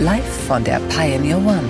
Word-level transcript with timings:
Live 0.00 0.46
von 0.48 0.64
der 0.64 0.80
Pioneer 0.88 1.36
One. 1.36 1.62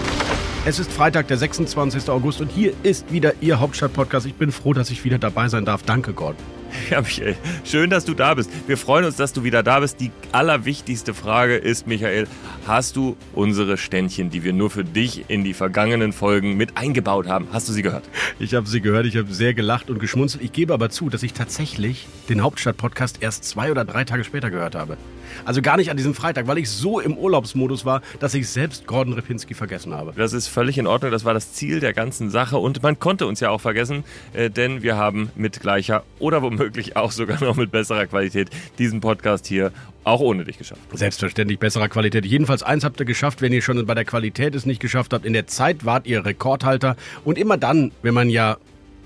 Es 0.65 0.79
ist 0.79 0.93
Freitag, 0.93 1.27
der 1.27 1.37
26. 1.37 2.09
August 2.11 2.41
und 2.41 2.49
hier 2.49 2.75
ist 2.85 3.11
wieder 3.11 3.33
Ihr 3.41 3.59
Hauptstadt-Podcast. 3.59 4.25
Ich 4.25 4.37
bin 4.37 4.53
froh, 4.53 4.73
dass 4.73 4.93
ich 4.93 5.03
wieder 5.03 5.19
dabei 5.19 5.49
sein 5.49 5.65
darf. 5.65 5.83
Danke, 5.83 6.13
Gordon. 6.13 6.60
Ja, 6.89 7.01
Michael, 7.01 7.37
schön, 7.65 7.91
dass 7.91 8.05
du 8.05 8.15
da 8.15 8.35
bist. 8.35 8.51
Wir 8.67 8.77
freuen 8.77 9.05
uns, 9.05 9.17
dass 9.17 9.33
du 9.33 9.45
wieder 9.45 9.63
da 9.63 9.81
bist. 9.81 10.01
Die 10.01 10.11
allerwichtigste 10.33 11.15
Frage 11.15 11.57
ist, 11.57 11.87
Michael, 11.87 12.27
hast 12.67 12.97
du 12.97 13.17
unsere 13.35 13.77
Ständchen, 13.77 14.31
die 14.31 14.45
wir 14.45 14.53
nur 14.53 14.71
für 14.71 14.85
dich 14.85 15.25
in 15.29 15.45
die 15.45 15.55
vergangenen 15.55 16.13
Folgen 16.13 16.57
mit 16.57 16.77
eingebaut 16.77 17.29
haben, 17.29 17.49
hast 17.53 17.69
du 17.69 17.73
sie 17.73 17.83
gehört? 17.83 18.05
Ich 18.39 18.55
habe 18.55 18.69
sie 18.69 18.81
gehört, 18.81 19.07
ich 19.07 19.17
habe 19.17 19.33
sehr 19.33 19.55
gelacht 19.55 19.91
und 19.91 19.99
geschmunzelt. 19.99 20.43
Ich 20.43 20.53
gebe 20.53 20.73
aber 20.73 20.91
zu, 20.91 21.11
dass 21.11 21.23
ich 21.23 21.33
tatsächlich 21.33 22.07
den 22.29 22.43
Hauptstadt-Podcast 22.43 23.19
erst 23.21 23.45
zwei 23.45 23.71
oder 23.71 23.85
drei 23.85 24.05
Tage 24.05 24.25
später 24.25 24.51
gehört 24.51 24.75
habe. 24.75 24.97
Also 25.45 25.63
gar 25.63 25.77
nicht 25.77 25.91
an 25.91 25.97
diesem 25.97 26.15
Freitag, 26.15 26.47
weil 26.47 26.59
ich 26.59 26.69
so 26.71 27.01
im 27.01 27.17
Urlaubsmodus 27.17 27.85
war, 27.85 28.03
dass 28.19 28.35
ich 28.35 28.49
selbst 28.49 28.87
Gordon 28.87 29.15
Ripinski 29.15 29.55
vergessen 29.55 29.95
habe. 29.95 30.13
Das 30.17 30.33
ist 30.33 30.49
völlig 30.49 30.79
in 30.79 30.87
Ordnung, 30.87 31.13
das 31.13 31.25
war 31.25 31.35
das 31.35 31.53
Ziel 31.53 31.81
der 31.81 31.93
ganzen 31.93 32.31
Sache 32.31 32.59
und 32.59 32.83
man 32.83 32.99
konnte 32.99 33.27
uns 33.27 33.41
ja 33.41 33.51
auch 33.51 33.61
vergessen, 33.61 34.05
äh, 34.33 34.51
denn 34.51 34.83
wir 34.83 34.97
haben 34.97 35.31
mit 35.35 35.61
gleicher 35.61 36.05
oder 36.19 36.43
womöglich 36.43 36.70
auch 36.97 37.13
sogar 37.13 37.43
noch 37.43 37.57
mit 37.57 37.71
besserer 37.71 38.07
Qualität 38.07 38.51
diesen 38.79 39.01
Podcast 39.01 39.47
hier 39.47 39.73
auch 40.05 40.21
ohne 40.21 40.45
dich 40.45 40.59
geschafft. 40.59 40.81
Selbstverständlich 40.93 41.59
besserer 41.59 41.89
Qualität. 41.89 42.25
Jedenfalls 42.25 42.63
eins 42.63 42.85
habt 42.85 43.01
ihr 43.01 43.07
geschafft, 43.07 43.43
wenn 43.43 43.53
ihr 43.53 43.63
schon 43.63 43.85
bei 43.87 43.95
der 43.95 44.05
Qualität 44.05 44.55
es 44.55 44.67
nicht 44.67 44.81
geschafft 44.81 45.13
habt. 45.13 45.27
In 45.27 45.33
der 45.33 45.47
Zeit 45.47 45.85
wart 45.85 46.07
ihr 46.07 46.25
Rekordhalter 46.25 46.97
und 47.25 47.39
immer 47.39 47.57
dann, 47.57 47.93
wenn 48.03 48.15
man 48.15 48.31
ja 48.31 48.57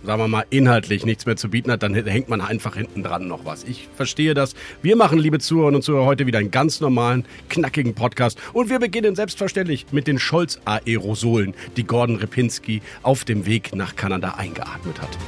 sagen 0.05 0.21
wir 0.21 0.29
mal, 0.29 0.45
inhaltlich 0.51 1.05
nichts 1.05 1.27
mehr 1.27 1.37
zu 1.37 1.49
bieten 1.49 1.71
hat, 1.71 1.83
dann 1.83 1.95
hängt 1.95 2.29
man 2.29 2.41
einfach 2.41 2.77
hinten 2.77 3.03
dran 3.03 3.27
noch 3.27 3.45
was. 3.45 3.65
Ich 3.65 3.89
verstehe 3.97 4.35
das. 4.35 4.55
Wir 4.83 4.97
machen, 4.97 5.19
liebe 5.19 5.39
Zuhörerinnen 5.39 5.77
und 5.77 5.83
Zuhörer, 5.83 6.05
heute 6.05 6.27
wieder 6.27 6.39
einen 6.39 6.51
ganz 6.51 6.81
normalen, 6.81 7.25
knackigen 7.49 7.95
Podcast. 7.95 8.39
Und 8.53 8.71
wir 8.71 8.79
beginnen 8.79 9.17
selbstverständlich 9.17 9.87
mit 9.93 10.07
den 10.07 10.19
Scholz-Aerosolen, 10.19 11.55
die 11.77 11.85
Gordon 11.85 12.17
Repinski 12.17 12.83
auf 13.03 13.25
dem 13.25 13.47
Weg 13.47 13.75
nach 13.75 13.97
Kanada 13.97 14.35
eingeatmet 14.37 15.01
hat. 15.01 15.19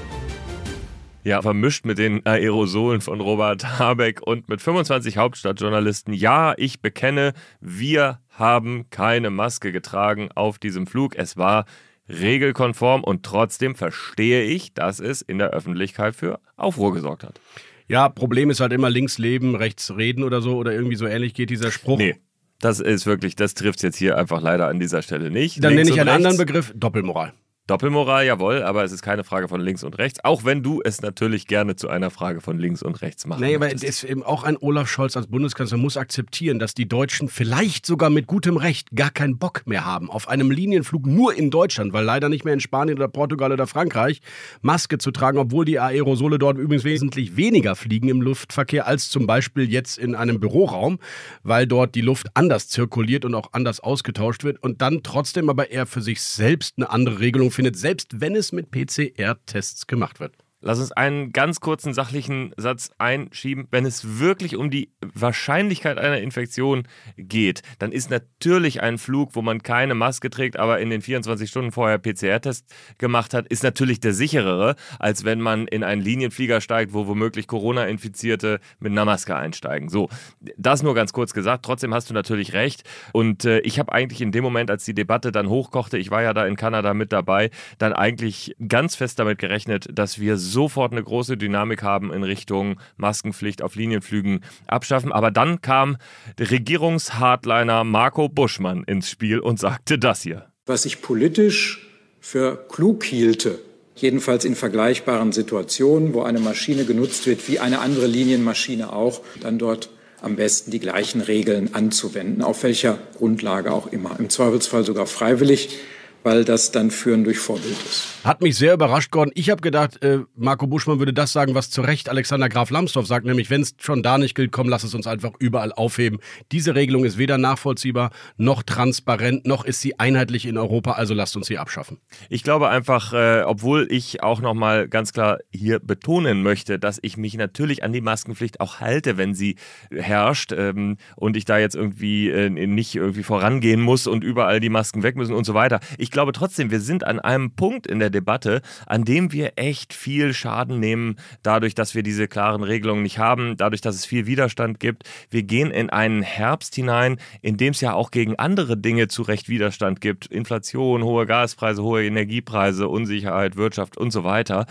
Ja, 1.26 1.42
vermischt 1.42 1.84
mit 1.84 1.98
den 1.98 2.24
Aerosolen 2.24 3.00
von 3.00 3.20
Robert 3.20 3.80
Habeck 3.80 4.22
und 4.22 4.48
mit 4.48 4.62
25 4.62 5.16
Hauptstadtjournalisten. 5.16 6.14
Ja, 6.14 6.54
ich 6.56 6.80
bekenne, 6.80 7.32
wir 7.60 8.20
haben 8.28 8.88
keine 8.90 9.30
Maske 9.30 9.72
getragen 9.72 10.28
auf 10.36 10.60
diesem 10.60 10.86
Flug. 10.86 11.16
Es 11.16 11.36
war 11.36 11.64
regelkonform 12.08 13.02
und 13.02 13.24
trotzdem 13.24 13.74
verstehe 13.74 14.44
ich, 14.44 14.72
dass 14.72 15.00
es 15.00 15.20
in 15.20 15.38
der 15.38 15.50
Öffentlichkeit 15.50 16.14
für 16.14 16.38
Aufruhr 16.56 16.94
gesorgt 16.94 17.24
hat. 17.24 17.40
Ja, 17.88 18.08
Problem 18.08 18.48
ist 18.48 18.60
halt 18.60 18.72
immer 18.72 18.88
links 18.88 19.18
leben, 19.18 19.56
rechts 19.56 19.96
reden 19.96 20.22
oder 20.22 20.40
so 20.40 20.54
oder 20.56 20.72
irgendwie 20.72 20.94
so 20.94 21.08
ähnlich 21.08 21.34
geht 21.34 21.50
dieser 21.50 21.72
Spruch. 21.72 21.98
Nee. 21.98 22.14
Das 22.60 22.78
ist 22.78 23.04
wirklich, 23.04 23.34
das 23.34 23.54
trifft 23.54 23.80
es 23.80 23.82
jetzt 23.82 23.96
hier 23.96 24.16
einfach 24.16 24.40
leider 24.40 24.68
an 24.68 24.78
dieser 24.78 25.02
Stelle 25.02 25.32
nicht. 25.32 25.56
Dann 25.56 25.74
Links 25.74 25.88
nenne 25.88 25.94
ich 25.96 26.00
einen 26.00 26.08
rechts. 26.08 26.24
anderen 26.24 26.46
Begriff, 26.46 26.72
Doppelmoral. 26.76 27.32
Doppelmoral, 27.66 28.24
jawohl, 28.24 28.62
aber 28.62 28.84
es 28.84 28.92
ist 28.92 29.02
keine 29.02 29.24
Frage 29.24 29.48
von 29.48 29.60
links 29.60 29.82
und 29.82 29.98
rechts, 29.98 30.22
auch 30.22 30.44
wenn 30.44 30.62
du 30.62 30.82
es 30.84 31.02
natürlich 31.02 31.48
gerne 31.48 31.74
zu 31.74 31.88
einer 31.88 32.10
Frage 32.10 32.40
von 32.40 32.60
links 32.60 32.80
und 32.80 33.02
rechts 33.02 33.26
machen 33.26 33.42
Nee, 33.42 33.56
aber 33.56 33.74
es 33.74 33.82
ist 33.82 34.04
eben 34.04 34.22
auch 34.22 34.44
ein 34.44 34.56
Olaf 34.56 34.88
Scholz 34.88 35.16
als 35.16 35.26
Bundeskanzler 35.26 35.76
muss 35.76 35.96
akzeptieren, 35.96 36.60
dass 36.60 36.74
die 36.74 36.86
Deutschen 36.86 37.28
vielleicht 37.28 37.84
sogar 37.84 38.08
mit 38.08 38.28
gutem 38.28 38.56
Recht 38.56 38.94
gar 38.94 39.10
keinen 39.10 39.38
Bock 39.38 39.62
mehr 39.66 39.84
haben, 39.84 40.08
auf 40.10 40.28
einem 40.28 40.52
Linienflug 40.52 41.06
nur 41.06 41.34
in 41.34 41.50
Deutschland, 41.50 41.92
weil 41.92 42.04
leider 42.04 42.28
nicht 42.28 42.44
mehr 42.44 42.54
in 42.54 42.60
Spanien 42.60 42.98
oder 42.98 43.08
Portugal 43.08 43.50
oder 43.50 43.66
Frankreich, 43.66 44.20
Maske 44.62 44.98
zu 44.98 45.10
tragen, 45.10 45.38
obwohl 45.38 45.64
die 45.64 45.80
Aerosole 45.80 46.38
dort 46.38 46.58
übrigens 46.58 46.84
wesentlich 46.84 47.36
weniger 47.36 47.74
fliegen 47.74 48.08
im 48.08 48.22
Luftverkehr 48.22 48.86
als 48.86 49.08
zum 49.08 49.26
Beispiel 49.26 49.68
jetzt 49.68 49.98
in 49.98 50.14
einem 50.14 50.38
Büroraum, 50.38 51.00
weil 51.42 51.66
dort 51.66 51.96
die 51.96 52.00
Luft 52.00 52.28
anders 52.34 52.68
zirkuliert 52.68 53.24
und 53.24 53.34
auch 53.34 53.48
anders 53.54 53.80
ausgetauscht 53.80 54.44
wird 54.44 54.62
und 54.62 54.82
dann 54.82 55.02
trotzdem 55.02 55.50
aber 55.50 55.72
er 55.72 55.86
für 55.86 56.00
sich 56.00 56.22
selbst 56.22 56.74
eine 56.76 56.90
andere 56.90 57.18
Regelung 57.18 57.50
findet, 57.56 57.76
selbst 57.76 58.20
wenn 58.20 58.36
es 58.36 58.52
mit 58.52 58.70
PCR-Tests 58.70 59.86
gemacht 59.86 60.20
wird. 60.20 60.36
Lass 60.66 60.80
uns 60.80 60.90
einen 60.90 61.30
ganz 61.30 61.60
kurzen 61.60 61.94
sachlichen 61.94 62.52
Satz 62.56 62.90
einschieben. 62.98 63.68
Wenn 63.70 63.86
es 63.86 64.18
wirklich 64.18 64.56
um 64.56 64.68
die 64.68 64.90
Wahrscheinlichkeit 65.00 65.96
einer 65.96 66.18
Infektion 66.18 66.88
geht, 67.16 67.62
dann 67.78 67.92
ist 67.92 68.10
natürlich 68.10 68.82
ein 68.82 68.98
Flug, 68.98 69.36
wo 69.36 69.42
man 69.42 69.62
keine 69.62 69.94
Maske 69.94 70.28
trägt, 70.28 70.58
aber 70.58 70.80
in 70.80 70.90
den 70.90 71.02
24 71.02 71.48
Stunden 71.48 71.70
vorher 71.70 71.98
PCR-Test 71.98 72.66
gemacht 72.98 73.32
hat, 73.32 73.46
ist 73.46 73.62
natürlich 73.62 74.00
der 74.00 74.12
sicherere, 74.12 74.74
als 74.98 75.24
wenn 75.24 75.40
man 75.40 75.68
in 75.68 75.84
einen 75.84 76.02
Linienflieger 76.02 76.60
steigt, 76.60 76.92
wo 76.92 77.06
womöglich 77.06 77.46
Corona-Infizierte 77.46 78.58
mit 78.80 78.90
einer 78.90 79.04
Maske 79.04 79.36
einsteigen. 79.36 79.88
So, 79.88 80.08
das 80.56 80.82
nur 80.82 80.96
ganz 80.96 81.12
kurz 81.12 81.32
gesagt. 81.32 81.64
Trotzdem 81.64 81.94
hast 81.94 82.10
du 82.10 82.14
natürlich 82.14 82.54
recht. 82.54 82.82
Und 83.12 83.44
äh, 83.44 83.60
ich 83.60 83.78
habe 83.78 83.92
eigentlich 83.92 84.20
in 84.20 84.32
dem 84.32 84.42
Moment, 84.42 84.72
als 84.72 84.84
die 84.84 84.94
Debatte 84.94 85.30
dann 85.30 85.48
hochkochte, 85.48 85.96
ich 85.96 86.10
war 86.10 86.24
ja 86.24 86.34
da 86.34 86.44
in 86.44 86.56
Kanada 86.56 86.92
mit 86.92 87.12
dabei, 87.12 87.50
dann 87.78 87.92
eigentlich 87.92 88.56
ganz 88.66 88.96
fest 88.96 89.20
damit 89.20 89.38
gerechnet, 89.38 89.96
dass 89.96 90.18
wir 90.18 90.36
sofort 90.56 90.92
eine 90.92 91.02
große 91.02 91.36
Dynamik 91.36 91.82
haben 91.82 92.10
in 92.10 92.22
Richtung 92.22 92.80
Maskenpflicht 92.96 93.60
auf 93.60 93.74
Linienflügen 93.74 94.40
abschaffen. 94.66 95.12
Aber 95.12 95.30
dann 95.30 95.60
kam 95.60 95.98
Regierungshardliner 96.40 97.84
Marco 97.84 98.30
Buschmann 98.30 98.82
ins 98.84 99.10
Spiel 99.10 99.38
und 99.38 99.60
sagte 99.60 99.98
das 99.98 100.22
hier. 100.22 100.46
was 100.66 100.84
ich 100.84 101.00
politisch 101.00 101.86
für 102.20 102.56
klug 102.68 103.04
hielte, 103.04 103.60
jedenfalls 103.94 104.44
in 104.44 104.56
vergleichbaren 104.56 105.32
Situationen, 105.32 106.12
wo 106.12 106.22
eine 106.22 106.40
Maschine 106.40 106.84
genutzt 106.84 107.26
wird, 107.26 107.48
wie 107.48 107.60
eine 107.60 107.78
andere 107.78 108.06
Linienmaschine 108.06 108.92
auch, 108.92 109.20
dann 109.40 109.58
dort 109.58 109.90
am 110.22 110.36
besten 110.36 110.70
die 110.70 110.80
gleichen 110.80 111.20
Regeln 111.20 111.74
anzuwenden, 111.74 112.42
auf 112.42 112.62
welcher 112.62 112.98
Grundlage 113.16 113.72
auch 113.72 113.86
immer. 113.92 114.18
Im 114.18 114.28
Zweifelsfall 114.28 114.84
sogar 114.84 115.06
freiwillig, 115.06 115.78
weil 116.22 116.44
das 116.44 116.72
dann 116.72 116.90
Führen 116.90 117.24
durch 117.24 117.38
Vorbild 117.38 117.76
ist. 117.84 118.16
Hat 118.24 118.42
mich 118.42 118.56
sehr 118.56 118.74
überrascht, 118.74 119.12
Gordon. 119.12 119.30
Ich 119.36 119.50
habe 119.50 119.60
gedacht, 119.60 120.02
äh, 120.02 120.18
Marco 120.34 120.66
Buschmann 120.66 120.98
würde 120.98 121.12
das 121.12 121.32
sagen, 121.32 121.54
was 121.54 121.70
zu 121.70 121.80
Recht 121.80 122.08
Alexander 122.08 122.48
Graf 122.48 122.70
Lambsdorff 122.70 123.06
sagt, 123.06 123.24
nämlich 123.24 123.50
wenn 123.50 123.62
es 123.62 123.76
schon 123.78 124.02
da 124.02 124.18
nicht 124.18 124.34
gilt, 124.34 124.50
komm, 124.50 124.68
lass 124.68 124.82
es 124.82 124.94
uns 124.94 125.06
einfach 125.06 125.30
überall 125.38 125.72
aufheben. 125.72 126.18
Diese 126.50 126.74
Regelung 126.74 127.04
ist 127.04 127.18
weder 127.18 127.38
nachvollziehbar 127.38 128.10
noch 128.36 128.64
transparent, 128.64 129.46
noch 129.46 129.64
ist 129.64 129.80
sie 129.80 130.00
einheitlich 130.00 130.46
in 130.46 130.58
Europa, 130.58 130.92
also 130.92 131.14
lasst 131.14 131.36
uns 131.36 131.46
sie 131.46 131.58
abschaffen. 131.58 131.98
Ich 132.28 132.42
glaube 132.42 132.68
einfach, 132.68 133.12
äh, 133.12 133.42
obwohl 133.46 133.86
ich 133.90 134.24
auch 134.24 134.40
nochmal 134.40 134.88
ganz 134.88 135.12
klar 135.12 135.38
hier 135.52 135.78
betonen 135.78 136.42
möchte, 136.42 136.80
dass 136.80 136.98
ich 137.02 137.16
mich 137.16 137.36
natürlich 137.36 137.84
an 137.84 137.92
die 137.92 138.00
Maskenpflicht 138.00 138.58
auch 138.58 138.80
halte, 138.80 139.16
wenn 139.16 139.34
sie 139.34 139.54
herrscht 139.92 140.50
ähm, 140.50 140.96
und 141.14 141.36
ich 141.36 141.44
da 141.44 141.58
jetzt 141.58 141.76
irgendwie 141.76 142.30
äh, 142.30 142.50
nicht 142.50 142.96
irgendwie 142.96 143.22
vorangehen 143.22 143.80
muss 143.80 144.08
und 144.08 144.24
überall 144.24 144.58
die 144.58 144.70
Masken 144.70 145.04
weg 145.04 145.14
müssen 145.14 145.34
und 145.34 145.44
so 145.44 145.54
weiter. 145.54 145.78
Ich 145.98 146.10
glaube 146.16 146.32
trotzdem, 146.32 146.70
wir 146.70 146.80
sind 146.80 147.06
an 147.06 147.20
einem 147.20 147.50
Punkt 147.50 147.86
in 147.86 147.98
der 147.98 148.08
Debatte, 148.08 148.62
an 148.86 149.04
dem 149.04 149.32
wir 149.32 149.52
echt 149.56 149.92
viel 149.92 150.32
Schaden 150.32 150.80
nehmen, 150.80 151.16
dadurch, 151.42 151.74
dass 151.74 151.94
wir 151.94 152.02
diese 152.02 152.26
klaren 152.26 152.62
Regelungen 152.62 153.02
nicht 153.02 153.18
haben, 153.18 153.58
dadurch, 153.58 153.82
dass 153.82 153.96
es 153.96 154.06
viel 154.06 154.24
Widerstand 154.24 154.80
gibt. 154.80 155.02
Wir 155.28 155.42
gehen 155.42 155.70
in 155.70 155.90
einen 155.90 156.22
Herbst 156.22 156.74
hinein, 156.74 157.18
in 157.42 157.58
dem 157.58 157.72
es 157.72 157.82
ja 157.82 157.92
auch 157.92 158.10
gegen 158.10 158.34
andere 158.36 158.78
Dinge 158.78 159.08
zu 159.08 159.20
Recht 159.20 159.50
Widerstand 159.50 160.00
gibt. 160.00 160.24
Inflation, 160.24 161.02
hohe 161.02 161.26
Gaspreise, 161.26 161.82
hohe 161.82 162.06
Energiepreise, 162.06 162.88
Unsicherheit, 162.88 163.56
Wirtschaft 163.56 163.98
und 163.98 164.10
so 164.10 164.24
weiter. 164.24 164.64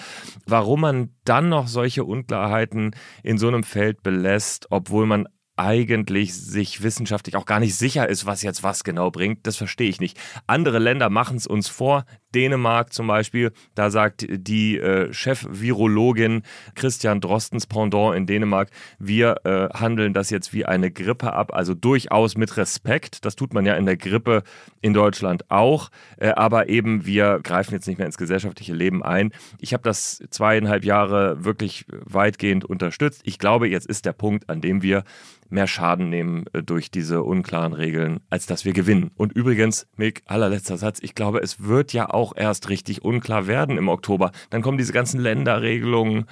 Warum 0.47 0.81
man 0.81 1.09
dann 1.25 1.49
noch 1.49 1.67
solche 1.67 2.05
Unklarheiten 2.05 2.95
in 3.21 3.37
so 3.37 3.47
einem 3.49 3.63
Feld 3.63 4.01
belässt, 4.01 4.65
obwohl 4.71 5.05
man 5.05 5.27
eigentlich 5.57 6.33
sich 6.33 6.83
wissenschaftlich 6.83 7.35
auch 7.35 7.45
gar 7.45 7.59
nicht 7.59 7.75
sicher 7.75 8.09
ist, 8.09 8.25
was 8.25 8.43
jetzt 8.43 8.63
was 8.63 8.83
genau 8.83 9.11
bringt, 9.11 9.47
das 9.47 9.55
verstehe 9.55 9.89
ich 9.89 9.99
nicht. 9.99 10.17
Andere 10.47 10.79
Länder 10.79 11.09
machen 11.09 11.37
es 11.37 11.47
uns 11.47 11.67
vor. 11.67 12.05
Dänemark 12.33 12.91
zum 12.91 13.07
Beispiel, 13.07 13.53
da 13.75 13.89
sagt 13.89 14.25
die 14.29 14.77
äh, 14.77 15.13
Chef-Virologin 15.13 16.43
Christian 16.75 17.21
Drostens 17.21 17.65
Pendant 17.65 18.15
in 18.15 18.25
Dänemark, 18.25 18.69
wir 18.99 19.37
äh, 19.45 19.69
handeln 19.73 20.13
das 20.13 20.29
jetzt 20.29 20.53
wie 20.53 20.65
eine 20.65 20.91
Grippe 20.91 21.31
ab, 21.31 21.53
also 21.53 21.73
durchaus 21.73 22.35
mit 22.35 22.57
Respekt. 22.57 23.23
Das 23.23 23.37
tut 23.37 23.53
man 23.53 23.65
ja 23.65 23.75
in 23.75 23.85
der 23.85 23.95
Grippe 23.95 24.43
in 24.81 24.93
Deutschland 24.93 25.49
auch, 25.49 25.89
äh, 26.17 26.31
aber 26.31 26.67
eben 26.67 27.05
wir 27.05 27.39
greifen 27.41 27.73
jetzt 27.73 27.87
nicht 27.87 27.97
mehr 27.97 28.07
ins 28.07 28.17
gesellschaftliche 28.17 28.73
Leben 28.73 29.01
ein. 29.01 29.31
Ich 29.59 29.73
habe 29.73 29.83
das 29.83 30.21
zweieinhalb 30.29 30.83
Jahre 30.83 31.45
wirklich 31.45 31.85
weitgehend 31.89 32.65
unterstützt. 32.65 33.21
Ich 33.23 33.39
glaube, 33.39 33.69
jetzt 33.69 33.87
ist 33.87 34.05
der 34.05 34.13
Punkt, 34.13 34.49
an 34.49 34.59
dem 34.59 34.81
wir 34.81 35.05
mehr 35.49 35.67
Schaden 35.67 36.09
nehmen 36.09 36.45
äh, 36.53 36.63
durch 36.63 36.91
diese 36.91 37.23
unklaren 37.23 37.73
Regeln, 37.73 38.19
als 38.29 38.45
dass 38.45 38.65
wir 38.65 38.73
gewinnen. 38.73 39.11
Und 39.15 39.33
übrigens, 39.33 39.87
Mick, 39.95 40.23
allerletzter 40.25 40.77
Satz, 40.77 40.99
ich 41.01 41.15
glaube, 41.15 41.39
es 41.39 41.63
wird 41.63 41.93
ja 41.93 42.09
auch 42.09 42.33
erst 42.35 42.69
richtig 42.69 43.03
unklar 43.03 43.47
werden 43.47 43.77
im 43.77 43.87
Oktober. 43.87 44.31
Dann 44.49 44.61
kommen 44.61 44.77
diese 44.77 44.93
ganzen 44.93 45.19
Länderregelungen 45.19 46.25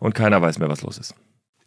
und 0.00 0.14
keiner 0.14 0.42
weiß 0.42 0.58
mehr, 0.58 0.68
was 0.68 0.82
los 0.82 0.98
ist. 0.98 1.14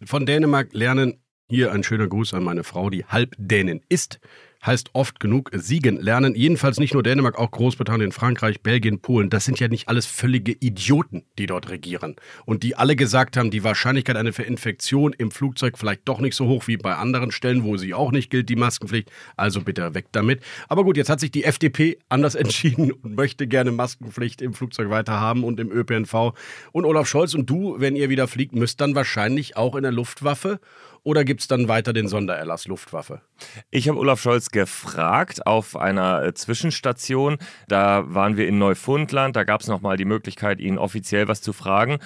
Von 0.03 0.25
Dänemark 0.25 0.69
lernen 0.73 1.21
hier 1.49 1.71
ein 1.71 1.83
schöner 1.83 2.07
Gruß 2.07 2.33
an 2.33 2.43
meine 2.43 2.63
Frau, 2.63 2.89
die 2.89 3.05
halb 3.05 3.35
Dänin 3.37 3.81
ist 3.89 4.19
heißt 4.65 4.89
oft 4.93 5.19
genug 5.19 5.49
siegen 5.53 5.97
lernen. 5.97 6.35
Jedenfalls 6.35 6.79
nicht 6.79 6.93
nur 6.93 7.03
Dänemark, 7.03 7.37
auch 7.37 7.51
Großbritannien, 7.51 8.11
Frankreich, 8.11 8.61
Belgien, 8.61 8.99
Polen. 8.99 9.29
Das 9.29 9.45
sind 9.45 9.59
ja 9.59 9.67
nicht 9.67 9.87
alles 9.87 10.05
völlige 10.05 10.51
Idioten, 10.51 11.23
die 11.37 11.45
dort 11.45 11.69
regieren. 11.69 12.15
Und 12.45 12.63
die 12.63 12.75
alle 12.75 12.95
gesagt 12.95 13.37
haben, 13.37 13.51
die 13.51 13.63
Wahrscheinlichkeit 13.63 14.17
einer 14.17 14.37
Infektion 14.39 15.13
im 15.13 15.31
Flugzeug 15.31 15.77
vielleicht 15.77 16.01
doch 16.05 16.19
nicht 16.19 16.35
so 16.35 16.47
hoch 16.47 16.67
wie 16.67 16.77
bei 16.77 16.95
anderen 16.95 17.31
Stellen, 17.31 17.63
wo 17.63 17.77
sie 17.77 17.93
auch 17.93 18.11
nicht 18.11 18.29
gilt, 18.29 18.49
die 18.49 18.55
Maskenpflicht. 18.55 19.11
Also 19.37 19.61
bitte 19.61 19.93
weg 19.93 20.07
damit. 20.11 20.41
Aber 20.67 20.83
gut, 20.83 20.97
jetzt 20.97 21.09
hat 21.09 21.19
sich 21.19 21.31
die 21.31 21.45
FDP 21.45 21.97
anders 22.09 22.35
entschieden 22.39 22.91
und 22.91 23.15
möchte 23.15 23.47
gerne 23.47 23.71
Maskenpflicht 23.71 24.41
im 24.41 24.53
Flugzeug 24.53 24.89
weiterhaben 24.89 25.43
und 25.43 25.59
im 25.59 25.71
ÖPNV. 25.71 26.33
Und 26.71 26.85
Olaf 26.85 27.07
Scholz 27.07 27.33
und 27.33 27.49
du, 27.49 27.75
wenn 27.79 27.95
ihr 27.95 28.09
wieder 28.09 28.27
fliegt, 28.27 28.53
müsst 28.53 28.81
dann 28.81 28.95
wahrscheinlich 28.95 29.55
auch 29.55 29.75
in 29.75 29.83
der 29.83 29.91
Luftwaffe 29.91 30.59
oder 31.03 31.23
gibt 31.23 31.41
es 31.41 31.47
dann 31.47 31.67
weiter 31.67 31.93
den 31.93 32.07
Sondererlass 32.07 32.67
Luftwaffe? 32.67 33.21
Ich 33.69 33.87
habe 33.87 33.97
Olaf 33.97 34.21
Scholz 34.21 34.49
gefragt 34.49 35.45
auf 35.45 35.75
einer 35.75 36.23
äh, 36.23 36.33
Zwischenstation. 36.33 37.37
Da 37.67 38.03
waren 38.13 38.37
wir 38.37 38.47
in 38.47 38.57
Neufundland. 38.57 39.35
Da 39.35 39.43
gab 39.43 39.61
es 39.61 39.67
nochmal 39.67 39.97
die 39.97 40.05
Möglichkeit, 40.05 40.59
ihn 40.59 40.77
offiziell 40.77 41.27
was 41.27 41.41
zu 41.41 41.53
fragen, 41.53 41.99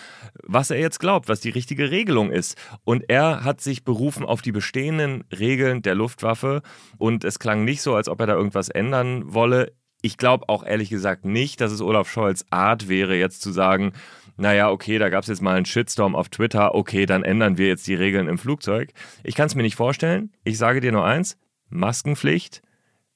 was 0.43 0.69
er 0.69 0.79
jetzt 0.79 0.99
glaubt, 0.99 1.29
was 1.29 1.39
die 1.39 1.49
richtige 1.49 1.91
Regelung 1.91 2.31
ist. 2.31 2.57
Und 2.83 3.03
er 3.07 3.43
hat 3.43 3.61
sich 3.61 3.83
berufen 3.83 4.25
auf 4.25 4.41
die 4.41 4.51
bestehenden 4.51 5.23
Regeln 5.31 5.81
der 5.81 5.95
Luftwaffe. 5.95 6.61
Und 6.97 7.23
es 7.23 7.39
klang 7.39 7.65
nicht 7.65 7.81
so, 7.81 7.95
als 7.95 8.09
ob 8.09 8.19
er 8.19 8.27
da 8.27 8.33
irgendwas 8.33 8.69
ändern 8.69 9.33
wolle. 9.33 9.73
Ich 10.05 10.17
glaube 10.17 10.49
auch 10.49 10.65
ehrlich 10.65 10.89
gesagt 10.89 11.23
nicht, 11.23 11.61
dass 11.61 11.71
es 11.71 11.81
Olaf 11.81 12.09
Scholz 12.09 12.45
Art 12.49 12.89
wäre, 12.89 13.15
jetzt 13.15 13.41
zu 13.41 13.53
sagen, 13.53 13.93
naja, 14.37 14.69
okay, 14.69 14.97
da 14.97 15.09
gab 15.09 15.23
es 15.23 15.29
jetzt 15.29 15.41
mal 15.41 15.55
einen 15.55 15.65
Shitstorm 15.65 16.15
auf 16.15 16.29
Twitter, 16.29 16.75
okay, 16.75 17.05
dann 17.05 17.23
ändern 17.23 17.57
wir 17.57 17.67
jetzt 17.67 17.87
die 17.87 17.95
Regeln 17.95 18.27
im 18.27 18.37
Flugzeug. 18.37 18.93
Ich 19.23 19.35
kann 19.35 19.47
es 19.47 19.55
mir 19.55 19.63
nicht 19.63 19.75
vorstellen. 19.75 20.31
Ich 20.43 20.57
sage 20.57 20.81
dir 20.81 20.91
nur 20.91 21.05
eins, 21.05 21.37
Maskenpflicht 21.69 22.61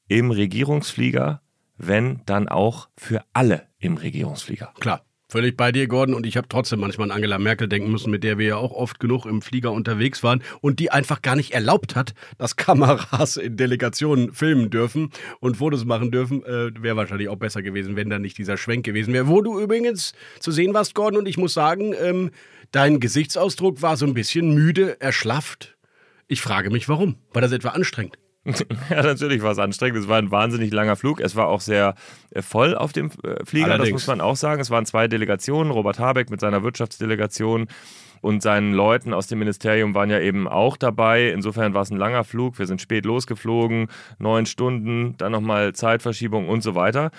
im 0.08 0.32
Regierungsflieger, 0.32 1.42
wenn 1.78 2.22
dann 2.26 2.48
auch 2.48 2.90
für 2.98 3.24
alle 3.34 3.68
im 3.80 3.98
Regierungsflieger. 3.98 4.74
Klar. 4.80 5.07
Völlig 5.30 5.58
bei 5.58 5.74
dir, 5.74 5.88
Gordon. 5.88 6.16
Und 6.16 6.26
ich 6.26 6.38
habe 6.38 6.48
trotzdem 6.48 6.80
manchmal 6.80 7.12
an 7.12 7.16
Angela 7.18 7.38
Merkel 7.38 7.68
denken 7.68 7.92
müssen, 7.92 8.12
mit 8.12 8.24
der 8.24 8.38
wir 8.38 8.46
ja 8.48 8.56
auch 8.56 8.72
oft 8.72 8.98
genug 9.00 9.26
im 9.26 9.42
Flieger 9.42 9.74
unterwegs 9.74 10.24
waren 10.24 10.42
und 10.62 10.80
die 10.80 10.90
einfach 10.90 11.22
gar 11.22 11.36
nicht 11.36 11.52
erlaubt 11.52 11.98
hat, 11.98 12.14
dass 12.38 12.56
Kameras 12.56 13.36
in 13.36 13.58
Delegationen 13.58 14.32
filmen 14.32 14.70
dürfen 14.70 15.10
und 15.42 15.58
Fotos 15.58 15.84
machen 15.84 16.12
dürfen. 16.12 16.44
Äh, 16.46 16.72
wäre 16.82 16.96
wahrscheinlich 16.96 17.28
auch 17.28 17.36
besser 17.36 17.62
gewesen, 17.62 17.98
wenn 17.98 18.10
da 18.10 18.20
nicht 18.20 18.38
dieser 18.38 18.56
Schwenk 18.56 18.86
gewesen 18.86 19.14
wäre. 19.14 19.28
Wo 19.28 19.42
du 19.42 19.60
übrigens 19.60 20.14
zu 20.40 20.52
sehen 20.52 20.74
warst, 20.74 20.96
Gordon, 20.96 21.20
und 21.20 21.28
ich 21.28 21.38
muss 21.38 21.54
sagen, 21.54 21.94
ähm, 22.02 22.32
dein 22.72 23.02
Gesichtsausdruck 23.02 23.82
war 23.82 23.98
so 23.98 24.06
ein 24.06 24.14
bisschen 24.14 24.54
müde, 24.54 25.02
erschlafft. 25.02 25.76
Ich 26.30 26.42
frage 26.42 26.70
mich, 26.70 26.88
warum? 26.88 27.18
War 27.34 27.42
das 27.42 27.52
etwa 27.52 27.70
anstrengend? 27.70 28.18
Ja, 28.90 29.04
natürlich 29.04 29.42
war 29.42 29.52
es 29.52 29.60
anstrengend. 29.60 30.00
Es 30.00 30.08
war 30.08 30.18
ein 30.18 30.32
wahnsinnig 30.32 30.72
langer 30.72 30.96
Flug. 30.96 31.20
Es 31.20 31.36
war 31.36 31.48
auch 31.48 31.62
sehr 31.62 31.96
äh, 32.32 32.42
voll 32.42 32.76
auf 32.76 32.94
dem 32.94 33.12
äh, 33.24 33.44
Flieger, 33.46 33.66
Allerdings. 33.68 33.90
das 33.90 33.94
muss 33.94 34.08
man 34.08 34.22
auch 34.22 34.36
sagen. 34.36 34.62
Es 34.62 34.70
waren 34.70 34.86
zwei 34.86 35.08
Delegationen. 35.08 35.72
Robert 35.72 36.00
Habeck 36.00 36.30
mit 36.30 36.40
seiner 36.40 36.64
Wirtschaftsdelegation 36.64 37.68
und 38.22 38.42
seinen 38.42 38.74
Leuten 38.74 39.14
aus 39.14 39.28
dem 39.28 39.40
Ministerium 39.40 39.94
waren 39.96 40.10
ja 40.10 40.20
eben 40.20 40.48
auch 40.48 40.78
dabei. 40.78 41.30
Insofern 41.30 41.74
war 41.74 41.82
es 41.82 41.92
ein 41.92 41.98
langer 41.98 42.24
Flug. 42.24 42.60
Wir 42.60 42.68
sind 42.68 42.82
spät 42.82 43.06
losgeflogen, 43.06 43.88
neun 44.20 44.46
Stunden, 44.46 45.16
dann 45.18 45.32
nochmal 45.32 45.74
Zeitverschiebung 45.74 46.50
und 46.50 46.62
so 46.62 46.76
weiter. 46.76 47.12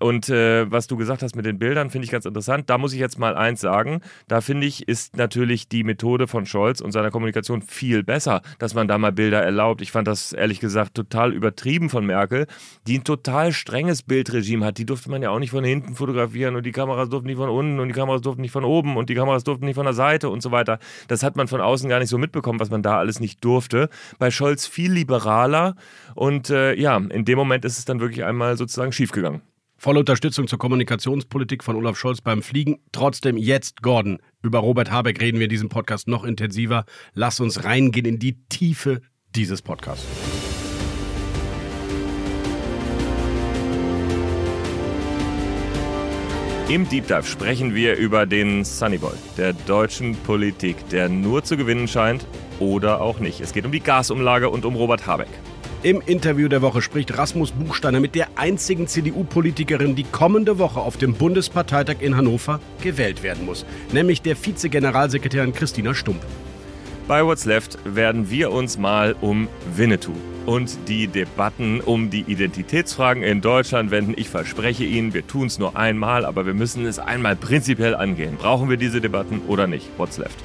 Und 0.00 0.28
äh, 0.28 0.70
was 0.70 0.86
du 0.86 0.96
gesagt 0.96 1.22
hast 1.22 1.36
mit 1.36 1.44
den 1.44 1.58
Bildern, 1.58 1.90
finde 1.90 2.04
ich 2.06 2.10
ganz 2.10 2.24
interessant. 2.24 2.70
Da 2.70 2.78
muss 2.78 2.92
ich 2.92 3.00
jetzt 3.00 3.18
mal 3.18 3.36
eins 3.36 3.60
sagen. 3.60 4.00
Da 4.28 4.40
finde 4.40 4.66
ich, 4.66 4.88
ist 4.88 5.16
natürlich 5.16 5.68
die 5.68 5.84
Methode 5.84 6.26
von 6.26 6.46
Scholz 6.46 6.80
und 6.80 6.92
seiner 6.92 7.10
Kommunikation 7.10 7.62
viel 7.62 8.02
besser, 8.02 8.42
dass 8.58 8.74
man 8.74 8.88
da 8.88 8.98
mal 8.98 9.12
Bilder 9.12 9.42
erlaubt. 9.42 9.82
Ich 9.82 9.92
fand 9.92 10.08
das 10.08 10.32
ehrlich 10.32 10.60
gesagt 10.60 10.94
total 10.94 11.32
übertrieben 11.32 11.90
von 11.90 12.06
Merkel, 12.06 12.46
die 12.86 12.98
ein 12.98 13.04
total 13.04 13.52
strenges 13.52 14.02
Bildregime 14.02 14.64
hat. 14.64 14.78
Die 14.78 14.86
durfte 14.86 15.10
man 15.10 15.22
ja 15.22 15.30
auch 15.30 15.38
nicht 15.38 15.50
von 15.50 15.64
hinten 15.64 15.94
fotografieren 15.94 16.56
und 16.56 16.64
die 16.64 16.72
Kameras 16.72 17.08
durften 17.08 17.28
nicht 17.28 17.36
von 17.36 17.48
unten 17.48 17.80
und 17.80 17.88
die 17.88 17.94
Kameras 17.94 18.22
durften 18.22 18.42
nicht 18.42 18.52
von 18.52 18.64
oben 18.64 18.96
und 18.96 19.08
die 19.10 19.14
Kameras 19.14 19.44
durften 19.44 19.66
nicht 19.66 19.74
von 19.74 19.84
der 19.84 19.94
Seite 19.94 20.30
und 20.30 20.41
so 20.42 20.50
weiter. 20.50 20.78
Das 21.08 21.22
hat 21.22 21.36
man 21.36 21.48
von 21.48 21.60
außen 21.60 21.88
gar 21.88 21.98
nicht 21.98 22.08
so 22.08 22.18
mitbekommen, 22.18 22.60
was 22.60 22.70
man 22.70 22.82
da 22.82 22.98
alles 22.98 23.20
nicht 23.20 23.44
durfte. 23.44 23.88
Bei 24.18 24.30
Scholz 24.30 24.66
viel 24.66 24.92
liberaler 24.92 25.74
und 26.14 26.50
äh, 26.50 26.74
ja, 26.74 26.96
in 26.96 27.24
dem 27.24 27.38
Moment 27.38 27.64
ist 27.64 27.78
es 27.78 27.84
dann 27.84 28.00
wirklich 28.00 28.24
einmal 28.24 28.56
sozusagen 28.56 28.92
schiefgegangen. 28.92 29.42
Volle 29.82 29.98
Unterstützung 29.98 30.46
zur 30.46 30.60
Kommunikationspolitik 30.60 31.64
von 31.64 31.74
Olaf 31.74 31.98
Scholz 31.98 32.20
beim 32.20 32.42
Fliegen. 32.42 32.78
Trotzdem 32.92 33.36
jetzt, 33.36 33.82
Gordon. 33.82 34.18
Über 34.40 34.60
Robert 34.60 34.92
Habeck 34.92 35.20
reden 35.20 35.38
wir 35.38 35.46
in 35.46 35.50
diesem 35.50 35.70
Podcast 35.70 36.06
noch 36.06 36.22
intensiver. 36.22 36.84
Lass 37.14 37.40
uns 37.40 37.64
reingehen 37.64 38.06
in 38.06 38.18
die 38.20 38.46
Tiefe 38.48 39.00
dieses 39.34 39.60
Podcasts. 39.60 40.06
Im 46.72 46.88
Deep 46.88 47.06
Dive 47.06 47.24
sprechen 47.24 47.74
wir 47.74 47.96
über 47.96 48.24
den 48.24 48.64
Sunnyboy 48.64 49.12
der 49.36 49.52
deutschen 49.52 50.16
Politik, 50.16 50.88
der 50.88 51.10
nur 51.10 51.44
zu 51.44 51.58
gewinnen 51.58 51.86
scheint 51.86 52.26
oder 52.60 53.02
auch 53.02 53.18
nicht. 53.18 53.42
Es 53.42 53.52
geht 53.52 53.66
um 53.66 53.72
die 53.72 53.80
Gasumlage 53.80 54.48
und 54.48 54.64
um 54.64 54.74
Robert 54.74 55.06
Habeck. 55.06 55.28
Im 55.82 56.00
Interview 56.00 56.48
der 56.48 56.62
Woche 56.62 56.80
spricht 56.80 57.18
Rasmus 57.18 57.50
Buchsteiner 57.50 58.00
mit 58.00 58.14
der 58.14 58.28
einzigen 58.36 58.86
CDU-Politikerin, 58.86 59.94
die 59.96 60.04
kommende 60.04 60.58
Woche 60.58 60.80
auf 60.80 60.96
dem 60.96 61.12
Bundesparteitag 61.12 61.96
in 62.00 62.16
Hannover 62.16 62.58
gewählt 62.80 63.22
werden 63.22 63.44
muss, 63.44 63.66
nämlich 63.92 64.22
der 64.22 64.34
Vize-Generalsekretärin 64.34 65.52
Christina 65.52 65.92
Stump. 65.92 66.24
Bei 67.08 67.24
What's 67.24 67.44
Left 67.46 67.78
werden 67.84 68.30
wir 68.30 68.52
uns 68.52 68.78
mal 68.78 69.16
um 69.20 69.48
Winnetou 69.74 70.14
und 70.46 70.88
die 70.88 71.08
Debatten 71.08 71.80
um 71.80 72.10
die 72.10 72.20
Identitätsfragen 72.20 73.24
in 73.24 73.40
Deutschland 73.40 73.90
wenden. 73.90 74.14
Ich 74.16 74.28
verspreche 74.28 74.84
Ihnen, 74.84 75.12
wir 75.12 75.26
tun 75.26 75.48
es 75.48 75.58
nur 75.58 75.76
einmal, 75.76 76.24
aber 76.24 76.46
wir 76.46 76.54
müssen 76.54 76.86
es 76.86 77.00
einmal 77.00 77.34
prinzipiell 77.34 77.96
angehen. 77.96 78.36
Brauchen 78.36 78.70
wir 78.70 78.76
diese 78.76 79.00
Debatten 79.00 79.40
oder 79.48 79.66
nicht? 79.66 79.88
What's 79.96 80.16
Left? 80.16 80.36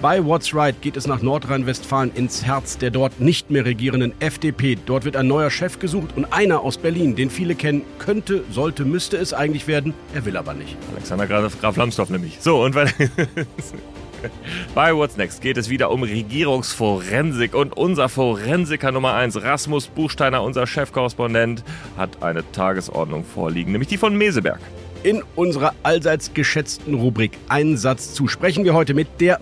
Bei 0.00 0.24
What's 0.24 0.54
Right 0.54 0.80
geht 0.80 0.96
es 0.96 1.06
nach 1.06 1.20
Nordrhein-Westfalen 1.20 2.12
ins 2.14 2.46
Herz 2.46 2.78
der 2.78 2.90
dort 2.90 3.20
nicht 3.20 3.50
mehr 3.50 3.66
regierenden 3.66 4.14
FDP. 4.20 4.78
Dort 4.86 5.04
wird 5.04 5.16
ein 5.16 5.28
neuer 5.28 5.50
Chef 5.50 5.78
gesucht 5.78 6.16
und 6.16 6.32
einer 6.32 6.62
aus 6.62 6.78
Berlin, 6.78 7.14
den 7.14 7.28
viele 7.28 7.54
kennen, 7.54 7.82
könnte, 7.98 8.42
sollte, 8.50 8.86
müsste 8.86 9.18
es 9.18 9.34
eigentlich 9.34 9.66
werden. 9.66 9.92
Er 10.14 10.24
will 10.24 10.38
aber 10.38 10.54
nicht. 10.54 10.78
Alexander 10.92 11.26
Graf, 11.26 11.60
Graf 11.60 11.76
Lambsdorff 11.76 12.08
nämlich. 12.08 12.38
So, 12.40 12.62
und 12.64 12.74
weil. 12.74 12.90
Bei 14.74 14.94
What's 14.94 15.16
Next 15.16 15.42
geht 15.42 15.56
es 15.56 15.68
wieder 15.68 15.90
um 15.90 16.02
Regierungsforensik 16.02 17.54
und 17.54 17.76
unser 17.76 18.08
Forensiker 18.08 18.92
Nummer 18.92 19.14
1, 19.14 19.42
Rasmus 19.42 19.88
Buchsteiner, 19.88 20.42
unser 20.42 20.66
Chefkorrespondent, 20.66 21.64
hat 21.96 22.22
eine 22.22 22.50
Tagesordnung 22.52 23.24
vorliegen, 23.24 23.72
nämlich 23.72 23.88
die 23.88 23.96
von 23.96 24.16
Meseberg. 24.16 24.60
In 25.02 25.22
unserer 25.34 25.74
allseits 25.82 26.34
geschätzten 26.34 26.94
Rubrik 26.94 27.38
Einen 27.48 27.76
Satz 27.76 28.12
zu 28.12 28.28
sprechen 28.28 28.64
wir 28.64 28.74
heute 28.74 28.94
mit 28.94 29.08
der 29.20 29.40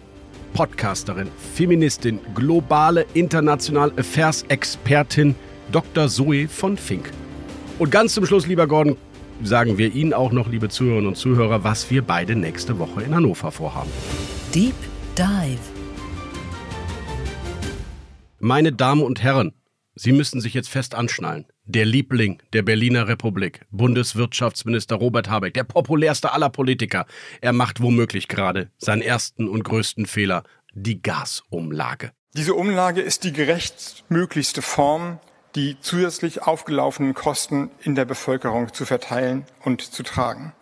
Podcasterin, 0.52 1.28
Feministin, 1.54 2.20
globale 2.34 3.06
international 3.14 3.92
Affairs-Expertin 3.96 5.34
Dr. 5.72 6.08
Zoe 6.08 6.48
von 6.48 6.76
Fink. 6.76 7.10
Und 7.78 7.90
ganz 7.90 8.14
zum 8.14 8.24
Schluss, 8.24 8.46
lieber 8.46 8.66
Gordon, 8.66 8.96
sagen 9.42 9.78
wir 9.78 9.94
Ihnen 9.94 10.14
auch 10.14 10.32
noch, 10.32 10.48
liebe 10.48 10.68
Zuhörerinnen 10.68 11.08
und 11.08 11.16
Zuhörer, 11.16 11.64
was 11.64 11.90
wir 11.90 12.02
beide 12.02 12.34
nächste 12.34 12.78
Woche 12.78 13.02
in 13.02 13.14
Hannover 13.14 13.52
vorhaben. 13.52 13.90
Deep 14.54 14.74
Dive. 15.18 15.58
Meine 18.38 18.72
Damen 18.72 19.02
und 19.02 19.22
Herren, 19.22 19.52
Sie 19.94 20.12
müssen 20.12 20.40
sich 20.40 20.54
jetzt 20.54 20.70
fest 20.70 20.94
anschnallen. 20.94 21.44
Der 21.66 21.84
Liebling 21.84 22.40
der 22.54 22.62
Berliner 22.62 23.08
Republik, 23.08 23.66
Bundeswirtschaftsminister 23.70 24.96
Robert 24.96 25.28
Habeck, 25.28 25.52
der 25.52 25.64
populärste 25.64 26.32
aller 26.32 26.48
Politiker, 26.48 27.04
er 27.42 27.52
macht 27.52 27.82
womöglich 27.82 28.26
gerade 28.26 28.70
seinen 28.78 29.02
ersten 29.02 29.48
und 29.48 29.64
größten 29.64 30.06
Fehler, 30.06 30.44
die 30.72 31.02
Gasumlage. 31.02 32.12
Diese 32.34 32.54
Umlage 32.54 33.02
ist 33.02 33.24
die 33.24 33.34
gerechtmöglichste 33.34 34.62
Form, 34.62 35.18
die 35.56 35.76
zusätzlich 35.82 36.44
aufgelaufenen 36.44 37.12
Kosten 37.12 37.70
in 37.82 37.94
der 37.94 38.06
Bevölkerung 38.06 38.72
zu 38.72 38.86
verteilen 38.86 39.44
und 39.62 39.82
zu 39.82 40.02
tragen. 40.02 40.54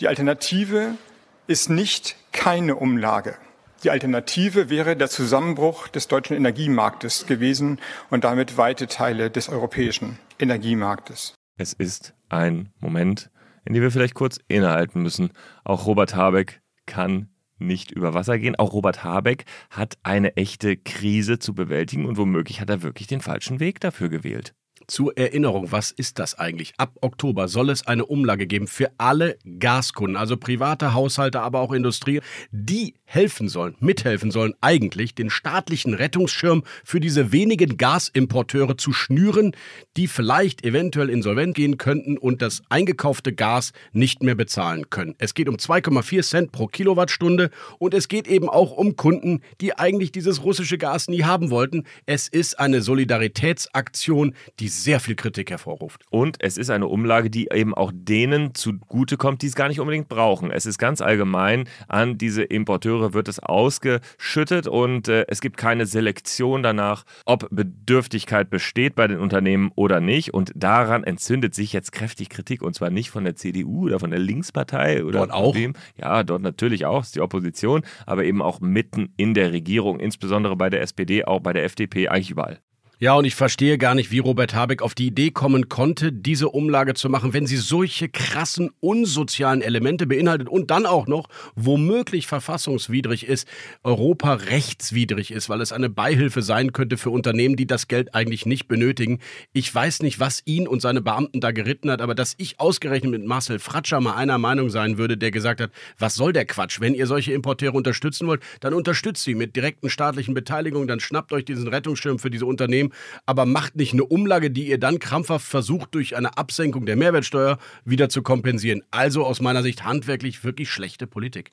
Die 0.00 0.08
Alternative 0.08 0.98
ist 1.46 1.70
nicht 1.70 2.16
keine 2.32 2.76
Umlage. 2.76 3.36
Die 3.84 3.90
Alternative 3.90 4.70
wäre 4.70 4.96
der 4.96 5.08
Zusammenbruch 5.08 5.88
des 5.88 6.08
deutschen 6.08 6.36
Energiemarktes 6.36 7.26
gewesen 7.26 7.78
und 8.10 8.24
damit 8.24 8.56
weite 8.56 8.86
Teile 8.86 9.30
des 9.30 9.48
europäischen 9.48 10.18
Energiemarktes. 10.38 11.34
Es 11.58 11.72
ist 11.72 12.14
ein 12.28 12.70
Moment, 12.80 13.30
in 13.64 13.74
dem 13.74 13.82
wir 13.82 13.90
vielleicht 13.90 14.14
kurz 14.14 14.40
innehalten 14.48 15.02
müssen. 15.02 15.30
Auch 15.64 15.86
Robert 15.86 16.14
Habeck 16.14 16.60
kann 16.86 17.28
nicht 17.58 17.90
über 17.90 18.14
Wasser 18.14 18.38
gehen. 18.38 18.56
Auch 18.56 18.72
Robert 18.72 19.04
Habeck 19.04 19.44
hat 19.70 19.98
eine 20.02 20.36
echte 20.36 20.76
Krise 20.76 21.38
zu 21.38 21.54
bewältigen 21.54 22.06
und 22.06 22.16
womöglich 22.16 22.60
hat 22.60 22.70
er 22.70 22.82
wirklich 22.82 23.06
den 23.06 23.20
falschen 23.20 23.60
Weg 23.60 23.80
dafür 23.80 24.08
gewählt. 24.08 24.54
Zur 24.88 25.16
Erinnerung, 25.18 25.72
was 25.72 25.90
ist 25.90 26.18
das 26.20 26.38
eigentlich? 26.38 26.74
Ab 26.78 26.92
Oktober 27.00 27.48
soll 27.48 27.70
es 27.70 27.86
eine 27.86 28.06
Umlage 28.06 28.46
geben 28.46 28.68
für 28.68 28.92
alle 28.98 29.36
Gaskunden, 29.58 30.16
also 30.16 30.36
private 30.36 30.94
Haushalte, 30.94 31.40
aber 31.40 31.60
auch 31.60 31.72
Industrie, 31.72 32.20
die 32.52 32.94
helfen 33.06 33.48
sollen, 33.48 33.76
mithelfen 33.80 34.30
sollen, 34.30 34.52
eigentlich 34.60 35.14
den 35.14 35.30
staatlichen 35.30 35.94
Rettungsschirm 35.94 36.64
für 36.84 37.00
diese 37.00 37.32
wenigen 37.32 37.78
Gasimporteure 37.78 38.76
zu 38.76 38.92
schnüren, 38.92 39.52
die 39.96 40.08
vielleicht 40.08 40.64
eventuell 40.64 41.08
insolvent 41.08 41.54
gehen 41.54 41.78
könnten 41.78 42.18
und 42.18 42.42
das 42.42 42.62
eingekaufte 42.68 43.32
Gas 43.32 43.72
nicht 43.92 44.22
mehr 44.22 44.34
bezahlen 44.34 44.90
können. 44.90 45.14
Es 45.18 45.34
geht 45.34 45.48
um 45.48 45.56
2,4 45.56 46.22
Cent 46.22 46.52
pro 46.52 46.66
Kilowattstunde 46.66 47.50
und 47.78 47.94
es 47.94 48.08
geht 48.08 48.26
eben 48.26 48.48
auch 48.48 48.72
um 48.72 48.96
Kunden, 48.96 49.40
die 49.60 49.78
eigentlich 49.78 50.10
dieses 50.12 50.42
russische 50.42 50.76
Gas 50.76 51.08
nie 51.08 51.22
haben 51.22 51.50
wollten. 51.50 51.84
Es 52.04 52.26
ist 52.26 52.58
eine 52.58 52.82
Solidaritätsaktion, 52.82 54.34
die 54.58 54.68
sehr 54.68 54.98
viel 54.98 55.14
Kritik 55.14 55.50
hervorruft. 55.50 56.02
Und 56.10 56.36
es 56.40 56.58
ist 56.58 56.70
eine 56.70 56.88
Umlage, 56.88 57.30
die 57.30 57.48
eben 57.52 57.72
auch 57.72 57.92
denen 57.94 58.54
zugutekommt, 58.54 59.42
die 59.42 59.46
es 59.46 59.54
gar 59.54 59.68
nicht 59.68 59.80
unbedingt 59.80 60.08
brauchen. 60.08 60.50
Es 60.50 60.66
ist 60.66 60.78
ganz 60.78 61.00
allgemein 61.00 61.68
an 61.86 62.18
diese 62.18 62.42
Importeure 62.42 62.95
wird 63.00 63.28
es 63.28 63.38
ausgeschüttet 63.38 64.66
und 64.66 65.08
äh, 65.08 65.24
es 65.28 65.40
gibt 65.40 65.56
keine 65.56 65.86
Selektion 65.86 66.62
danach, 66.62 67.04
ob 67.24 67.48
Bedürftigkeit 67.50 68.50
besteht 68.50 68.94
bei 68.94 69.06
den 69.06 69.18
Unternehmen 69.18 69.70
oder 69.74 70.00
nicht. 70.00 70.34
Und 70.34 70.52
daran 70.54 71.04
entzündet 71.04 71.54
sich 71.54 71.72
jetzt 71.72 71.92
kräftig 71.92 72.28
Kritik 72.28 72.62
und 72.62 72.74
zwar 72.74 72.90
nicht 72.90 73.10
von 73.10 73.24
der 73.24 73.36
CDU 73.36 73.86
oder 73.86 74.00
von 74.00 74.10
der 74.10 74.20
Linkspartei 74.20 75.04
oder 75.04 75.20
dort 75.20 75.32
auch. 75.32 75.54
Wem. 75.54 75.74
Ja, 75.96 76.22
dort 76.22 76.42
natürlich 76.42 76.86
auch, 76.86 77.02
ist 77.02 77.14
die 77.14 77.20
Opposition, 77.20 77.82
aber 78.06 78.24
eben 78.24 78.42
auch 78.42 78.60
mitten 78.60 79.12
in 79.16 79.34
der 79.34 79.52
Regierung, 79.52 80.00
insbesondere 80.00 80.56
bei 80.56 80.70
der 80.70 80.82
SPD, 80.82 81.24
auch 81.24 81.40
bei 81.40 81.52
der 81.52 81.64
FDP, 81.64 82.08
eigentlich 82.08 82.30
überall. 82.30 82.60
Ja, 82.98 83.12
und 83.12 83.26
ich 83.26 83.34
verstehe 83.34 83.76
gar 83.76 83.94
nicht, 83.94 84.10
wie 84.10 84.20
Robert 84.20 84.54
Habeck 84.54 84.80
auf 84.80 84.94
die 84.94 85.08
Idee 85.08 85.30
kommen 85.30 85.68
konnte, 85.68 86.14
diese 86.14 86.48
Umlage 86.48 86.94
zu 86.94 87.10
machen, 87.10 87.34
wenn 87.34 87.46
sie 87.46 87.58
solche 87.58 88.08
krassen, 88.08 88.70
unsozialen 88.80 89.60
Elemente 89.60 90.06
beinhaltet 90.06 90.48
und 90.48 90.70
dann 90.70 90.86
auch 90.86 91.06
noch 91.06 91.28
womöglich 91.56 92.26
verfassungswidrig 92.26 93.26
ist, 93.26 93.46
Europa 93.82 94.32
rechtswidrig 94.32 95.30
ist, 95.30 95.50
weil 95.50 95.60
es 95.60 95.72
eine 95.72 95.90
Beihilfe 95.90 96.40
sein 96.40 96.72
könnte 96.72 96.96
für 96.96 97.10
Unternehmen, 97.10 97.56
die 97.56 97.66
das 97.66 97.86
Geld 97.86 98.14
eigentlich 98.14 98.46
nicht 98.46 98.66
benötigen. 98.66 99.18
Ich 99.52 99.74
weiß 99.74 100.00
nicht, 100.00 100.18
was 100.18 100.40
ihn 100.46 100.66
und 100.66 100.80
seine 100.80 101.02
Beamten 101.02 101.42
da 101.42 101.50
geritten 101.50 101.90
hat, 101.90 102.00
aber 102.00 102.14
dass 102.14 102.32
ich 102.38 102.60
ausgerechnet 102.60 103.10
mit 103.10 103.26
Marcel 103.26 103.58
Fratscher 103.58 104.00
mal 104.00 104.14
einer 104.14 104.38
Meinung 104.38 104.70
sein 104.70 104.96
würde, 104.96 105.18
der 105.18 105.32
gesagt 105.32 105.60
hat, 105.60 105.70
was 105.98 106.14
soll 106.14 106.32
der 106.32 106.46
Quatsch? 106.46 106.80
Wenn 106.80 106.94
ihr 106.94 107.06
solche 107.06 107.34
Importeure 107.34 107.74
unterstützen 107.74 108.26
wollt, 108.26 108.40
dann 108.60 108.72
unterstützt 108.72 109.22
sie 109.22 109.34
mit 109.34 109.54
direkten 109.54 109.90
staatlichen 109.90 110.32
Beteiligungen, 110.32 110.88
dann 110.88 111.00
schnappt 111.00 111.34
euch 111.34 111.44
diesen 111.44 111.68
Rettungsschirm 111.68 112.18
für 112.18 112.30
diese 112.30 112.46
Unternehmen 112.46 112.85
Unternehmen, 112.86 112.92
aber 113.26 113.46
macht 113.46 113.76
nicht 113.76 113.92
eine 113.92 114.04
Umlage, 114.04 114.50
die 114.50 114.68
ihr 114.68 114.78
dann 114.78 114.98
krampfhaft 114.98 115.46
versucht, 115.46 115.94
durch 115.94 116.16
eine 116.16 116.36
Absenkung 116.38 116.86
der 116.86 116.96
Mehrwertsteuer 116.96 117.58
wieder 117.84 118.08
zu 118.08 118.22
kompensieren. 118.22 118.82
Also 118.90 119.24
aus 119.24 119.40
meiner 119.40 119.62
Sicht 119.62 119.84
handwerklich 119.84 120.44
wirklich 120.44 120.70
schlechte 120.70 121.06
Politik. 121.06 121.52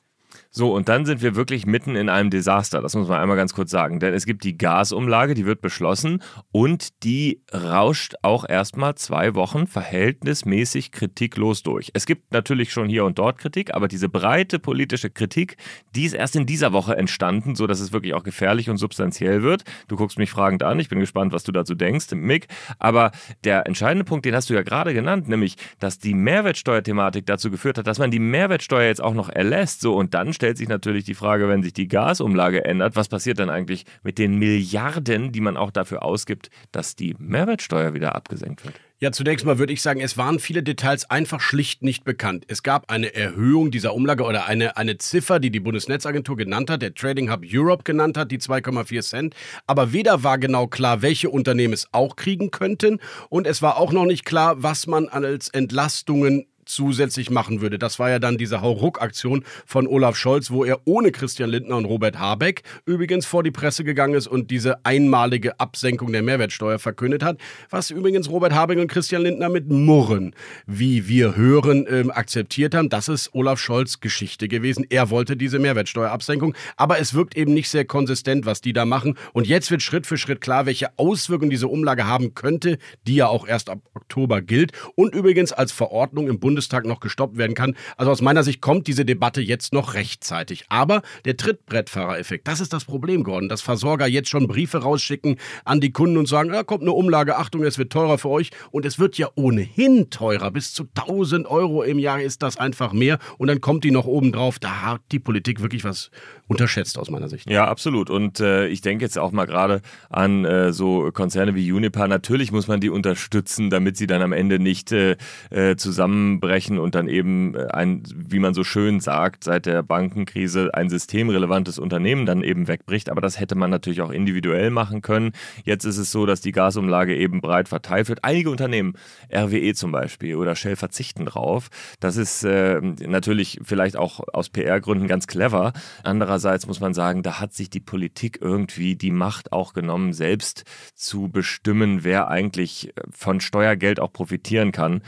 So, 0.56 0.72
und 0.72 0.88
dann 0.88 1.04
sind 1.08 1.24
wir 1.24 1.36
wirklich 1.36 1.66
mitten 1.66 1.96
in 1.96 2.10
einem 2.10 2.30
Desaster, 2.30 2.80
das 2.80 2.94
muss 2.94 3.08
man 3.08 3.20
einmal 3.20 3.36
ganz 3.36 3.56
kurz 3.56 3.72
sagen. 3.72 4.00
Denn 4.00 4.14
es 4.14 4.28
gibt 4.28 4.44
die 4.44 4.56
Gasumlage, 4.56 5.34
die 5.34 5.48
wird 5.48 5.62
beschlossen 5.62 6.22
und 6.52 7.04
die 7.04 7.42
rauscht 7.52 8.14
auch 8.22 8.48
erstmal 8.48 8.94
zwei 8.94 9.34
Wochen 9.34 9.66
verhältnismäßig 9.66 10.92
kritiklos 10.92 11.64
durch. 11.64 11.90
Es 11.96 12.06
gibt 12.06 12.34
natürlich 12.34 12.72
schon 12.72 12.88
hier 12.88 13.04
und 13.04 13.18
dort 13.18 13.40
Kritik, 13.40 13.74
aber 13.74 13.88
diese 13.88 14.10
breite 14.10 14.60
politische 14.60 15.10
Kritik, 15.10 15.58
die 15.96 16.06
ist 16.06 16.14
erst 16.14 16.36
in 16.36 16.46
dieser 16.46 16.72
Woche 16.72 16.96
entstanden, 16.98 17.56
sodass 17.56 17.80
es 17.80 17.92
wirklich 17.92 18.14
auch 18.14 18.24
gefährlich 18.24 18.70
und 18.70 18.78
substanziell 18.78 19.42
wird. 19.42 19.64
Du 19.88 19.96
guckst 19.96 20.20
mich 20.20 20.30
fragend 20.30 20.62
an, 20.62 20.80
ich 20.80 20.88
bin 20.88 21.00
gespannt, 21.00 21.34
was 21.34 21.44
du 21.44 21.52
dazu 21.52 21.74
denkst, 21.74 22.12
Mick. 22.14 22.46
Aber 22.78 23.10
der 23.44 23.66
entscheidende 23.66 24.06
Punkt, 24.06 24.24
den 24.24 24.36
hast 24.36 24.52
du 24.52 24.54
ja 24.54 24.62
gerade 24.62 24.94
genannt, 24.94 25.28
nämlich, 25.28 25.56
dass 25.80 25.98
die 25.98 26.14
Mehrwertsteuerthematik 26.14 27.26
dazu 27.26 27.50
geführt 27.50 27.80
hat, 27.80 27.88
dass 27.88 27.98
man 27.98 28.12
die 28.12 28.20
Mehrwertsteuer 28.20 28.86
jetzt 28.86 29.02
auch 29.02 29.16
noch 29.16 29.30
erlässt. 29.30 29.82
So, 29.82 29.96
und 29.96 30.14
dann 30.14 30.32
stellt 30.44 30.58
sich 30.58 30.68
natürlich 30.68 31.06
die 31.06 31.14
Frage, 31.14 31.48
wenn 31.48 31.64
sich 31.64 31.72
die 31.72 31.88
Gasumlage 31.88 32.66
ändert, 32.66 32.98
was 32.98 33.08
passiert 33.08 33.40
dann 33.40 33.50
eigentlich 33.50 33.86
mit 34.04 34.18
den 34.18 34.36
Milliarden, 34.36 35.32
die 35.32 35.40
man 35.40 35.56
auch 35.56 35.72
dafür 35.72 36.04
ausgibt, 36.04 36.50
dass 36.74 36.98
die 36.98 37.16
Mehrwertsteuer 37.18 37.94
wieder 37.94 38.14
abgesenkt 38.14 38.66
wird? 38.66 38.76
Ja, 39.00 39.14
zunächst 39.14 39.46
mal 39.46 39.58
würde 39.58 39.72
ich 39.72 39.82
sagen, 39.82 40.02
es 40.02 40.18
waren 40.18 40.40
viele 40.40 40.62
Details 40.62 41.10
einfach 41.10 41.40
schlicht 41.40 41.82
nicht 41.82 42.04
bekannt. 42.04 42.44
Es 42.50 42.62
gab 42.62 42.92
eine 42.92 43.16
Erhöhung 43.16 43.72
dieser 43.72 43.94
Umlage 43.94 44.24
oder 44.24 44.46
eine, 44.46 44.76
eine 44.76 44.98
Ziffer, 44.98 45.40
die 45.40 45.50
die 45.50 45.62
Bundesnetzagentur 45.62 46.36
genannt 46.36 46.70
hat, 46.70 46.82
der 46.82 46.94
Trading 46.94 47.32
Hub 47.32 47.42
Europe 47.46 47.84
genannt 47.84 48.18
hat, 48.18 48.30
die 48.30 48.40
2,4 48.40 49.02
Cent. 49.02 49.36
Aber 49.66 49.94
weder 49.94 50.24
war 50.24 50.38
genau 50.38 50.68
klar, 50.68 51.02
welche 51.02 51.30
Unternehmen 51.30 51.74
es 51.74 51.88
auch 51.94 52.18
kriegen 52.18 52.52
könnten 52.52 53.00
und 53.30 53.48
es 53.48 53.62
war 53.62 53.78
auch 53.78 53.94
noch 53.94 54.06
nicht 54.06 54.26
klar, 54.26 54.62
was 54.62 54.88
man 54.88 55.08
als 55.08 55.48
Entlastungen 55.50 56.48
zusätzlich 56.74 57.30
machen 57.30 57.62
würde. 57.62 57.78
Das 57.80 58.00
war 58.00 58.10
ja 58.10 58.20
dann 58.20 58.38
diese 58.38 58.62
Hauruck-Aktion 58.62 59.44
von 59.66 59.88
Olaf 59.88 60.16
Scholz, 60.16 60.52
wo 60.52 60.64
er 60.64 60.80
ohne 60.86 61.12
Christian 61.12 61.50
Lindner 61.50 61.78
und 61.78 61.86
Robert 61.86 62.20
Habeck 62.20 62.64
übrigens 62.86 63.26
vor 63.26 63.44
die 63.44 63.52
Presse 63.52 63.84
gegangen 63.84 64.16
ist 64.16 64.28
und 64.28 64.52
diese 64.52 64.84
einmalige 64.86 65.60
Absenkung 65.60 66.12
der 66.12 66.24
Mehrwertsteuer 66.24 66.80
verkündet 66.80 67.24
hat, 67.24 67.38
was 67.70 67.90
übrigens 67.90 68.30
Robert 68.30 68.54
Habeck 68.54 68.80
und 68.80 68.88
Christian 68.88 69.22
Lindner 69.22 69.50
mit 69.50 69.70
Murren, 69.70 70.36
wie 70.66 71.08
wir 71.08 71.36
hören, 71.36 71.86
ähm, 71.90 72.12
akzeptiert 72.12 72.74
haben. 72.74 72.90
Das 72.90 73.08
ist 73.08 73.34
Olaf 73.34 73.60
Scholz 73.60 74.00
Geschichte 74.00 74.48
gewesen. 74.48 74.86
Er 74.90 75.10
wollte 75.10 75.38
diese 75.38 75.60
Mehrwertsteuerabsenkung, 75.60 76.56
aber 76.78 77.00
es 77.00 77.14
wirkt 77.14 77.36
eben 77.38 77.54
nicht 77.54 77.70
sehr 77.70 77.86
konsistent, 77.86 78.46
was 78.46 78.62
die 78.62 78.74
da 78.74 78.86
machen. 78.86 79.18
Und 79.34 79.48
jetzt 79.48 79.70
wird 79.72 79.82
Schritt 79.82 80.08
für 80.08 80.18
Schritt 80.18 80.42
klar, 80.42 80.66
welche 80.66 80.98
Auswirkungen 80.98 81.50
diese 81.52 81.68
Umlage 81.68 82.08
haben 82.08 82.34
könnte, 82.34 82.78
die 83.08 83.16
ja 83.16 83.28
auch 83.28 83.48
erst 83.48 83.70
ab 83.70 83.80
Oktober 83.94 84.42
gilt 84.42 84.72
und 84.96 85.14
übrigens 85.14 85.52
als 85.52 85.72
Verordnung 85.72 86.28
im 86.28 86.40
Bund 86.40 86.56
Bundestag 86.64 86.86
noch 86.86 87.00
gestoppt 87.02 87.38
werden 87.38 87.56
kann. 87.56 87.76
Also 87.98 88.12
aus 88.12 88.22
meiner 88.22 88.44
Sicht 88.44 88.62
kommt 88.62 88.88
diese 88.88 89.04
Debatte 89.04 89.42
jetzt 89.42 89.74
noch 89.74 89.96
rechtzeitig. 89.96 90.66
Aber 90.70 91.02
der 91.26 91.36
Trittbrettfahrereffekt, 91.36 92.48
das 92.48 92.62
ist 92.62 92.72
das 92.72 92.86
Problem, 92.86 93.24
Gordon, 93.24 93.50
dass 93.50 93.62
Versorger 93.62 94.08
jetzt 94.08 94.30
schon 94.30 94.48
Briefe 94.48 94.78
rausschicken 94.78 95.38
an 95.66 95.82
die 95.82 95.92
Kunden 95.92 96.18
und 96.18 96.28
sagen, 96.28 96.52
da 96.52 96.64
kommt 96.64 96.84
eine 96.84 96.94
Umlage, 96.94 97.38
Achtung, 97.38 97.64
es 97.64 97.78
wird 97.78 97.92
teurer 97.92 98.18
für 98.18 98.30
euch. 98.30 98.52
Und 98.72 98.86
es 98.86 98.98
wird 98.98 99.18
ja 99.18 99.28
ohnehin 99.36 100.10
teurer. 100.10 100.52
Bis 100.52 100.74
zu 100.74 100.86
1000 100.96 101.48
Euro 101.48 101.84
im 101.84 102.00
Jahr 102.00 102.22
ist 102.22 102.42
das 102.44 102.58
einfach 102.58 102.94
mehr. 102.94 103.20
Und 103.38 103.48
dann 103.48 103.60
kommt 103.60 103.84
die 103.84 103.92
noch 103.92 104.06
oben 104.06 104.32
drauf. 104.32 104.60
Da 104.60 104.82
hat 104.84 105.02
die 105.12 105.20
Politik 105.20 105.62
wirklich 105.62 105.84
was 105.84 106.12
unterschätzt 106.48 106.98
aus 106.98 107.10
meiner 107.10 107.28
Sicht. 107.28 107.50
Ja, 107.50 107.68
absolut. 107.68 108.10
Und 108.10 108.40
äh, 108.40 108.68
ich 108.68 108.82
denke 108.82 109.04
jetzt 109.04 109.18
auch 109.18 109.32
mal 109.32 109.46
gerade 109.46 109.82
an 110.10 110.46
äh, 110.46 110.72
so 110.72 111.12
Konzerne 111.12 111.56
wie 111.56 111.72
Unipa. 111.72 112.08
Natürlich 112.08 112.52
muss 112.52 112.68
man 112.68 112.80
die 112.80 112.90
unterstützen, 112.90 113.70
damit 113.70 113.98
sie 113.98 114.08
dann 114.08 114.22
am 114.22 114.32
Ende 114.32 114.60
nicht 114.60 114.92
äh, 114.92 115.18
äh 115.50 115.76
zusammen 115.76 116.40
brechen 116.44 116.78
und 116.78 116.94
dann 116.94 117.08
eben 117.08 117.56
äh, 117.56 117.68
ein, 117.68 118.04
wie 118.14 118.40
man 118.40 118.54
so 118.54 118.66
schön 118.66 119.00
sagt, 119.00 119.46
seit 119.46 119.66
der 119.66 119.82
Bankenkrise 119.82 120.72
ein 120.74 120.90
systemrelevantes 120.90 121.80
Unternehmen 121.80 122.26
dann 122.26 122.44
eben 122.44 122.68
wegbricht. 122.68 123.10
Aber 123.10 123.22
das 123.22 123.40
hätte 123.40 123.56
man 123.56 123.70
natürlich 123.70 124.02
auch 124.02 124.12
individuell 124.12 124.70
machen 124.70 125.02
können. 125.02 125.32
Jetzt 125.64 125.86
ist 125.86 125.98
es 125.98 126.12
so, 126.12 126.26
dass 126.26 126.42
die 126.42 126.52
Gasumlage 126.52 127.16
eben 127.16 127.40
breit 127.40 127.70
verteilt 127.70 128.10
wird. 128.10 128.26
Einige 128.26 128.50
Unternehmen, 128.50 128.96
RWE 129.34 129.74
zum 129.74 129.94
Beispiel 129.94 130.36
oder 130.36 130.56
Shell 130.58 130.76
verzichten 130.76 131.26
drauf. 131.26 131.70
Das 132.02 132.18
ist 132.18 132.44
äh, 132.44 132.82
natürlich 132.82 133.60
vielleicht 133.64 133.96
auch 133.96 134.20
aus 134.34 134.50
PR-Gründen 134.50 135.08
ganz 135.08 135.28
clever. 135.28 135.72
Andererseits 136.04 136.68
muss 136.68 136.82
man 136.82 136.94
sagen, 136.94 137.24
da 137.24 137.40
hat 137.40 137.54
sich 137.54 137.70
die 137.70 137.80
Politik 137.80 138.40
irgendwie 138.42 138.98
die 138.98 139.12
Macht 139.12 139.54
auch 139.54 139.72
genommen, 139.72 140.12
selbst 140.12 140.66
zu 140.94 141.30
bestimmen, 141.30 142.04
wer 142.04 142.28
eigentlich 142.28 142.94
von 143.12 143.40
Steuergeld 143.40 144.02
auch 144.02 144.12
profitieren 144.12 144.74
kann. 144.74 145.02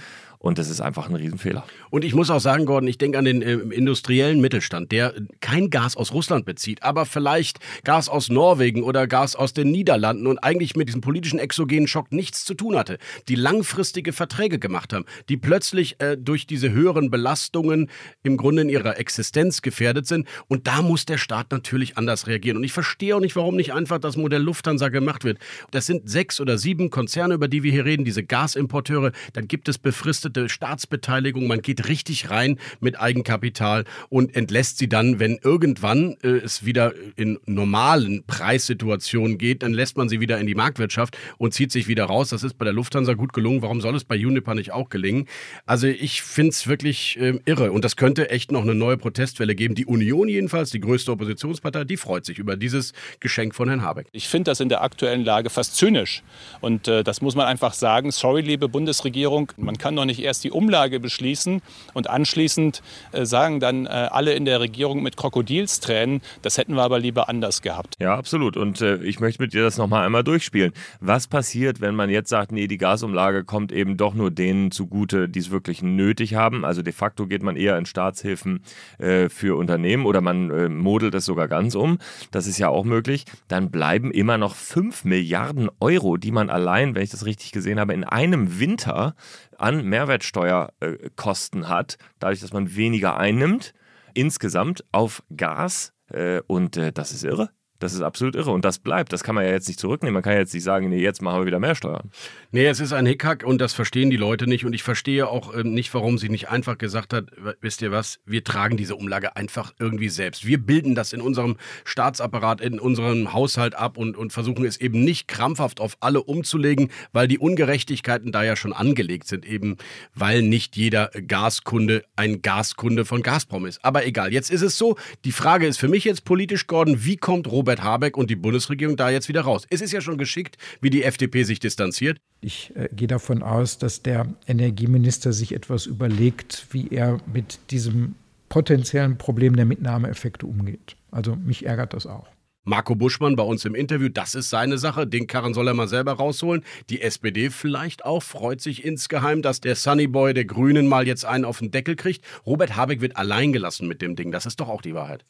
Und 0.45 0.59
das 0.59 0.69
ist 0.69 0.79
einfach 0.79 1.09
ein 1.09 1.15
Riesenfehler. 1.15 1.65
Und 1.89 2.05
ich 2.05 2.13
muss 2.13 2.29
auch 2.29 2.39
sagen, 2.39 2.67
Gordon, 2.67 2.87
ich 2.87 2.99
denke 2.99 3.17
an 3.17 3.25
den 3.25 3.41
äh, 3.41 3.53
industriellen 3.53 4.39
Mittelstand, 4.41 4.91
der 4.91 5.15
kein 5.39 5.71
Gas 5.71 5.97
aus 5.97 6.13
Russland 6.13 6.45
bezieht, 6.45 6.83
aber 6.83 7.07
vielleicht 7.07 7.57
Gas 7.83 8.09
aus 8.09 8.29
Norwegen 8.29 8.83
oder 8.83 9.07
Gas 9.07 9.35
aus 9.35 9.53
den 9.53 9.71
Niederlanden 9.71 10.27
und 10.27 10.37
eigentlich 10.37 10.75
mit 10.75 10.87
diesem 10.87 11.01
politischen 11.01 11.39
exogenen 11.39 11.87
Schock 11.87 12.11
nichts 12.11 12.45
zu 12.45 12.53
tun 12.53 12.75
hatte, 12.75 12.99
die 13.27 13.33
langfristige 13.33 14.13
Verträge 14.13 14.59
gemacht 14.59 14.93
haben, 14.93 15.05
die 15.29 15.37
plötzlich 15.37 15.99
äh, 15.99 16.15
durch 16.15 16.45
diese 16.45 16.71
höheren 16.71 17.09
Belastungen 17.09 17.89
im 18.21 18.37
Grunde 18.37 18.61
in 18.61 18.69
ihrer 18.69 18.99
Existenz 18.99 19.63
gefährdet 19.63 20.05
sind. 20.05 20.27
Und 20.47 20.67
da 20.67 20.83
muss 20.83 21.05
der 21.05 21.17
Staat 21.17 21.49
natürlich 21.49 21.97
anders 21.97 22.27
reagieren. 22.27 22.57
Und 22.57 22.63
ich 22.65 22.73
verstehe 22.73 23.15
auch 23.15 23.19
nicht, 23.19 23.35
warum 23.35 23.55
nicht 23.55 23.73
einfach 23.73 23.97
das 23.97 24.15
Modell 24.15 24.43
Lufthansa 24.43 24.89
gemacht 24.89 25.23
wird. 25.23 25.39
Das 25.71 25.87
sind 25.87 26.07
sechs 26.07 26.39
oder 26.39 26.59
sieben 26.59 26.91
Konzerne, 26.91 27.33
über 27.33 27.47
die 27.47 27.63
wir 27.63 27.71
hier 27.71 27.85
reden, 27.85 28.05
diese 28.05 28.23
Gasimporteure. 28.23 29.11
Dann 29.33 29.47
gibt 29.47 29.67
es 29.69 29.79
befristete 29.79 30.34
gesicherte 30.35 30.49
Staatsbeteiligung. 30.49 31.47
Man 31.47 31.61
geht 31.61 31.87
richtig 31.87 32.29
rein 32.29 32.59
mit 32.79 32.99
Eigenkapital 32.99 33.85
und 34.09 34.35
entlässt 34.35 34.77
sie 34.77 34.89
dann, 34.89 35.19
wenn 35.19 35.39
irgendwann 35.41 36.17
äh, 36.23 36.27
es 36.27 36.65
wieder 36.65 36.93
in 37.15 37.39
normalen 37.45 38.23
Preissituationen 38.25 39.37
geht, 39.37 39.63
dann 39.63 39.73
lässt 39.73 39.97
man 39.97 40.09
sie 40.09 40.19
wieder 40.19 40.37
in 40.39 40.47
die 40.47 40.55
Marktwirtschaft 40.55 41.17
und 41.37 41.53
zieht 41.53 41.71
sich 41.71 41.87
wieder 41.87 42.05
raus. 42.05 42.29
Das 42.29 42.43
ist 42.43 42.57
bei 42.57 42.65
der 42.65 42.73
Lufthansa 42.73 43.13
gut 43.13 43.33
gelungen. 43.33 43.61
Warum 43.61 43.81
soll 43.81 43.95
es 43.95 44.03
bei 44.03 44.15
Uniper 44.15 44.55
nicht 44.55 44.71
auch 44.71 44.89
gelingen? 44.89 45.27
Also 45.65 45.87
ich 45.87 46.21
finde 46.21 46.49
es 46.49 46.67
wirklich 46.67 47.17
äh, 47.19 47.39
irre 47.45 47.71
und 47.71 47.85
das 47.85 47.95
könnte 47.95 48.29
echt 48.29 48.51
noch 48.51 48.63
eine 48.63 48.75
neue 48.75 48.97
Protestwelle 48.97 49.55
geben. 49.55 49.75
Die 49.75 49.85
Union 49.85 50.27
jedenfalls, 50.27 50.71
die 50.71 50.81
größte 50.81 51.11
Oppositionspartei, 51.11 51.85
die 51.85 51.97
freut 51.97 52.25
sich 52.25 52.39
über 52.39 52.57
dieses 52.57 52.93
Geschenk 53.19 53.55
von 53.55 53.69
Herrn 53.69 53.81
Habeck. 53.81 54.07
Ich 54.11 54.27
finde 54.27 54.51
das 54.51 54.59
in 54.59 54.69
der 54.69 54.81
aktuellen 54.81 55.23
Lage 55.23 55.49
fast 55.49 55.75
zynisch 55.75 56.23
und 56.61 56.87
äh, 56.87 57.03
das 57.03 57.21
muss 57.21 57.35
man 57.35 57.45
einfach 57.47 57.73
sagen. 57.73 58.11
Sorry, 58.11 58.41
liebe 58.41 58.67
Bundesregierung, 58.67 59.51
man 59.57 59.77
kann 59.77 59.95
doch 59.95 60.05
nicht 60.05 60.14
erst 60.23 60.43
die 60.43 60.51
Umlage 60.51 60.99
beschließen 60.99 61.61
und 61.93 62.09
anschließend 62.09 62.81
äh, 63.11 63.25
sagen 63.25 63.59
dann 63.59 63.85
äh, 63.85 63.89
alle 63.89 64.33
in 64.33 64.45
der 64.45 64.59
Regierung 64.59 65.03
mit 65.03 65.17
Krokodilstränen, 65.17 66.21
das 66.41 66.57
hätten 66.57 66.75
wir 66.75 66.83
aber 66.83 66.99
lieber 66.99 67.29
anders 67.29 67.61
gehabt. 67.61 67.95
Ja, 67.99 68.15
absolut. 68.15 68.57
Und 68.57 68.81
äh, 68.81 68.97
ich 69.03 69.19
möchte 69.19 69.41
mit 69.41 69.53
dir 69.53 69.63
das 69.63 69.77
nochmal 69.77 70.05
einmal 70.05 70.23
durchspielen. 70.23 70.73
Was 70.99 71.27
passiert, 71.27 71.81
wenn 71.81 71.95
man 71.95 72.09
jetzt 72.09 72.29
sagt, 72.29 72.51
nee, 72.51 72.67
die 72.67 72.77
Gasumlage 72.77 73.43
kommt 73.43 73.71
eben 73.71 73.97
doch 73.97 74.13
nur 74.13 74.31
denen 74.31 74.71
zugute, 74.71 75.29
die 75.29 75.39
es 75.39 75.51
wirklich 75.51 75.81
nötig 75.81 76.35
haben? 76.35 76.65
Also 76.65 76.81
de 76.81 76.93
facto 76.93 77.27
geht 77.27 77.43
man 77.43 77.55
eher 77.55 77.77
in 77.77 77.85
Staatshilfen 77.85 78.61
äh, 78.97 79.29
für 79.29 79.57
Unternehmen 79.57 80.05
oder 80.05 80.21
man 80.21 80.49
äh, 80.49 80.69
modelt 80.69 81.15
es 81.15 81.25
sogar 81.25 81.47
ganz 81.47 81.75
um. 81.75 81.99
Das 82.31 82.47
ist 82.47 82.57
ja 82.57 82.69
auch 82.69 82.83
möglich. 82.83 83.25
Dann 83.47 83.71
bleiben 83.71 84.11
immer 84.11 84.37
noch 84.37 84.55
5 84.55 85.05
Milliarden 85.05 85.69
Euro, 85.79 86.17
die 86.17 86.31
man 86.31 86.49
allein, 86.49 86.95
wenn 86.95 87.03
ich 87.03 87.09
das 87.09 87.25
richtig 87.25 87.51
gesehen 87.51 87.79
habe, 87.79 87.93
in 87.93 88.03
einem 88.03 88.59
Winter 88.59 89.15
an 89.59 89.85
Mehrwertsteuerkosten 89.85 91.69
hat, 91.69 91.97
dadurch, 92.19 92.41
dass 92.41 92.53
man 92.53 92.75
weniger 92.75 93.17
einnimmt, 93.17 93.73
insgesamt 94.13 94.83
auf 94.91 95.23
Gas. 95.35 95.93
Äh, 96.11 96.41
und 96.47 96.77
äh, 96.77 96.91
das 96.91 97.11
ist 97.11 97.23
irre. 97.23 97.49
Das 97.79 97.93
ist 97.93 98.01
absolut 98.01 98.35
irre. 98.35 98.51
Und 98.51 98.63
das 98.63 98.79
bleibt. 98.79 99.11
Das 99.11 99.23
kann 99.23 99.35
man 99.35 99.43
ja 99.43 99.51
jetzt 99.51 99.67
nicht 99.67 99.79
zurücknehmen. 99.79 100.13
Man 100.13 100.23
kann 100.23 100.33
ja 100.33 100.39
jetzt 100.39 100.53
nicht 100.53 100.63
sagen, 100.63 100.89
nee, 100.89 101.01
jetzt 101.01 101.21
machen 101.21 101.41
wir 101.41 101.45
wieder 101.45 101.59
mehr 101.59 101.75
Steuern. 101.75 102.09
Nee, 102.51 102.67
es 102.67 102.79
ist 102.79 102.93
ein 102.93 103.05
Hickhack 103.05 103.43
und 103.43 103.59
das 103.59 103.73
verstehen 103.73 104.09
die 104.09 104.17
Leute 104.17 104.47
nicht. 104.47 104.65
Und 104.65 104.73
ich 104.73 104.81
verstehe 104.81 105.27
auch 105.27 105.53
ähm, 105.53 105.73
nicht, 105.73 105.93
warum 105.93 106.17
sie 106.17 106.29
nicht 106.29 106.49
einfach 106.49 106.77
gesagt 106.77 107.13
hat, 107.13 107.25
wisst 107.59 107.81
ihr 107.81 107.91
was, 107.91 108.19
wir 108.25 108.43
tragen 108.43 108.77
diese 108.77 108.95
Umlage 108.95 109.35
einfach 109.35 109.73
irgendwie 109.77 110.07
selbst. 110.07 110.45
Wir 110.45 110.57
bilden 110.57 110.95
das 110.95 111.11
in 111.11 111.19
unserem 111.21 111.57
Staatsapparat, 111.83 112.61
in 112.61 112.79
unserem 112.79 113.33
Haushalt 113.33 113.75
ab 113.75 113.97
und, 113.97 114.15
und 114.15 114.31
versuchen 114.31 114.63
es 114.63 114.77
eben 114.77 115.03
nicht 115.03 115.27
krampfhaft 115.27 115.81
auf 115.81 115.97
alle 115.99 116.23
umzulegen, 116.23 116.89
weil 117.11 117.27
die 117.27 117.39
Ungerechtigkeiten 117.39 118.31
da 118.31 118.43
ja 118.43 118.55
schon 118.55 118.71
angelegt 118.71 119.27
sind, 119.27 119.45
eben 119.45 119.75
weil 120.13 120.41
nicht 120.41 120.77
jeder 120.77 121.11
Gaskunde 121.27 122.05
ein 122.15 122.41
Gaskunde 122.41 123.03
von 123.03 123.21
Gazprom 123.21 123.65
ist. 123.65 123.83
Aber 123.83 124.05
egal, 124.05 124.31
jetzt 124.31 124.49
ist 124.49 124.61
es 124.61 124.77
so. 124.77 124.95
Die 125.25 125.33
Frage 125.33 125.67
ist 125.67 125.77
für 125.77 125.89
mich 125.89 126.05
jetzt 126.05 126.23
politisch, 126.23 126.67
Gordon, 126.67 127.03
wie 127.03 127.17
kommt 127.17 127.51
Robert 127.51 127.64
Robert 127.65 127.81
Habeck 127.81 128.15
und 128.15 128.29
die 128.29 128.35
Bundesregierung 128.35 128.95
da 128.95 129.09
jetzt 129.09 129.27
wieder 129.27 129.41
raus. 129.41 129.65
Es 129.71 129.81
ist 129.81 129.91
ja 129.91 129.99
schon 129.99 130.19
geschickt, 130.19 130.55
wie 130.81 130.91
die 130.91 131.01
FDP 131.01 131.41
sich 131.41 131.59
distanziert. 131.59 132.19
Ich 132.41 132.71
äh, 132.75 132.89
gehe 132.93 133.07
davon 133.07 133.41
aus, 133.41 133.79
dass 133.79 134.03
der 134.03 134.27
Energieminister 134.45 135.33
sich 135.33 135.51
etwas 135.51 135.87
überlegt, 135.87 136.67
wie 136.69 136.89
er 136.89 137.19
mit 137.33 137.57
diesem 137.71 138.13
potenziellen 138.49 139.17
Problem 139.17 139.55
der 139.55 139.65
Mitnahmeeffekte 139.65 140.45
umgeht. 140.45 140.95
Also 141.09 141.35
mich 141.35 141.65
ärgert 141.65 141.95
das 141.95 142.05
auch. 142.05 142.27
Marco 142.65 142.93
Buschmann 142.93 143.35
bei 143.35 143.41
uns 143.41 143.65
im 143.65 143.73
Interview, 143.73 144.09
das 144.09 144.35
ist 144.35 144.51
seine 144.51 144.77
Sache. 144.77 145.07
Den 145.07 145.25
Karren 145.25 145.55
soll 145.55 145.67
er 145.67 145.73
mal 145.73 145.87
selber 145.87 146.13
rausholen. 146.13 146.63
Die 146.91 147.01
SPD 147.01 147.49
vielleicht 147.49 148.05
auch 148.05 148.21
freut 148.21 148.61
sich 148.61 148.85
insgeheim, 148.85 149.41
dass 149.41 149.59
der 149.59 149.75
Sunnyboy 149.75 150.35
der 150.35 150.45
Grünen 150.45 150.87
mal 150.87 151.07
jetzt 151.07 151.25
einen 151.25 151.45
auf 151.45 151.57
den 151.57 151.71
Deckel 151.71 151.95
kriegt. 151.95 152.23
Robert 152.45 152.75
Habeck 152.75 153.01
wird 153.01 153.17
allein 153.17 153.53
gelassen 153.53 153.87
mit 153.87 154.03
dem 154.03 154.15
Ding. 154.15 154.31
Das 154.31 154.45
ist 154.45 154.59
doch 154.59 154.69
auch 154.69 154.83
die 154.83 154.93
Wahrheit. 154.93 155.25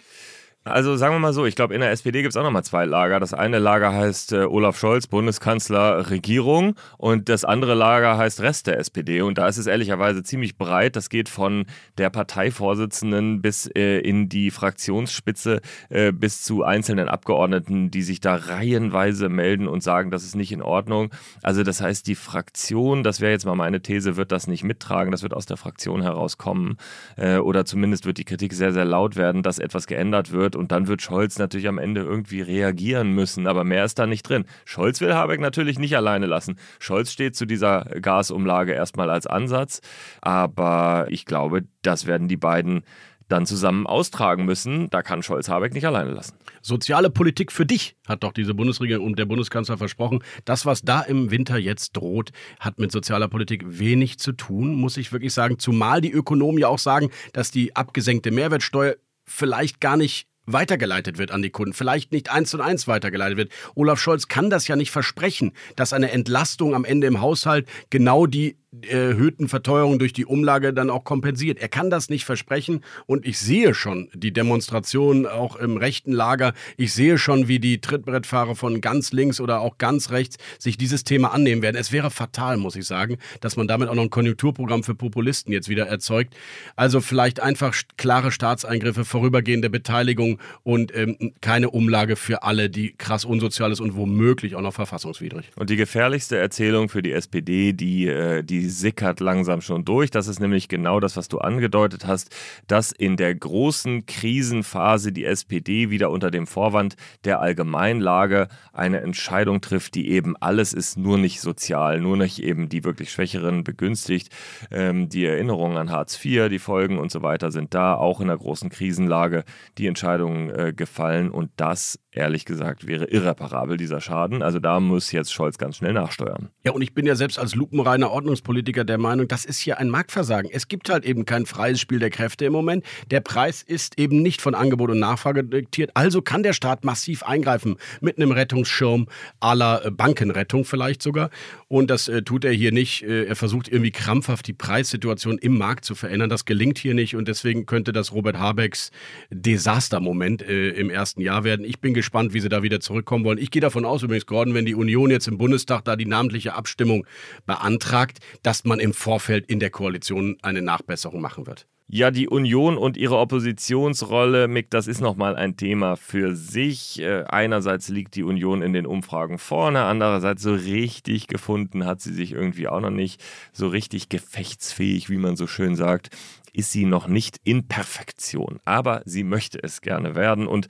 Also 0.67 0.95
sagen 0.95 1.13
wir 1.13 1.19
mal 1.19 1.31
so, 1.31 1.45
ich 1.45 1.55
glaube, 1.55 1.75
in 1.75 1.81
der 1.81 1.91
SPD 1.91 2.23
gibt 2.23 2.33
es 2.33 2.37
auch 2.37 2.43
nochmal 2.43 2.63
zwei 2.63 2.85
Lager. 2.85 3.19
Das 3.19 3.35
eine 3.35 3.59
Lager 3.59 3.93
heißt 3.93 4.33
äh, 4.33 4.45
Olaf 4.45 4.79
Scholz, 4.79 5.05
Bundeskanzler, 5.05 6.09
Regierung 6.09 6.73
und 6.97 7.29
das 7.29 7.45
andere 7.45 7.75
Lager 7.75 8.17
heißt 8.17 8.41
Rest 8.41 8.65
der 8.65 8.79
SPD. 8.79 9.21
Und 9.21 9.37
da 9.37 9.47
ist 9.47 9.57
es 9.57 9.67
ehrlicherweise 9.67 10.23
ziemlich 10.23 10.57
breit. 10.57 10.95
Das 10.95 11.09
geht 11.09 11.29
von 11.29 11.67
der 11.99 12.09
Parteivorsitzenden 12.09 13.43
bis 13.43 13.69
äh, 13.75 13.99
in 13.99 14.27
die 14.27 14.49
Fraktionsspitze 14.49 15.61
äh, 15.89 16.11
bis 16.11 16.41
zu 16.41 16.63
einzelnen 16.63 17.09
Abgeordneten, 17.09 17.91
die 17.91 18.01
sich 18.01 18.19
da 18.19 18.33
reihenweise 18.35 19.29
melden 19.29 19.67
und 19.67 19.83
sagen, 19.83 20.09
das 20.09 20.23
ist 20.23 20.35
nicht 20.35 20.51
in 20.51 20.63
Ordnung. 20.63 21.11
Also 21.43 21.61
das 21.61 21.79
heißt, 21.79 22.07
die 22.07 22.15
Fraktion, 22.15 23.03
das 23.03 23.21
wäre 23.21 23.31
jetzt 23.31 23.45
mal 23.45 23.53
meine 23.53 23.83
These, 23.83 24.17
wird 24.17 24.31
das 24.31 24.47
nicht 24.47 24.63
mittragen. 24.63 25.11
Das 25.11 25.21
wird 25.21 25.35
aus 25.35 25.45
der 25.45 25.57
Fraktion 25.57 26.01
herauskommen. 26.01 26.77
Äh, 27.17 27.37
oder 27.37 27.65
zumindest 27.65 28.07
wird 28.07 28.17
die 28.17 28.25
Kritik 28.25 28.53
sehr, 28.53 28.73
sehr 28.73 28.85
laut 28.85 29.15
werden, 29.15 29.43
dass 29.43 29.59
etwas 29.59 29.85
geändert 29.85 30.31
wird 30.31 30.54
und 30.55 30.71
dann 30.71 30.87
wird 30.87 31.01
Scholz 31.01 31.37
natürlich 31.37 31.67
am 31.67 31.77
Ende 31.77 32.01
irgendwie 32.01 32.41
reagieren 32.41 33.11
müssen, 33.11 33.47
aber 33.47 33.63
mehr 33.63 33.85
ist 33.85 33.99
da 33.99 34.07
nicht 34.07 34.23
drin. 34.23 34.45
Scholz 34.65 35.01
will 35.01 35.13
Habeck 35.13 35.39
natürlich 35.39 35.79
nicht 35.79 35.95
alleine 35.95 36.25
lassen. 36.25 36.57
Scholz 36.79 37.11
steht 37.11 37.35
zu 37.35 37.45
dieser 37.45 37.85
Gasumlage 38.01 38.73
erstmal 38.73 39.09
als 39.09 39.27
Ansatz, 39.27 39.81
aber 40.21 41.07
ich 41.09 41.25
glaube, 41.25 41.63
das 41.81 42.05
werden 42.05 42.27
die 42.27 42.37
beiden 42.37 42.83
dann 43.27 43.45
zusammen 43.45 43.87
austragen 43.87 44.45
müssen. 44.45 44.89
Da 44.89 45.01
kann 45.01 45.23
Scholz 45.23 45.49
Habeck 45.49 45.73
nicht 45.73 45.85
alleine 45.85 46.11
lassen. 46.11 46.35
Soziale 46.61 47.09
Politik 47.09 47.51
für 47.51 47.65
dich, 47.65 47.95
hat 48.07 48.23
doch 48.23 48.33
diese 48.33 48.53
Bundesregierung 48.53 49.05
und 49.05 49.19
der 49.19 49.25
Bundeskanzler 49.25 49.77
versprochen. 49.77 50.23
Das, 50.45 50.65
was 50.65 50.81
da 50.81 51.01
im 51.01 51.31
Winter 51.31 51.57
jetzt 51.57 51.93
droht, 51.93 52.31
hat 52.59 52.79
mit 52.79 52.91
sozialer 52.91 53.27
Politik 53.27 53.63
wenig 53.65 54.19
zu 54.19 54.31
tun, 54.31 54.75
muss 54.75 54.97
ich 54.97 55.11
wirklich 55.11 55.33
sagen. 55.33 55.59
Zumal 55.59 56.01
die 56.01 56.11
Ökonomen 56.11 56.59
ja 56.59 56.67
auch 56.67 56.79
sagen, 56.79 57.09
dass 57.33 57.51
die 57.51 57.75
abgesenkte 57.75 58.31
Mehrwertsteuer 58.31 58.95
vielleicht 59.25 59.81
gar 59.81 59.97
nicht 59.97 60.27
weitergeleitet 60.45 61.17
wird 61.17 61.31
an 61.31 61.41
die 61.41 61.49
Kunden, 61.49 61.73
vielleicht 61.73 62.11
nicht 62.11 62.29
eins 62.31 62.49
zu 62.49 62.61
eins 62.61 62.87
weitergeleitet 62.87 63.37
wird. 63.37 63.51
Olaf 63.75 63.99
Scholz 63.99 64.27
kann 64.27 64.49
das 64.49 64.67
ja 64.67 64.75
nicht 64.75 64.91
versprechen, 64.91 65.53
dass 65.75 65.93
eine 65.93 66.11
Entlastung 66.11 66.75
am 66.75 66.85
Ende 66.85 67.07
im 67.07 67.21
Haushalt 67.21 67.67
genau 67.89 68.25
die 68.25 68.57
erhöhten 68.83 69.47
Verteuerungen 69.47 69.99
durch 69.99 70.13
die 70.13 70.25
Umlage 70.25 70.73
dann 70.73 70.89
auch 70.89 71.03
kompensiert. 71.03 71.59
Er 71.59 71.69
kann 71.69 71.89
das 71.89 72.09
nicht 72.09 72.25
versprechen 72.25 72.81
und 73.05 73.25
ich 73.25 73.39
sehe 73.39 73.73
schon 73.73 74.09
die 74.13 74.33
Demonstrationen 74.33 75.25
auch 75.25 75.55
im 75.55 75.77
rechten 75.77 76.11
Lager. 76.11 76.53
Ich 76.77 76.93
sehe 76.93 77.17
schon, 77.17 77.47
wie 77.47 77.59
die 77.59 77.81
Trittbrettfahrer 77.81 78.55
von 78.55 78.81
ganz 78.81 79.11
links 79.11 79.39
oder 79.39 79.61
auch 79.61 79.77
ganz 79.77 80.11
rechts 80.11 80.37
sich 80.59 80.77
dieses 80.77 81.03
Thema 81.03 81.33
annehmen 81.33 81.61
werden. 81.61 81.75
Es 81.75 81.91
wäre 81.91 82.11
fatal, 82.11 82.57
muss 82.57 82.75
ich 82.75 82.85
sagen, 82.85 83.17
dass 83.41 83.57
man 83.57 83.67
damit 83.67 83.89
auch 83.89 83.95
noch 83.95 84.03
ein 84.03 84.09
Konjunkturprogramm 84.09 84.83
für 84.83 84.95
Populisten 84.95 85.53
jetzt 85.53 85.69
wieder 85.69 85.87
erzeugt. 85.87 86.35
Also 86.75 87.01
vielleicht 87.01 87.39
einfach 87.39 87.75
klare 87.97 88.31
Staatseingriffe, 88.31 89.05
vorübergehende 89.05 89.69
Beteiligung 89.69 90.39
und 90.63 90.95
ähm, 90.95 91.33
keine 91.41 91.69
Umlage 91.69 92.15
für 92.15 92.43
alle, 92.43 92.69
die 92.69 92.93
krass 92.97 93.25
unsozial 93.25 93.71
ist 93.71 93.79
und 93.79 93.95
womöglich 93.95 94.55
auch 94.55 94.61
noch 94.61 94.73
verfassungswidrig. 94.73 95.51
Und 95.55 95.69
die 95.69 95.75
gefährlichste 95.75 96.37
Erzählung 96.37 96.89
für 96.89 97.01
die 97.01 97.11
SPD, 97.11 97.73
die, 97.73 98.07
äh, 98.07 98.43
die 98.65 98.71
sickert 98.71 99.19
langsam 99.19 99.61
schon 99.61 99.85
durch. 99.85 100.09
Das 100.09 100.27
ist 100.27 100.39
nämlich 100.39 100.67
genau 100.67 100.99
das, 100.99 101.15
was 101.17 101.27
du 101.27 101.37
angedeutet 101.37 102.07
hast, 102.07 102.35
dass 102.65 102.91
in 102.91 103.15
der 103.15 103.35
großen 103.35 104.07
Krisenphase 104.07 105.11
die 105.11 105.23
SPD 105.23 105.91
wieder 105.91 106.09
unter 106.09 106.31
dem 106.31 106.47
Vorwand 106.47 106.95
der 107.25 107.41
Allgemeinlage 107.41 108.47
eine 108.73 109.01
Entscheidung 109.01 109.61
trifft, 109.61 109.93
die 109.93 110.09
eben 110.09 110.35
alles 110.37 110.73
ist, 110.73 110.97
nur 110.97 111.19
nicht 111.19 111.41
sozial, 111.41 112.01
nur 112.01 112.17
nicht 112.17 112.41
eben 112.41 112.67
die 112.67 112.83
wirklich 112.83 113.11
Schwächeren 113.11 113.63
begünstigt. 113.63 114.29
Ähm, 114.71 115.09
die 115.09 115.25
Erinnerungen 115.25 115.77
an 115.77 115.91
Hartz 115.91 116.15
IV, 116.25 116.49
die 116.49 116.57
Folgen 116.57 116.97
und 116.97 117.11
so 117.11 117.21
weiter 117.21 117.51
sind 117.51 117.75
da, 117.75 117.93
auch 117.93 118.19
in 118.19 118.29
der 118.29 118.37
großen 118.37 118.71
Krisenlage 118.71 119.43
die 119.77 119.85
Entscheidungen 119.85 120.49
äh, 120.49 120.73
gefallen 120.75 121.29
und 121.29 121.51
das 121.55 121.99
ehrlich 122.15 122.45
gesagt, 122.45 122.87
wäre 122.87 123.05
irreparabel, 123.05 123.77
dieser 123.77 124.01
Schaden. 124.01 124.41
Also 124.41 124.59
da 124.59 124.79
muss 124.79 125.11
jetzt 125.11 125.33
Scholz 125.33 125.57
ganz 125.57 125.77
schnell 125.77 125.93
nachsteuern. 125.93 126.49
Ja, 126.63 126.71
und 126.71 126.81
ich 126.81 126.93
bin 126.93 127.05
ja 127.05 127.15
selbst 127.15 127.37
als 127.37 127.55
lupenreiner 127.55 128.09
Ordnungspolitiker 128.11 128.83
der 128.83 128.97
Meinung, 128.97 129.27
das 129.27 129.45
ist 129.45 129.59
hier 129.59 129.77
ein 129.77 129.89
Marktversagen. 129.89 130.49
Es 130.51 130.67
gibt 130.67 130.89
halt 130.89 131.05
eben 131.05 131.25
kein 131.25 131.45
freies 131.45 131.79
Spiel 131.79 131.99
der 131.99 132.09
Kräfte 132.09 132.45
im 132.45 132.53
Moment. 132.53 132.83
Der 133.11 133.19
Preis 133.19 133.61
ist 133.61 133.99
eben 133.99 134.21
nicht 134.21 134.41
von 134.41 134.55
Angebot 134.55 134.89
und 134.89 134.99
Nachfrage 134.99 135.43
diktiert. 135.43 135.91
Also 135.93 136.21
kann 136.21 136.43
der 136.43 136.53
Staat 136.53 136.83
massiv 136.83 137.23
eingreifen 137.23 137.75
mit 138.01 138.17
einem 138.17 138.31
Rettungsschirm 138.31 139.07
aller 139.39 139.85
äh, 139.85 139.91
Bankenrettung 139.91 140.65
vielleicht 140.65 141.01
sogar. 141.01 141.29
Und 141.67 141.89
das 141.91 142.07
äh, 142.07 142.23
tut 142.23 142.45
er 142.45 142.51
hier 142.51 142.71
nicht. 142.71 143.03
Äh, 143.03 143.25
er 143.25 143.35
versucht 143.35 143.67
irgendwie 143.67 143.91
krampfhaft 143.91 144.47
die 144.47 144.53
Preissituation 144.53 145.37
im 145.37 145.57
Markt 145.57 145.85
zu 145.85 145.95
verändern. 145.95 146.29
Das 146.29 146.45
gelingt 146.45 146.77
hier 146.77 146.93
nicht 146.93 147.15
und 147.15 147.27
deswegen 147.27 147.65
könnte 147.65 147.91
das 147.91 148.13
Robert 148.13 148.39
Habecks 148.39 148.91
Desastermoment 149.29 150.41
äh, 150.41 150.69
im 150.69 150.89
ersten 150.89 151.21
Jahr 151.21 151.43
werden. 151.43 151.65
Ich 151.65 151.79
bin 151.79 151.93
gespannt 151.93 152.04
gespannt, 152.05 152.33
wie 152.33 152.39
sie 152.39 152.49
da 152.49 152.61
wieder 152.61 152.79
zurückkommen 152.79 153.25
wollen. 153.25 153.39
Ich 153.39 153.49
gehe 153.49 153.61
davon 153.61 153.83
aus, 153.83 154.03
übrigens, 154.03 154.27
Gordon, 154.27 154.53
wenn 154.53 154.65
die 154.65 154.75
Union 154.75 155.09
jetzt 155.09 155.27
im 155.27 155.39
Bundestag 155.39 155.83
da 155.85 155.95
die 155.95 156.05
namentliche 156.05 156.53
Abstimmung 156.53 157.07
beantragt, 157.47 158.19
dass 158.43 158.63
man 158.63 158.79
im 158.79 158.93
Vorfeld 158.93 159.47
in 159.47 159.59
der 159.59 159.71
Koalition 159.71 160.37
eine 160.43 160.61
Nachbesserung 160.61 161.19
machen 161.19 161.47
wird. 161.47 161.65
Ja, 161.87 162.11
die 162.11 162.27
Union 162.27 162.77
und 162.77 162.95
ihre 162.95 163.17
Oppositionsrolle, 163.17 164.47
Mick, 164.47 164.69
das 164.69 164.87
ist 164.87 165.01
nochmal 165.01 165.35
ein 165.35 165.57
Thema 165.57 165.95
für 165.95 166.35
sich. 166.35 166.99
Äh, 166.99 167.25
einerseits 167.27 167.89
liegt 167.89 168.15
die 168.15 168.23
Union 168.23 168.61
in 168.61 168.73
den 168.73 168.85
Umfragen 168.85 169.37
vorne, 169.37 169.83
andererseits 169.83 170.43
so 170.43 170.53
richtig 170.53 171.27
gefunden 171.27 171.85
hat 171.85 172.01
sie 172.01 172.13
sich 172.13 172.33
irgendwie 172.33 172.67
auch 172.67 172.81
noch 172.81 172.91
nicht. 172.91 173.23
So 173.51 173.67
richtig 173.67 174.09
gefechtsfähig, 174.09 175.09
wie 175.09 175.17
man 175.17 175.35
so 175.35 175.45
schön 175.45 175.75
sagt, 175.75 176.09
ist 176.53 176.71
sie 176.71 176.85
noch 176.85 177.07
nicht 177.07 177.39
in 177.43 177.67
Perfektion. 177.67 178.59
Aber 178.65 179.01
sie 179.05 179.23
möchte 179.23 179.61
es 179.61 179.81
gerne 179.81 180.15
werden. 180.15 180.47
Und 180.47 180.67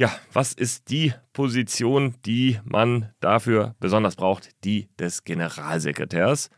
ja, 0.00 0.10
was 0.32 0.54
ist 0.54 0.88
die 0.88 1.12
Position, 1.34 2.14
die 2.24 2.58
man 2.64 3.10
dafür 3.20 3.74
besonders 3.80 4.16
braucht? 4.16 4.48
Die 4.64 4.88
des 4.98 5.24
Generalsekretärs. 5.24 6.48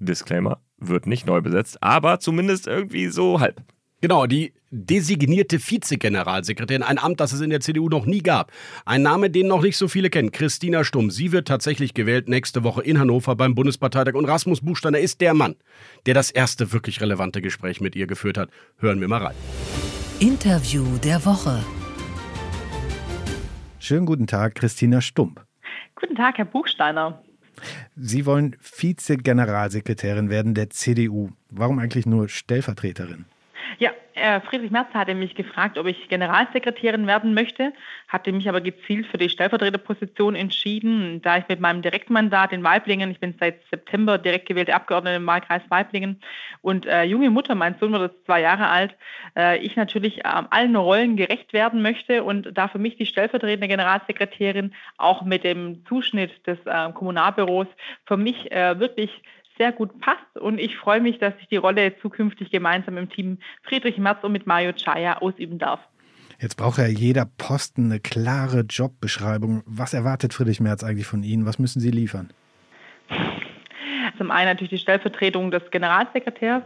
Disclaimer, 0.00 0.60
wird 0.76 1.06
nicht 1.06 1.24
neu 1.24 1.40
besetzt, 1.40 1.80
aber 1.84 2.18
zumindest 2.18 2.66
irgendwie 2.66 3.06
so 3.06 3.38
halb. 3.38 3.62
Genau, 4.00 4.26
die 4.26 4.54
designierte 4.72 5.60
Vizegeneralsekretärin, 5.60 6.82
ein 6.82 6.98
Amt, 6.98 7.20
das 7.20 7.32
es 7.32 7.40
in 7.42 7.50
der 7.50 7.60
CDU 7.60 7.88
noch 7.88 8.06
nie 8.06 8.22
gab. 8.22 8.50
Ein 8.84 9.02
Name, 9.02 9.30
den 9.30 9.46
noch 9.46 9.62
nicht 9.62 9.76
so 9.76 9.86
viele 9.86 10.10
kennen, 10.10 10.32
Christina 10.32 10.82
Stumm. 10.82 11.12
Sie 11.12 11.30
wird 11.30 11.46
tatsächlich 11.46 11.94
gewählt 11.94 12.28
nächste 12.28 12.64
Woche 12.64 12.82
in 12.82 12.98
Hannover 12.98 13.36
beim 13.36 13.54
Bundesparteitag 13.54 14.14
und 14.14 14.24
Rasmus 14.24 14.62
Buchsteiner 14.62 14.98
ist 14.98 15.20
der 15.20 15.34
Mann, 15.34 15.54
der 16.06 16.14
das 16.14 16.32
erste 16.32 16.72
wirklich 16.72 17.00
relevante 17.00 17.40
Gespräch 17.40 17.80
mit 17.80 17.94
ihr 17.94 18.08
geführt 18.08 18.36
hat. 18.36 18.50
Hören 18.78 19.00
wir 19.00 19.06
mal 19.06 19.26
rein. 19.26 19.34
Interview 20.18 20.84
der 21.04 21.24
Woche. 21.24 21.62
Schönen 23.82 24.06
guten 24.06 24.28
Tag, 24.28 24.54
Christina 24.54 25.00
Stump. 25.00 25.44
Guten 25.96 26.14
Tag, 26.14 26.38
Herr 26.38 26.44
Buchsteiner. 26.44 27.20
Sie 27.96 28.26
wollen 28.26 28.54
Vize-Generalsekretärin 28.60 30.30
werden 30.30 30.54
der 30.54 30.70
CDU. 30.70 31.30
Warum 31.50 31.80
eigentlich 31.80 32.06
nur 32.06 32.28
Stellvertreterin? 32.28 33.24
Ja, 33.82 33.90
äh, 34.14 34.40
Friedrich 34.42 34.70
Merz 34.70 34.94
hatte 34.94 35.12
mich 35.12 35.34
gefragt, 35.34 35.76
ob 35.76 35.88
ich 35.88 36.08
Generalsekretärin 36.08 37.08
werden 37.08 37.34
möchte, 37.34 37.72
hatte 38.06 38.30
mich 38.30 38.48
aber 38.48 38.60
gezielt 38.60 39.08
für 39.08 39.18
die 39.18 39.28
Stellvertreterposition 39.28 40.36
entschieden, 40.36 41.20
da 41.20 41.38
ich 41.38 41.48
mit 41.48 41.58
meinem 41.58 41.82
Direktmandat 41.82 42.52
in 42.52 42.62
Weiblingen, 42.62 43.10
ich 43.10 43.18
bin 43.18 43.34
seit 43.40 43.60
September 43.72 44.18
direkt 44.18 44.46
gewählte 44.46 44.76
Abgeordnete 44.76 45.16
im 45.16 45.26
Wahlkreis 45.26 45.62
Weiblingen 45.68 46.20
und 46.60 46.86
äh, 46.86 47.02
junge 47.02 47.28
Mutter, 47.30 47.56
mein 47.56 47.74
Sohn 47.80 47.90
wird 47.90 48.12
jetzt 48.12 48.24
zwei 48.24 48.42
Jahre 48.42 48.68
alt, 48.68 48.94
äh, 49.36 49.58
ich 49.58 49.74
natürlich 49.74 50.18
äh, 50.18 50.28
allen 50.28 50.76
Rollen 50.76 51.16
gerecht 51.16 51.52
werden 51.52 51.82
möchte 51.82 52.22
und 52.22 52.56
da 52.56 52.68
für 52.68 52.78
mich 52.78 52.98
die 52.98 53.06
stellvertretende 53.06 53.66
Generalsekretärin 53.66 54.74
auch 54.96 55.22
mit 55.22 55.42
dem 55.42 55.84
Zuschnitt 55.86 56.46
des 56.46 56.58
äh, 56.66 56.92
Kommunalbüros 56.92 57.66
für 58.06 58.16
mich 58.16 58.52
äh, 58.52 58.78
wirklich 58.78 59.10
sehr 59.62 59.70
gut 59.70 60.00
passt. 60.00 60.36
Und 60.40 60.58
ich 60.58 60.76
freue 60.76 61.00
mich, 61.00 61.20
dass 61.20 61.34
ich 61.40 61.46
die 61.46 61.56
Rolle 61.56 61.94
zukünftig 62.02 62.50
gemeinsam 62.50 62.96
im 62.96 63.08
Team 63.08 63.38
Friedrich 63.62 63.96
Merz 63.96 64.18
und 64.24 64.32
mit 64.32 64.44
Mario 64.44 64.72
Chaya 64.72 65.18
ausüben 65.18 65.58
darf. 65.60 65.78
Jetzt 66.40 66.56
braucht 66.56 66.78
ja 66.78 66.86
jeder 66.88 67.26
Posten 67.38 67.84
eine 67.84 68.00
klare 68.00 68.62
Jobbeschreibung. 68.68 69.62
Was 69.64 69.94
erwartet 69.94 70.34
Friedrich 70.34 70.58
Merz 70.58 70.82
eigentlich 70.82 71.06
von 71.06 71.22
Ihnen? 71.22 71.46
Was 71.46 71.60
müssen 71.60 71.78
Sie 71.78 71.92
liefern? 71.92 72.32
Zum 74.18 74.30
einen 74.30 74.48
natürlich 74.48 74.70
die 74.70 74.78
Stellvertretung 74.78 75.50
des 75.50 75.70
Generalsekretärs. 75.70 76.62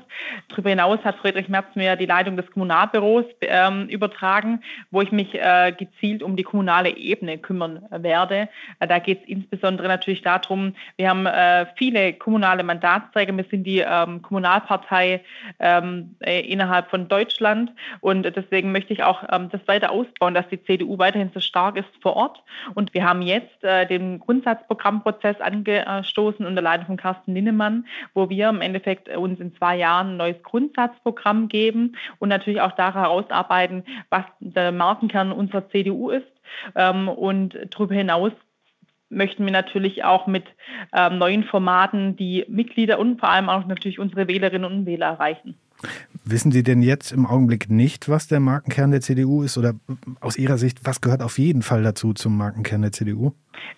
Darüber 0.48 0.70
hinaus 0.70 0.98
hat 1.04 1.16
Friedrich 1.16 1.48
Merz 1.48 1.66
mir 1.74 1.96
die 1.96 2.06
Leitung 2.06 2.36
des 2.36 2.50
Kommunalbüros 2.50 3.24
ähm, 3.42 3.88
übertragen, 3.88 4.62
wo 4.90 5.02
ich 5.02 5.12
mich 5.12 5.34
äh, 5.34 5.72
gezielt 5.72 6.22
um 6.22 6.36
die 6.36 6.42
kommunale 6.42 6.96
Ebene 6.96 7.38
kümmern 7.38 7.86
werde. 7.90 8.48
Äh, 8.80 8.86
da 8.86 8.98
geht 8.98 9.22
es 9.22 9.28
insbesondere 9.28 9.88
natürlich 9.88 10.22
darum, 10.22 10.74
wir 10.96 11.08
haben 11.08 11.26
äh, 11.26 11.66
viele 11.76 12.12
kommunale 12.12 12.62
Mandatsträger. 12.62 13.36
Wir 13.36 13.44
sind 13.50 13.64
die 13.64 13.78
ähm, 13.78 14.22
Kommunalpartei 14.22 15.22
ähm, 15.60 16.16
äh, 16.20 16.40
innerhalb 16.40 16.90
von 16.90 17.08
Deutschland 17.08 17.72
und 18.00 18.22
deswegen 18.22 18.72
möchte 18.72 18.92
ich 18.92 19.02
auch 19.02 19.22
ähm, 19.30 19.48
das 19.50 19.60
weiter 19.66 19.90
ausbauen, 19.90 20.34
dass 20.34 20.48
die 20.48 20.62
CDU 20.62 20.98
weiterhin 20.98 21.30
so 21.32 21.40
stark 21.40 21.76
ist 21.76 21.88
vor 22.00 22.16
Ort. 22.16 22.42
Und 22.74 22.94
wir 22.94 23.04
haben 23.04 23.22
jetzt 23.22 23.62
äh, 23.62 23.86
den 23.86 24.20
Grundsatzprogrammprozess 24.20 25.40
angestoßen 25.40 26.46
unter 26.46 26.62
Leitung 26.62 26.86
von 26.86 26.96
Carsten 26.96 27.32
Linnemann, 27.36 27.86
wo 28.14 28.28
wir 28.30 28.48
im 28.48 28.62
Endeffekt 28.62 29.08
uns 29.14 29.38
in 29.38 29.54
zwei 29.56 29.76
Jahren 29.76 30.12
ein 30.12 30.16
neues 30.16 30.42
Grundsatzprogramm 30.42 31.48
geben 31.48 31.96
und 32.18 32.30
natürlich 32.30 32.60
auch 32.60 32.72
da 32.72 32.94
herausarbeiten, 32.94 33.84
was 34.08 34.24
der 34.40 34.72
Markenkern 34.72 35.32
unserer 35.32 35.68
CDU 35.68 36.10
ist. 36.10 36.26
Ähm, 36.74 37.08
und 37.08 37.58
darüber 37.70 37.94
hinaus 37.94 38.32
möchten 39.08 39.44
wir 39.44 39.52
natürlich 39.52 40.04
auch 40.04 40.26
mit 40.26 40.44
ähm, 40.92 41.18
neuen 41.18 41.44
Formaten 41.44 42.16
die 42.16 42.44
Mitglieder 42.48 42.98
und 42.98 43.20
vor 43.20 43.30
allem 43.30 43.48
auch 43.48 43.66
natürlich 43.66 43.98
unsere 43.98 44.26
Wählerinnen 44.28 44.70
und 44.70 44.86
Wähler 44.86 45.06
erreichen. 45.06 45.54
Wissen 46.24 46.50
Sie 46.50 46.62
denn 46.62 46.82
jetzt 46.82 47.12
im 47.12 47.26
Augenblick 47.26 47.70
nicht, 47.70 48.08
was 48.08 48.26
der 48.26 48.40
Markenkern 48.40 48.90
der 48.90 49.00
CDU 49.00 49.42
ist? 49.42 49.58
Oder 49.58 49.74
aus 50.20 50.38
Ihrer 50.38 50.58
Sicht, 50.58 50.80
was 50.84 51.00
gehört 51.00 51.22
auf 51.22 51.38
jeden 51.38 51.62
Fall 51.62 51.82
dazu 51.82 52.14
zum 52.14 52.36
Markenkern 52.36 52.82
der 52.82 52.92
CDU? 52.92 53.32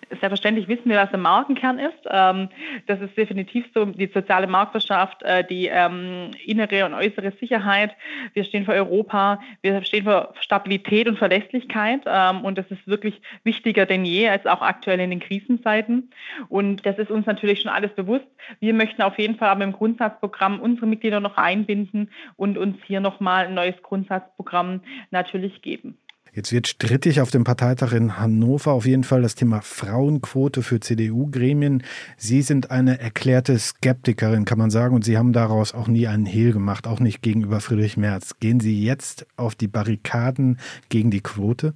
Selbstverständlich 0.09 0.67
wissen 0.67 0.89
wir, 0.89 0.97
was 0.97 1.09
der 1.09 1.19
Markenkern 1.19 1.79
ist. 1.79 1.99
Ähm, 2.09 2.49
das 2.87 2.99
ist 3.01 3.15
definitiv 3.15 3.65
so 3.73 3.85
die 3.85 4.09
soziale 4.13 4.47
Marktwirtschaft, 4.47 5.21
äh, 5.23 5.43
die 5.43 5.67
ähm, 5.67 6.31
innere 6.45 6.85
und 6.85 6.93
äußere 6.93 7.31
Sicherheit. 7.39 7.95
Wir 8.33 8.43
stehen 8.43 8.65
für 8.65 8.73
Europa, 8.73 9.39
wir 9.61 9.83
stehen 9.83 10.03
für 10.03 10.33
Stabilität 10.39 11.07
und 11.07 11.17
Verlässlichkeit. 11.17 12.01
Ähm, 12.05 12.43
und 12.43 12.57
das 12.57 12.65
ist 12.69 12.87
wirklich 12.87 13.21
wichtiger 13.43 13.85
denn 13.85 14.05
je, 14.05 14.29
als 14.29 14.45
auch 14.45 14.61
aktuell 14.61 14.99
in 14.99 15.11
den 15.11 15.19
Krisenzeiten. 15.19 16.09
Und 16.49 16.85
das 16.85 16.97
ist 16.97 17.11
uns 17.11 17.25
natürlich 17.25 17.61
schon 17.61 17.71
alles 17.71 17.91
bewusst. 17.93 18.27
Wir 18.59 18.73
möchten 18.73 19.01
auf 19.01 19.17
jeden 19.19 19.37
Fall 19.37 19.49
aber 19.49 19.63
im 19.63 19.73
Grundsatzprogramm 19.73 20.59
unsere 20.59 20.87
Mitglieder 20.87 21.19
noch 21.19 21.37
einbinden 21.37 22.09
und 22.35 22.57
uns 22.57 22.77
hier 22.85 22.99
nochmal 22.99 23.45
ein 23.45 23.53
neues 23.53 23.81
Grundsatzprogramm 23.83 24.81
natürlich 25.11 25.61
geben. 25.61 25.97
Jetzt 26.33 26.53
wird 26.53 26.67
strittig 26.67 27.21
auf 27.21 27.31
dem 27.31 27.43
Parteitag 27.43 27.93
in 27.93 28.19
Hannover 28.19 28.71
auf 28.73 28.85
jeden 28.85 29.03
Fall 29.03 29.21
das 29.21 29.35
Thema 29.35 29.61
Frauenquote 29.61 30.61
für 30.61 30.79
CDU-Gremien. 30.79 31.83
Sie 32.17 32.41
sind 32.41 32.71
eine 32.71 32.99
erklärte 32.99 33.57
Skeptikerin, 33.57 34.45
kann 34.45 34.59
man 34.59 34.69
sagen, 34.69 34.95
und 34.95 35.03
Sie 35.03 35.17
haben 35.17 35.33
daraus 35.33 35.73
auch 35.73 35.87
nie 35.87 36.07
einen 36.07 36.25
Hehl 36.25 36.53
gemacht, 36.53 36.87
auch 36.87 36.99
nicht 36.99 37.21
gegenüber 37.21 37.61
Friedrich 37.61 37.97
Merz. 37.97 38.39
Gehen 38.39 38.59
Sie 38.59 38.83
jetzt 38.83 39.25
auf 39.37 39.55
die 39.55 39.67
Barrikaden 39.67 40.59
gegen 40.89 41.09
die 41.11 41.21
Quote? 41.21 41.73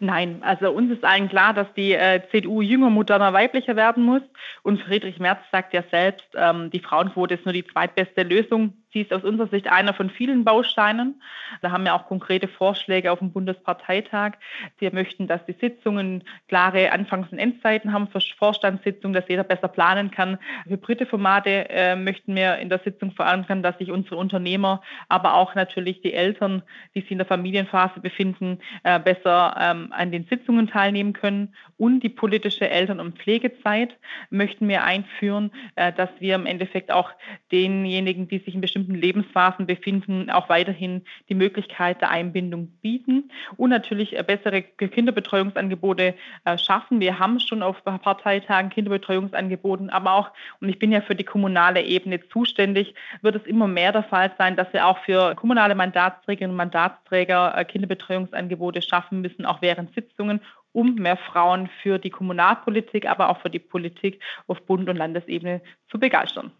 Nein, 0.00 0.42
also 0.42 0.70
uns 0.70 0.92
ist 0.92 1.04
allen 1.04 1.28
klar, 1.28 1.54
dass 1.54 1.66
die 1.74 1.92
äh, 1.92 2.20
CDU 2.30 2.62
jünger, 2.62 2.90
moderner, 2.90 3.32
weiblicher 3.32 3.76
werden 3.76 4.04
muss. 4.04 4.22
Und 4.62 4.80
Friedrich 4.82 5.18
Merz 5.18 5.40
sagt 5.50 5.74
ja 5.74 5.82
selbst, 5.90 6.26
ähm, 6.34 6.70
die 6.70 6.80
Frauenquote 6.80 7.34
ist 7.34 7.44
nur 7.44 7.52
die 7.52 7.66
zweitbeste 7.66 8.22
Lösung 8.22 8.74
Sie 8.92 9.00
ist 9.00 9.12
aus 9.12 9.24
unserer 9.24 9.48
Sicht 9.48 9.68
einer 9.68 9.94
von 9.94 10.10
vielen 10.10 10.44
Bausteinen. 10.44 11.22
Da 11.62 11.70
haben 11.70 11.84
wir 11.84 11.94
auch 11.94 12.06
konkrete 12.06 12.46
Vorschläge 12.46 13.10
auf 13.10 13.20
dem 13.20 13.32
Bundesparteitag. 13.32 14.32
Wir 14.78 14.92
möchten, 14.92 15.26
dass 15.26 15.44
die 15.46 15.56
Sitzungen 15.58 16.24
klare 16.48 16.92
Anfangs- 16.92 17.32
und 17.32 17.38
Endzeiten 17.38 17.92
haben 17.92 18.08
für 18.08 18.20
Vorstandssitzungen, 18.20 19.14
dass 19.14 19.28
jeder 19.28 19.44
besser 19.44 19.68
planen 19.68 20.10
kann. 20.10 20.38
Hybride 20.66 21.06
Formate 21.06 21.70
äh, 21.70 21.96
möchten 21.96 22.34
wir 22.34 22.58
in 22.58 22.68
der 22.68 22.80
Sitzung 22.80 23.12
verankern, 23.12 23.62
dass 23.62 23.78
sich 23.78 23.90
unsere 23.90 24.16
Unternehmer, 24.16 24.82
aber 25.08 25.34
auch 25.34 25.54
natürlich 25.54 26.02
die 26.02 26.12
Eltern, 26.12 26.62
die 26.94 27.00
sich 27.00 27.10
in 27.10 27.18
der 27.18 27.26
Familienphase 27.26 28.00
befinden, 28.00 28.58
äh, 28.82 29.00
besser 29.00 29.56
ähm, 29.58 29.88
an 29.92 30.12
den 30.12 30.24
Sitzungen 30.24 30.66
teilnehmen 30.66 31.14
können. 31.14 31.54
Und 31.78 32.00
die 32.00 32.10
politische 32.10 32.68
Eltern- 32.68 33.00
und 33.00 33.18
Pflegezeit 33.18 33.96
möchten 34.28 34.68
wir 34.68 34.84
einführen, 34.84 35.50
äh, 35.76 35.92
dass 35.92 36.10
wir 36.18 36.34
im 36.34 36.46
Endeffekt 36.46 36.92
auch 36.92 37.10
denjenigen, 37.50 38.28
die 38.28 38.38
sich 38.38 38.54
in 38.54 38.60
bestimmten 38.60 38.81
bestimmten 38.82 39.00
Lebensphasen 39.00 39.66
befinden, 39.66 40.30
auch 40.30 40.48
weiterhin 40.48 41.02
die 41.28 41.34
Möglichkeit 41.34 42.00
der 42.00 42.10
Einbindung 42.10 42.68
bieten 42.82 43.30
und 43.56 43.70
natürlich 43.70 44.18
äh, 44.18 44.22
bessere 44.22 44.62
Kinderbetreuungsangebote 44.62 46.14
äh, 46.44 46.58
schaffen. 46.58 47.00
Wir 47.00 47.18
haben 47.18 47.38
schon 47.40 47.62
auf 47.62 47.82
Parteitagen 47.84 48.70
Kinderbetreuungsangebote, 48.70 49.92
aber 49.92 50.14
auch, 50.14 50.30
und 50.60 50.68
ich 50.68 50.78
bin 50.78 50.92
ja 50.92 51.00
für 51.00 51.14
die 51.14 51.24
kommunale 51.24 51.82
Ebene 51.82 52.20
zuständig, 52.28 52.94
wird 53.22 53.36
es 53.36 53.46
immer 53.46 53.66
mehr 53.66 53.92
der 53.92 54.04
Fall 54.04 54.32
sein, 54.38 54.56
dass 54.56 54.72
wir 54.72 54.86
auch 54.86 54.98
für 54.98 55.34
kommunale 55.34 55.74
Mandatsträgerinnen 55.74 56.52
und 56.52 56.56
Mandatsträger 56.56 57.56
äh, 57.56 57.64
Kinderbetreuungsangebote 57.64 58.82
schaffen 58.82 59.20
müssen, 59.20 59.46
auch 59.46 59.62
während 59.62 59.94
Sitzungen 59.94 60.40
um 60.74 60.94
mehr 60.94 61.18
Frauen 61.18 61.68
für 61.82 61.98
die 61.98 62.08
Kommunalpolitik, 62.08 63.06
aber 63.06 63.28
auch 63.28 63.42
für 63.42 63.50
die 63.50 63.58
Politik 63.58 64.20
auf 64.46 64.62
Bund- 64.62 64.88
und 64.88 64.96
Landesebene 64.96 65.60
zu 65.90 65.98
begeistern. 65.98 66.50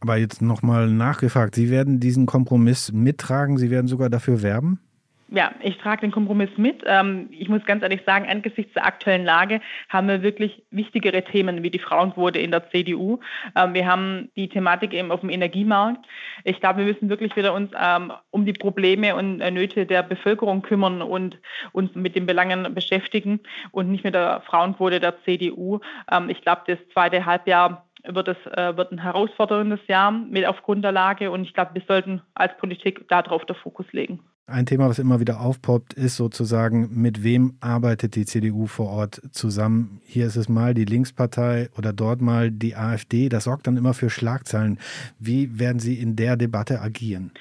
Aber 0.00 0.16
jetzt 0.16 0.42
nochmal 0.42 0.88
nachgefragt, 0.88 1.54
Sie 1.54 1.70
werden 1.70 2.00
diesen 2.00 2.26
Kompromiss 2.26 2.92
mittragen, 2.92 3.58
Sie 3.58 3.70
werden 3.70 3.88
sogar 3.88 4.10
dafür 4.10 4.42
werben? 4.42 4.80
Ja, 5.30 5.52
ich 5.60 5.76
trage 5.76 6.00
den 6.00 6.10
Kompromiss 6.10 6.48
mit. 6.56 6.82
Ähm, 6.86 7.28
ich 7.30 7.50
muss 7.50 7.62
ganz 7.66 7.82
ehrlich 7.82 8.00
sagen, 8.06 8.26
angesichts 8.30 8.72
der 8.72 8.86
aktuellen 8.86 9.26
Lage 9.26 9.60
haben 9.90 10.08
wir 10.08 10.22
wirklich 10.22 10.62
wichtigere 10.70 11.22
Themen 11.22 11.62
wie 11.62 11.70
die 11.70 11.78
Frauenquote 11.78 12.38
in 12.38 12.50
der 12.50 12.70
CDU. 12.70 13.20
Ähm, 13.54 13.74
wir 13.74 13.86
haben 13.86 14.30
die 14.36 14.48
Thematik 14.48 14.94
eben 14.94 15.12
auf 15.12 15.20
dem 15.20 15.28
Energiemarkt. 15.28 16.06
Ich 16.44 16.60
glaube, 16.60 16.78
wir 16.78 16.86
müssen 16.86 17.10
wirklich 17.10 17.36
wieder 17.36 17.52
uns 17.52 17.72
ähm, 17.78 18.10
um 18.30 18.46
die 18.46 18.54
Probleme 18.54 19.14
und 19.16 19.42
äh, 19.42 19.50
Nöte 19.50 19.84
der 19.84 20.02
Bevölkerung 20.02 20.62
kümmern 20.62 21.02
und 21.02 21.38
uns 21.72 21.94
mit 21.94 22.16
den 22.16 22.24
Belangen 22.24 22.74
beschäftigen 22.74 23.40
und 23.70 23.90
nicht 23.90 24.04
mit 24.04 24.14
der 24.14 24.40
Frauenquote 24.46 24.98
der 24.98 25.22
CDU. 25.24 25.80
Ich 26.28 26.40
glaube, 26.40 26.62
das 26.66 26.78
zweite 26.94 27.26
Halbjahr 27.26 27.87
wird 28.04 28.28
es 28.28 28.36
äh, 28.52 28.76
wird 28.76 28.92
ein 28.92 29.02
herausforderndes 29.02 29.80
Jahr 29.86 30.10
mit 30.10 30.46
aufgrund 30.46 30.84
der 30.84 30.92
Lage 30.92 31.30
und 31.30 31.44
ich 31.44 31.54
glaube, 31.54 31.74
wir 31.74 31.82
sollten 31.86 32.22
als 32.34 32.56
Politik 32.58 33.08
darauf 33.08 33.44
den 33.44 33.56
Fokus 33.56 33.86
legen. 33.92 34.20
Ein 34.46 34.64
Thema, 34.64 34.88
was 34.88 34.98
immer 34.98 35.20
wieder 35.20 35.42
aufpoppt, 35.42 35.92
ist 35.92 36.16
sozusagen, 36.16 36.88
mit 37.02 37.22
wem 37.22 37.58
arbeitet 37.60 38.14
die 38.14 38.24
CDU 38.24 38.66
vor 38.66 38.88
Ort 38.88 39.20
zusammen? 39.30 40.00
Hier 40.06 40.24
ist 40.24 40.36
es 40.36 40.48
mal 40.48 40.72
die 40.72 40.86
Linkspartei 40.86 41.68
oder 41.76 41.92
dort 41.92 42.22
mal 42.22 42.50
die 42.50 42.74
AfD. 42.74 43.28
Das 43.28 43.44
sorgt 43.44 43.66
dann 43.66 43.76
immer 43.76 43.92
für 43.92 44.08
Schlagzeilen. 44.08 44.78
Wie 45.18 45.58
werden 45.58 45.80
Sie 45.80 46.00
in 46.00 46.16
der 46.16 46.38
Debatte 46.38 46.80
agieren? 46.80 47.32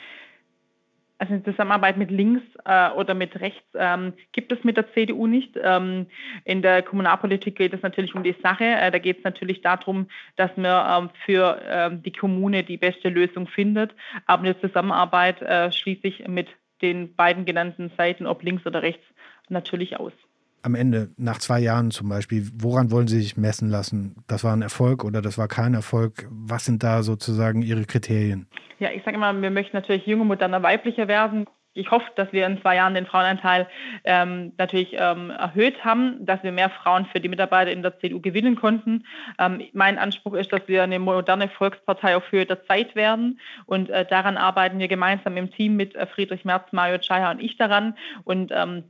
Also 1.19 1.34
eine 1.34 1.43
Zusammenarbeit 1.43 1.97
mit 1.97 2.12
links 2.12 2.43
äh, 2.65 2.91
oder 2.91 3.15
mit 3.15 3.39
rechts 3.39 3.65
ähm, 3.73 4.13
gibt 4.34 4.51
es 4.51 4.63
mit 4.63 4.77
der 4.77 4.91
CDU 4.93 5.25
nicht. 5.25 5.58
Ähm, 5.62 6.06
in 6.45 6.62
der 6.62 6.84
Kommunalpolitik 6.84 7.56
geht 7.56 7.73
es 7.73 7.82
natürlich 7.82 8.13
um 8.13 8.23
die 8.23 8.36
Sache. 8.43 8.65
Äh, 8.65 8.91
da 8.91 8.99
geht 8.99 9.19
es 9.19 9.23
natürlich 9.23 9.62
darum, 9.62 10.08
dass 10.36 10.56
man 10.58 11.06
ähm, 11.06 11.10
für 11.25 11.60
ähm, 11.67 12.03
die 12.03 12.12
Kommune 12.12 12.63
die 12.63 12.77
beste 12.77 13.10
Lösung 13.10 13.47
findet. 13.47 13.95
Aber 14.27 14.43
eine 14.43 14.60
Zusammenarbeit 14.62 15.41
äh, 15.41 15.71
schließt 15.71 16.03
sich 16.03 16.27
mit 16.27 16.49
den 16.84 17.15
beiden 17.15 17.45
genannten 17.45 17.91
Seiten, 17.97 18.27
ob 18.27 18.43
links 18.43 18.65
oder 18.67 18.84
rechts, 18.84 19.03
natürlich 19.49 19.99
aus 19.99 20.13
am 20.62 20.76
Ende, 20.76 21.10
nach 21.17 21.38
zwei 21.39 21.60
Jahren 21.60 21.91
zum 21.91 22.10
Beispiel, 22.10 22.50
woran 22.56 22.91
wollen 22.91 23.08
Sie 23.08 23.20
sich 23.22 23.38
messen 23.38 23.70
lassen? 23.70 24.15
Das 24.28 24.43
war 24.43 24.54
ein 24.54 24.62
Erfolg 24.62 25.04
oder 25.04 25.22
das 25.22 25.38
war 25.38 25.48
kein 25.48 25.74
Erfolg? 25.74 26.28
Was 26.30 26.65
sind 26.65 26.84
da 26.84 27.04
sozusagen 27.04 27.62
Ihre 27.62 27.86
Kriterien? 27.86 28.48
Ja, 28.80 28.89
ich 28.91 29.04
sage 29.04 29.17
immer, 29.17 29.41
wir 29.41 29.50
möchten 29.50 29.76
natürlich 29.76 30.06
junge, 30.06 30.26
moderne, 30.26 30.62
weiblicher 30.62 31.08
werden. 31.08 31.46
Ich 31.74 31.91
hoffe, 31.91 32.08
dass 32.15 32.34
wir 32.34 32.48
in 32.48 32.60
zwei 32.60 32.76
Jahren 32.76 32.96
den 32.96 33.06
Frauenanteil 33.06 33.67
ähm, 34.04 34.52
natürlich 34.58 34.96
ähm, 34.98 35.30
erhöht 35.30 35.86
haben, 35.86 36.26
dass 36.26 36.41
wir 36.41 36.52
mehr 36.52 36.72
Frauen 36.72 37.06
für 37.06 37.20
die 37.20 37.30
Mitarbeiter 37.30 37.72
in 37.72 37.84
der 37.84 38.00
CDU 38.00 38.20
gewinnen 38.20 38.56
konnten. 38.56 39.06
Ähm, 39.38 39.62
mein 39.74 40.00
Anspruch 40.00 40.34
ist, 40.34 40.52
dass 40.52 40.67
wir 40.67 40.82
eine 40.82 40.98
moderne 40.98 41.50
Volkspartei 41.50 42.15
auf 42.17 42.32
Höhe 42.32 42.48
der 42.48 42.65
Zeit 42.65 42.96
werden. 42.96 43.39
Und 43.67 43.91
äh, 43.91 44.06
daran 44.06 44.38
arbeiten 44.38 44.80
wir 44.80 44.88
gemeinsam 44.88 45.38
im 45.38 45.52
Team 45.52 45.76
mit 45.76 45.96
äh, 45.96 46.08
Friedrich 46.08 46.46
Merz, 46.46 46.72
Mario 46.72 46.98
Chaya 46.98 47.30
und 47.30 47.41
ich 47.41 47.58
daran. 47.58 47.96
Und 48.24 48.52
ähm, 48.52 48.84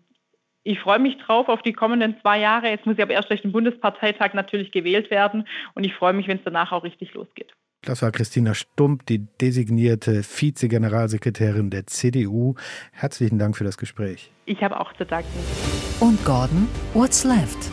ich 0.68 0.80
freue 0.80 1.00
mich 1.00 1.18
drauf 1.18 1.48
auf 1.48 1.62
die 1.62 1.74
kommenden 1.74 2.16
zwei 2.22 2.40
Jahre. 2.40 2.70
Jetzt 2.70 2.86
muss 2.86 2.98
ich 2.98 3.02
aber 3.02 3.14
erst 3.14 3.30
durch 3.30 3.42
den 3.42 3.52
Bundesparteitag 3.52 4.34
natürlich 4.34 4.72
gewählt 4.72 5.10
werden 5.10 5.48
und 5.74 5.86
ich 5.86 5.94
freue 5.94 6.14
mich, 6.14 6.28
wenn 6.28 6.38
es 6.38 6.44
danach 6.44 6.72
auch 6.72 6.84
richtig 6.84 7.14
losgeht. 7.14 7.54
Das 7.84 8.02
war 8.02 8.12
Christina 8.12 8.54
Stump, 8.54 9.06
die 9.06 9.20
designierte 9.40 10.24
Vize-Generalsekretärin 10.24 11.70
der 11.70 11.88
CDU. 11.88 12.56
Herzlichen 12.92 13.40
Dank 13.40 13.56
für 13.56 13.64
das 13.64 13.78
Gespräch. 13.78 14.32
Ich 14.46 14.62
habe 14.62 14.80
auch 14.80 14.92
zu 14.94 15.06
danken. 15.06 15.30
Und 16.00 16.24
Gordon, 16.26 16.68
what's 16.94 17.24
left? 17.24 17.72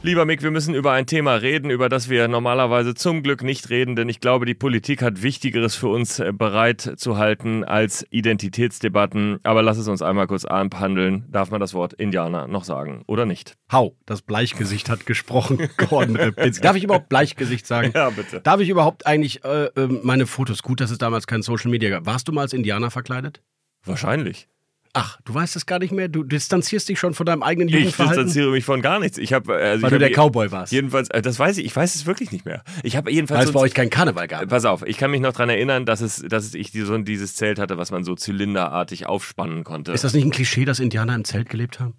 Lieber 0.00 0.24
Mick, 0.24 0.44
wir 0.44 0.52
müssen 0.52 0.76
über 0.76 0.92
ein 0.92 1.06
Thema 1.06 1.34
reden, 1.34 1.70
über 1.70 1.88
das 1.88 2.08
wir 2.08 2.28
normalerweise 2.28 2.94
zum 2.94 3.24
Glück 3.24 3.42
nicht 3.42 3.68
reden, 3.68 3.96
denn 3.96 4.08
ich 4.08 4.20
glaube, 4.20 4.46
die 4.46 4.54
Politik 4.54 5.02
hat 5.02 5.22
Wichtigeres 5.22 5.74
für 5.74 5.88
uns 5.88 6.20
äh, 6.20 6.32
bereit 6.32 6.92
zu 6.96 7.18
halten 7.18 7.64
als 7.64 8.06
Identitätsdebatten. 8.10 9.40
Aber 9.42 9.60
lass 9.60 9.76
es 9.76 9.88
uns 9.88 10.00
einmal 10.00 10.28
kurz 10.28 10.44
abhandeln. 10.44 11.24
Darf 11.32 11.50
man 11.50 11.58
das 11.58 11.74
Wort 11.74 11.94
Indianer 11.94 12.46
noch 12.46 12.62
sagen 12.62 13.02
oder 13.08 13.26
nicht? 13.26 13.56
Hau, 13.72 13.96
das 14.06 14.22
Bleichgesicht 14.22 14.88
hat 14.88 15.04
gesprochen, 15.04 15.68
Gordon 15.76 16.14
Ripinski. 16.14 16.62
Darf 16.62 16.76
ich 16.76 16.84
überhaupt 16.84 17.08
Bleichgesicht 17.08 17.66
sagen? 17.66 17.92
Ja, 17.98 18.10
bitte. 18.10 18.40
Darf 18.40 18.60
ich 18.60 18.68
überhaupt 18.68 19.06
eigentlich 19.06 19.44
äh, 19.44 19.70
ähm, 19.74 20.00
meine 20.04 20.26
Fotos, 20.26 20.62
gut, 20.62 20.80
dass 20.80 20.92
es 20.92 20.98
damals 20.98 21.26
kein 21.26 21.42
Social 21.42 21.70
Media 21.70 21.90
gab. 21.90 22.06
Warst 22.06 22.28
du 22.28 22.32
mal 22.32 22.42
als 22.42 22.52
Indianer 22.52 22.92
verkleidet? 22.92 23.42
Wahrscheinlich. 23.84 24.48
Ach, 24.94 25.18
du 25.24 25.34
weißt 25.34 25.56
es 25.56 25.66
gar 25.66 25.78
nicht 25.78 25.92
mehr? 25.92 26.08
Du 26.08 26.24
distanzierst 26.24 26.88
dich 26.88 26.98
schon 26.98 27.14
von 27.14 27.26
deinem 27.26 27.42
eigenen 27.42 27.68
Jugendverhalten? 27.68 28.20
Ich 28.20 28.24
distanziere 28.24 28.50
mich 28.50 28.64
von 28.64 28.82
gar 28.82 28.98
nichts. 28.98 29.18
Ich 29.18 29.32
hab, 29.32 29.48
also 29.48 29.82
Weil 29.82 29.92
ich 29.92 29.98
du 29.98 29.98
der 29.98 30.10
Cowboy 30.10 30.50
warst. 30.50 30.72
Jedenfalls, 30.72 31.10
äh, 31.10 31.22
das 31.22 31.38
weiß 31.38 31.58
ich, 31.58 31.66
ich 31.66 31.76
weiß 31.76 31.94
es 31.94 32.06
wirklich 32.06 32.32
nicht 32.32 32.44
mehr. 32.44 32.62
Ich 32.82 32.96
habe 32.96 33.10
jedenfalls. 33.10 33.40
Weil 33.40 33.46
es 33.46 33.52
bei 33.52 33.60
euch 33.60 33.74
kein 33.74 33.90
Karneval 33.90 34.28
gab. 34.28 34.48
Pass 34.48 34.64
auf, 34.64 34.86
ich 34.86 34.96
kann 34.96 35.10
mich 35.10 35.20
noch 35.20 35.32
daran 35.32 35.50
erinnern, 35.50 35.84
dass, 35.86 36.00
es, 36.00 36.24
dass 36.28 36.54
ich 36.54 36.72
so 36.72 36.98
dieses 36.98 37.34
Zelt 37.34 37.58
hatte, 37.58 37.76
was 37.78 37.90
man 37.90 38.04
so 38.04 38.14
zylinderartig 38.14 39.06
aufspannen 39.06 39.64
konnte. 39.64 39.92
Ist 39.92 40.04
das 40.04 40.14
nicht 40.14 40.24
ein 40.24 40.30
Klischee, 40.30 40.64
dass 40.64 40.80
Indianer 40.80 41.14
im 41.14 41.24
Zelt 41.24 41.48
gelebt 41.48 41.80
haben? 41.80 41.94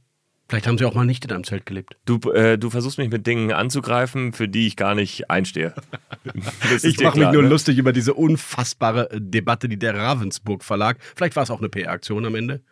Vielleicht 0.49 0.65
haben 0.65 0.79
sie 0.79 0.85
auch 0.85 0.95
mal 0.95 1.05
nicht 1.05 1.23
in 1.23 1.31
einem 1.31 1.43
Zelt 1.43 1.67
gelebt. 1.67 1.95
Du, 2.05 2.17
äh, 2.31 2.57
du 2.57 2.71
versuchst 2.71 2.97
mich 2.97 3.11
mit 3.11 3.27
Dingen 3.27 3.51
anzugreifen, 3.51 4.33
für 4.33 4.47
die 4.47 4.65
ich 4.65 4.75
gar 4.75 4.95
nicht 4.95 5.29
einstehe. 5.29 5.75
ich 6.81 6.99
mache 7.01 7.19
mich 7.19 7.31
nur 7.31 7.43
ne? 7.43 7.49
lustig 7.49 7.77
über 7.77 7.93
diese 7.93 8.15
unfassbare 8.15 9.09
Debatte, 9.13 9.69
die 9.69 9.77
der 9.77 9.95
Ravensburg 9.95 10.63
Verlag, 10.63 10.97
vielleicht 11.15 11.35
war 11.35 11.43
es 11.43 11.51
auch 11.51 11.59
eine 11.59 11.69
PR-Aktion 11.69 12.25
am 12.25 12.33
Ende, 12.33 12.63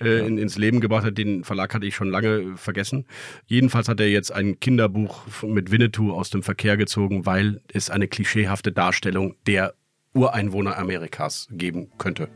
äh, 0.00 0.18
ja. 0.18 0.24
in, 0.24 0.38
ins 0.38 0.56
Leben 0.58 0.80
gebracht 0.80 1.04
hat. 1.04 1.18
Den 1.18 1.44
Verlag 1.44 1.74
hatte 1.74 1.86
ich 1.86 1.94
schon 1.94 2.10
lange 2.10 2.56
vergessen. 2.56 3.06
Jedenfalls 3.46 3.88
hat 3.88 4.00
er 4.00 4.08
jetzt 4.08 4.32
ein 4.32 4.60
Kinderbuch 4.60 5.22
mit 5.42 5.70
Winnetou 5.70 6.12
aus 6.12 6.30
dem 6.30 6.42
Verkehr 6.42 6.76
gezogen, 6.76 7.26
weil 7.26 7.60
es 7.72 7.90
eine 7.90 8.08
klischeehafte 8.08 8.72
Darstellung 8.72 9.36
der 9.46 9.74
Ureinwohner 10.14 10.78
Amerikas 10.78 11.48
geben 11.50 11.90
könnte. 11.98 12.28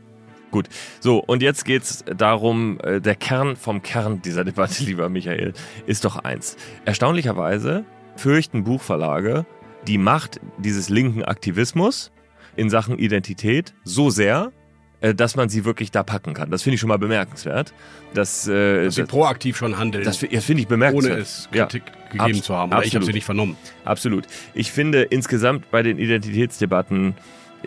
Gut, 0.51 0.67
so 0.99 1.19
und 1.19 1.43
jetzt 1.43 1.63
geht 1.63 1.83
es 1.83 2.03
darum, 2.17 2.79
äh, 2.81 2.99
der 2.99 3.15
Kern 3.15 3.55
vom 3.55 3.81
Kern 3.83 4.21
dieser 4.21 4.43
Debatte, 4.43 4.83
lieber 4.85 5.09
Michael, 5.09 5.53
ist 5.85 6.05
doch 6.05 6.17
eins. 6.17 6.57
Erstaunlicherweise 6.85 7.85
fürchten 8.15 8.63
Buchverlage 8.63 9.45
die 9.87 9.97
Macht 9.97 10.41
dieses 10.57 10.89
linken 10.89 11.23
Aktivismus 11.23 12.11
in 12.55 12.69
Sachen 12.69 12.97
Identität 12.97 13.73
so 13.83 14.09
sehr, 14.09 14.51
äh, 14.51 14.58
dass 15.01 15.35
man 15.35 15.49
sie 15.49 15.65
wirklich 15.65 15.91
da 15.91 16.03
packen 16.03 16.33
kann. 16.33 16.51
Das 16.51 16.63
finde 16.63 16.75
ich 16.75 16.81
schon 16.81 16.89
mal 16.89 16.97
bemerkenswert. 16.97 17.73
Dass, 18.13 18.47
äh, 18.47 18.85
dass 18.85 18.95
sie 18.95 19.01
das, 19.01 19.09
proaktiv 19.09 19.57
schon 19.57 19.77
handeln. 19.77 20.03
Das, 20.03 20.19
das 20.19 20.45
finde 20.45 20.61
ich 20.61 20.67
bemerkenswert. 20.67 21.13
Ohne 21.13 21.21
es 21.21 21.49
Kritik 21.51 21.83
ja, 22.13 22.25
gegeben 22.25 22.43
zu 22.43 22.55
haben. 22.55 22.71
Oder 22.71 22.83
ich 22.83 22.95
habe 22.95 23.05
sie 23.05 23.13
nicht 23.13 23.25
vernommen. 23.25 23.55
Absolut. 23.85 24.25
Ich 24.53 24.71
finde 24.71 25.03
insgesamt 25.03 25.71
bei 25.71 25.83
den 25.83 25.99
Identitätsdebatten 25.99 27.15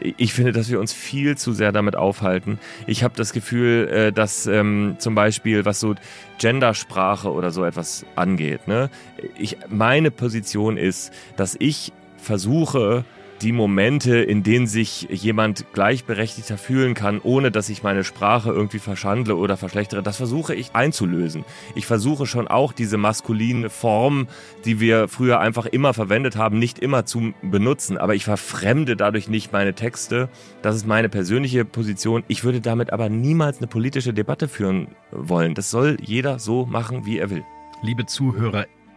ich 0.01 0.33
finde, 0.33 0.53
dass 0.53 0.71
wir 0.71 0.81
uns 0.81 0.93
viel 0.93 1.37
zu 1.37 1.53
sehr 1.53 1.73
damit 1.73 1.97
aufhalten. 1.97 2.59
Ich 2.87 3.05
habe 3.05 3.15
das 3.17 3.33
Gefühl, 3.33 3.89
äh, 3.89 4.13
dass 4.13 4.47
ähm, 4.47 4.97
zum 4.99 5.15
Beispiel, 5.15 5.65
was 5.65 5.81
so 5.81 5.95
Gendersprache 6.39 7.31
oder 7.31 7.51
so 7.51 7.65
etwas 7.65 8.07
angeht, 8.17 8.69
ne? 8.69 8.91
ich, 9.39 9.59
meine 9.69 10.11
Position 10.11 10.77
ist, 10.77 11.13
dass 11.37 11.57
ich 11.59 11.93
versuche, 12.17 13.05
die 13.43 13.53
Momente, 13.53 14.19
in 14.19 14.43
denen 14.43 14.67
sich 14.67 15.09
jemand 15.11 15.67
gleichberechtigter 15.73 16.57
fühlen 16.57 16.95
kann, 16.95 17.21
ohne 17.23 17.51
dass 17.51 17.69
ich 17.69 17.83
meine 17.83 18.05
Sprache 18.05 18.51
irgendwie 18.51 18.79
verschandle 18.79 19.37
oder 19.37 19.57
verschlechtere, 19.57 20.03
das 20.03 20.17
versuche 20.17 20.55
ich 20.55 20.75
einzulösen. 20.75 21.45
Ich 21.75 21.87
versuche 21.87 22.27
schon 22.27 22.49
auch 22.49 22.73
diese 22.73 22.97
maskuline 22.97 23.69
Form, 23.69 24.29
die 24.65 24.81
wir 24.81 25.09
früher 25.09 25.41
einfach 25.41 25.67
immer 25.67 25.95
verwendet 25.95 26.37
haben, 26.37 26.59
nicht 26.59 26.79
immer 26.79 27.05
zu 27.05 27.35
benutzen. 27.43 27.99
Aber 27.99 28.15
ich 28.15 28.25
verfremde 28.25 28.97
dadurch 28.97 29.29
nicht 29.29 29.53
meine 29.53 29.75
Texte. 29.75 30.29
Das 30.63 30.77
ist 30.77 30.87
meine 30.87 31.09
persönliche 31.09 31.65
Position. 31.65 32.23
Ich 32.29 32.45
würde 32.45 32.61
damit 32.61 32.93
aber 32.93 33.09
niemals 33.09 33.59
eine 33.59 33.67
politische 33.67 34.13
Debatte 34.13 34.49
führen 34.49 34.89
wollen. 35.11 35.55
Das 35.55 35.71
soll 35.71 35.97
jeder 36.01 36.39
so 36.39 36.67
machen, 36.67 37.07
wie 37.07 37.19
er 37.19 37.31
will. 37.31 37.45
Liebe 37.83 38.07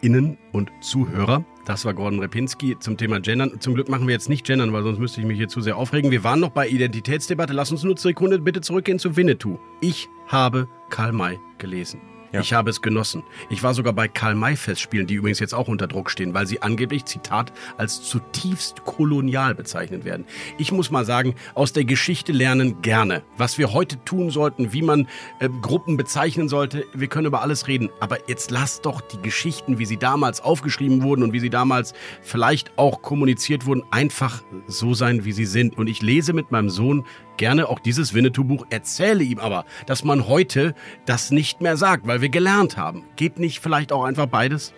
ZuhörerInnen 0.02 0.38
und 0.52 0.72
Zuhörer, 0.82 1.44
das 1.66 1.86
war 1.86 1.94
Gordon 1.94 2.20
Repinski 2.20 2.78
zum 2.80 2.98
Thema 2.98 3.20
Gendern. 3.20 3.60
Zum 3.60 3.74
Glück 3.74 3.90
machen 3.90 4.08
wir 4.08 4.14
jetzt 4.14 4.30
nicht 4.30 4.46
Gendern, 4.46 4.72
weil 4.74 4.84
sonst 4.84 5.00
müsste 5.00 5.22
ich 5.22 5.28
mich 5.28 5.38
hier 5.38 5.48
zu 5.48 5.62
sehr 5.62 5.78
aufregen. 5.78 6.12
Wir 6.12 6.24
waren 6.24 6.40
noch 6.40 6.52
bei 6.52 6.68
Identitätsdebatte. 6.68 7.54
Lass 7.54 7.72
uns 7.72 7.84
nur 7.84 7.94
eine 7.94 8.00
Sekunde 8.00 8.40
bitte 8.40 8.62
zurückgehen 8.62 9.00
zu 9.00 9.16
Winnetou. 9.16 9.58
Ich 9.82 10.08
habe 10.28 10.68
Karl 10.90 11.12
May 11.12 11.40
gelesen. 11.58 12.15
Ja. 12.36 12.42
Ich 12.42 12.52
habe 12.52 12.70
es 12.70 12.82
genossen. 12.82 13.24
Ich 13.50 13.64
war 13.64 13.74
sogar 13.74 13.94
bei 13.94 14.10
Karl-May-Festspielen, 14.10 15.08
die 15.08 15.14
übrigens 15.14 15.40
jetzt 15.40 15.54
auch 15.54 15.70
unter 15.70 15.88
Druck 15.88 16.12
stehen, 16.12 16.34
weil 16.34 16.46
sie 16.46 16.62
angeblich, 16.62 17.06
Zitat, 17.06 17.54
als 17.78 18.02
zutiefst 18.04 18.84
kolonial 18.84 19.56
bezeichnet 19.56 20.04
werden. 20.04 20.26
Ich 20.58 20.74
muss 20.74 20.92
mal 20.92 21.06
sagen, 21.06 21.36
aus 21.54 21.72
der 21.72 21.86
Geschichte 21.86 22.34
lernen 22.34 22.82
gerne. 22.82 23.24
Was 23.38 23.58
wir 23.58 23.72
heute 23.72 24.04
tun 24.04 24.32
sollten, 24.32 24.74
wie 24.74 24.82
man 24.82 25.08
äh, 25.40 25.48
Gruppen 25.62 25.96
bezeichnen 25.96 26.50
sollte, 26.50 26.86
wir 26.94 27.08
können 27.08 27.28
über 27.28 27.42
alles 27.42 27.68
reden. 27.68 27.90
Aber 28.02 28.30
jetzt 28.30 28.52
lasst 28.52 28.86
doch 28.86 29.00
die 29.00 29.22
Geschichten, 29.22 29.80
wie 29.80 29.86
sie 29.86 29.98
damals 29.98 30.42
aufgeschrieben 30.42 31.04
wurden 31.04 31.24
und 31.24 31.32
wie 31.32 31.40
sie 31.40 31.50
damals 31.50 31.94
vielleicht 32.22 32.78
auch 32.78 33.02
kommuniziert 33.02 33.66
wurden, 33.66 33.84
einfach 33.92 34.44
so 34.68 34.94
sein, 34.94 35.24
wie 35.24 35.32
sie 35.32 35.46
sind. 35.46 35.78
Und 35.78 35.88
ich 35.88 36.02
lese 36.02 36.34
mit 36.34 36.52
meinem 36.52 36.70
Sohn 36.70 37.06
gerne 37.38 37.70
auch 37.70 37.80
dieses 37.80 38.14
Winnetou-Buch, 38.14 38.66
erzähle 38.70 39.24
ihm 39.24 39.40
aber, 39.40 39.66
dass 39.86 40.04
man 40.04 40.28
heute 40.28 40.74
das 41.06 41.32
nicht 41.32 41.62
mehr 41.62 41.78
sagt, 41.78 42.08
weil 42.08 42.22
wir 42.22 42.30
gelernt 42.30 42.78
haben. 42.78 43.04
Geht 43.16 43.40
nicht 43.40 43.60
vielleicht 43.60 43.92
auch 43.92 44.04
einfach 44.04 44.28
beides? 44.28 44.74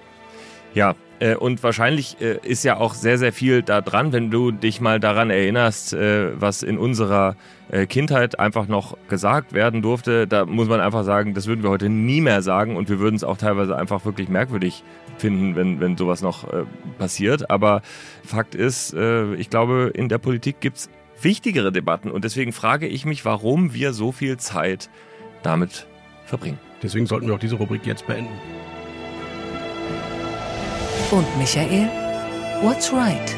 Ja, 0.73 0.95
äh, 1.19 1.35
und 1.35 1.63
wahrscheinlich 1.63 2.21
äh, 2.21 2.37
ist 2.43 2.63
ja 2.63 2.77
auch 2.77 2.93
sehr, 2.93 3.17
sehr 3.17 3.33
viel 3.33 3.63
da 3.63 3.81
dran, 3.81 4.13
wenn 4.13 4.29
du 4.29 4.51
dich 4.51 4.81
mal 4.81 4.99
daran 4.99 5.29
erinnerst, 5.29 5.93
äh, 5.93 6.39
was 6.39 6.63
in 6.63 6.77
unserer 6.77 7.35
Kindheit 7.89 8.39
einfach 8.39 8.69
noch 8.69 8.97
gesagt 9.09 9.51
werden 9.51 9.81
durfte. 9.81 10.25
Da 10.25 10.45
muss 10.45 10.69
man 10.69 10.79
einfach 10.79 11.03
sagen, 11.03 11.33
das 11.33 11.47
würden 11.47 11.63
wir 11.63 11.69
heute 11.69 11.89
nie 11.89 12.21
mehr 12.21 12.41
sagen 12.41 12.77
und 12.77 12.87
wir 12.87 12.99
würden 12.99 13.17
es 13.17 13.25
auch 13.25 13.35
teilweise 13.35 13.75
einfach 13.75 14.05
wirklich 14.05 14.29
merkwürdig 14.29 14.85
finden, 15.17 15.57
wenn, 15.57 15.81
wenn 15.81 15.97
sowas 15.97 16.21
noch 16.21 16.47
passiert. 16.97 17.51
Aber 17.51 17.81
Fakt 18.23 18.55
ist, 18.55 18.93
ich 18.93 19.49
glaube, 19.49 19.91
in 19.93 20.07
der 20.07 20.17
Politik 20.17 20.61
gibt 20.61 20.77
es 20.77 20.89
wichtigere 21.21 21.71
Debatten. 21.71 22.11
Und 22.11 22.23
deswegen 22.23 22.53
frage 22.53 22.87
ich 22.87 23.05
mich, 23.05 23.25
warum 23.25 23.73
wir 23.73 23.93
so 23.93 24.11
viel 24.11 24.37
Zeit 24.37 24.89
damit 25.43 25.87
verbringen. 26.25 26.59
Deswegen 26.83 27.05
sollten 27.05 27.27
wir 27.27 27.35
auch 27.35 27.39
diese 27.39 27.55
Rubrik 27.55 27.85
jetzt 27.85 28.05
beenden. 28.05 28.33
Und 31.11 31.37
Michael? 31.37 31.89
What's 32.61 32.91
Right? 32.91 33.35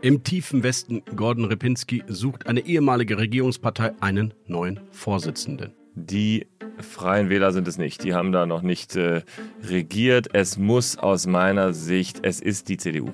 Im 0.00 0.24
tiefen 0.24 0.64
Westen 0.64 1.02
Gordon 1.14 1.44
Ripinski 1.44 2.02
sucht 2.08 2.48
eine 2.48 2.60
ehemalige 2.60 3.18
Regierungspartei 3.18 3.92
einen 4.00 4.34
neuen 4.48 4.80
Vorsitzenden. 4.90 5.74
Die 5.94 6.48
Freien 6.78 7.30
Wähler 7.30 7.52
sind 7.52 7.68
es 7.68 7.78
nicht. 7.78 8.02
Die 8.02 8.12
haben 8.12 8.32
da 8.32 8.46
noch 8.46 8.62
nicht 8.62 8.96
äh, 8.96 9.22
regiert. 9.62 10.30
Es 10.32 10.58
muss 10.58 10.98
aus 10.98 11.26
meiner 11.26 11.72
Sicht, 11.72 12.20
es 12.24 12.40
ist 12.40 12.68
die 12.68 12.78
CDU 12.78 13.12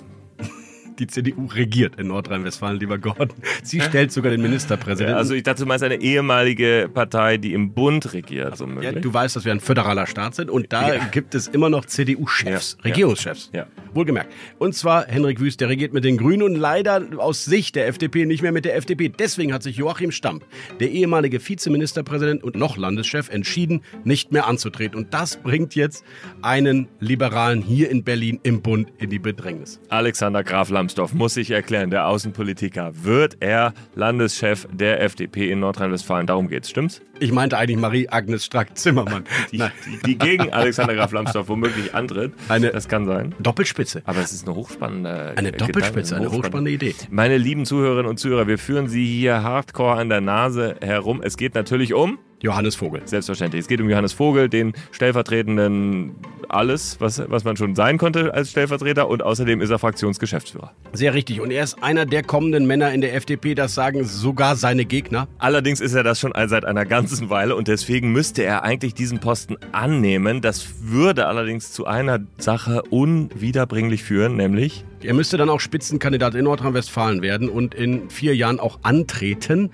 die 0.99 1.07
CDU 1.07 1.47
regiert 1.47 1.97
in 1.97 2.09
Nordrhein-Westfalen, 2.09 2.79
lieber 2.79 2.99
Gordon. 2.99 3.33
Sie 3.63 3.81
stellt 3.81 4.13
sogar 4.13 4.31
den 4.31 4.43
Ministerpräsidenten. 4.43 5.17
also 5.17 5.35
ich 5.35 5.43
dachte, 5.43 5.63
du 5.63 5.67
meinst 5.69 5.85
eine 5.85 6.01
ehemalige 6.01 6.91
Partei, 6.93 7.37
die 7.37 7.53
im 7.53 7.73
Bund 7.73 8.13
regiert. 8.13 8.57
So 8.57 8.67
ja, 8.81 8.93
du 8.93 9.13
weißt, 9.13 9.37
dass 9.37 9.45
wir 9.45 9.53
ein 9.53 9.61
föderaler 9.61 10.07
Staat 10.07 10.35
sind 10.35 10.51
und 10.51 10.73
da 10.73 10.95
ja. 10.95 11.05
gibt 11.07 11.35
es 11.35 11.49
immer 11.49 11.71
noch 11.71 11.85
CDU-Chefs. 11.87 12.79
Regierungschefs. 12.85 13.51
Ja. 13.53 13.67
Wohlgemerkt. 13.95 14.33
Und 14.59 14.75
zwar 14.75 15.07
Henrik 15.07 15.41
Wüst, 15.41 15.61
der 15.61 15.69
regiert 15.69 15.93
mit 15.93 16.05
den 16.05 16.17
Grünen 16.17 16.43
und 16.43 16.55
leider 16.57 17.03
aus 17.19 17.45
Sicht 17.45 17.77
der 17.77 17.87
FDP 17.89 18.27
nicht 18.27 18.43
mehr 18.43 18.53
mit 18.53 18.65
der 18.65 18.77
FDP. 18.77 19.09
Deswegen 19.09 19.53
hat 19.53 19.63
sich 19.63 19.77
Joachim 19.77 20.13
Stamp, 20.13 20.45
der 20.81 20.91
ehemalige 20.91 21.47
Vizeministerpräsident 21.47 22.43
und 22.43 22.57
noch 22.57 22.77
Landeschef, 22.77 23.31
entschieden, 23.31 23.83
nicht 24.05 24.33
mehr 24.33 24.47
anzutreten. 24.47 24.99
Und 24.99 25.15
das 25.15 25.37
bringt 25.37 25.75
jetzt 25.75 26.05
einen 26.43 26.89
Liberalen 27.01 27.63
hier 27.63 27.91
in 27.91 28.05
Berlin 28.05 28.41
im 28.43 28.63
Bund 28.63 28.89
in 28.99 29.11
die 29.11 29.19
Bedrängnis. 29.19 29.81
Alexander 29.89 30.45
Graf 30.45 30.71
Lambs 30.71 30.88
Lambsdorff 30.88 31.12
muss 31.12 31.35
sich 31.35 31.51
erklären, 31.51 31.90
der 31.90 32.07
Außenpolitiker. 32.07 32.92
Wird 33.05 33.37
er 33.40 33.74
Landeschef 33.94 34.66
der 34.72 35.03
FDP 35.03 35.51
in 35.51 35.61
Nordrhein-Westfalen? 35.61 36.27
Darum 36.27 36.48
geht's, 36.48 36.70
stimmt's? 36.70 37.03
Ich 37.20 37.31
meinte 37.31 37.59
eigentlich 37.59 37.77
Marie-Agnes 37.77 38.46
Strack-Zimmermann. 38.46 39.24
Die, 39.53 39.59
die, 39.59 39.98
die, 40.07 40.18
gegen 40.18 40.51
Alexander 40.51 40.94
Graf 40.94 41.12
Lambsdorff 41.12 41.48
womöglich 41.48 41.94
antritt. 41.94 42.33
Eine 42.48 42.70
das 42.70 42.88
kann 42.88 43.05
sein. 43.05 43.35
Doppelspitze. 43.38 44.01
Aber 44.07 44.20
es 44.20 44.33
ist 44.33 44.46
eine 44.46 44.57
hochspannende 44.57 45.35
Eine 45.37 45.53
Doppelspitze, 45.53 46.16
eine, 46.16 46.29
eine 46.29 46.35
hochspannende 46.35 46.70
Idee. 46.70 46.94
Meine 47.11 47.37
lieben 47.37 47.66
Zuhörerinnen 47.66 48.09
und 48.09 48.18
Zuhörer, 48.18 48.46
wir 48.46 48.57
führen 48.57 48.88
Sie 48.88 49.05
hier 49.05 49.42
hardcore 49.42 49.96
an 49.96 50.09
der 50.09 50.22
Nase 50.22 50.77
herum. 50.81 51.20
Es 51.22 51.37
geht 51.37 51.55
natürlich 51.55 51.92
um 51.92 52.18
Johannes 52.40 52.77
Vogel. 52.77 53.03
Selbstverständlich. 53.05 53.62
Es 53.62 53.68
geht 53.68 53.81
um 53.81 53.88
Johannes 53.90 54.12
Vogel, 54.12 54.48
den 54.48 54.72
stellvertretenden 54.92 56.14
alles, 56.48 56.96
was, 57.01 57.22
was 57.29 57.44
man 57.44 57.57
schon 57.57 57.74
sein 57.74 57.98
konnte 57.98 58.33
als 58.33 58.51
Stellvertreter 58.51 59.09
und 59.09 59.22
außerdem 59.22 59.61
ist 59.61 59.70
er 59.70 59.79
Fraktionsgeschäftsführer. 59.79 60.72
Sehr 60.92 61.14
richtig. 61.14 61.40
Und 61.40 61.51
er 61.51 61.62
ist 61.62 61.83
einer 61.83 62.07
der 62.07 62.22
kommenden 62.22 62.66
Männer 62.66 62.92
in 62.92 63.01
der 63.01 63.14
FDP, 63.14 63.55
das 63.55 63.74
sagen 63.74 64.05
sogar 64.05 64.57
seine 64.57 64.85
Gegner. 64.85 65.29
Allerdings 65.38 65.81
ist 65.81 65.94
er 65.94 66.03
das 66.03 66.18
schon 66.20 66.33
seit 66.46 66.64
einer 66.64 66.87
ganzen 66.87 67.31
Weile 67.31 67.55
und 67.55 67.68
deswegen 67.68 68.12
müsste 68.12 68.44
er 68.44 68.62
eigentlich 68.62 68.94
diesen 68.94 69.20
Posten 69.20 69.57
annehmen. 69.72 70.40
Das 70.40 70.66
würde 70.81 71.27
allerdings 71.27 71.72
zu 71.72 71.87
einer 71.87 72.20
Sache 72.38 72.83
unwiederbringlich 72.90 74.03
führen, 74.03 74.37
nämlich 74.37 74.85
er 75.01 75.14
müsste 75.14 75.37
dann 75.37 75.48
auch 75.48 75.61
Spitzenkandidat 75.61 76.35
in 76.35 76.44
Nordrhein-Westfalen 76.44 77.22
werden 77.22 77.48
und 77.48 77.72
in 77.74 78.11
vier 78.11 78.35
Jahren 78.35 78.59
auch 78.59 78.81
antreten. 78.83 79.70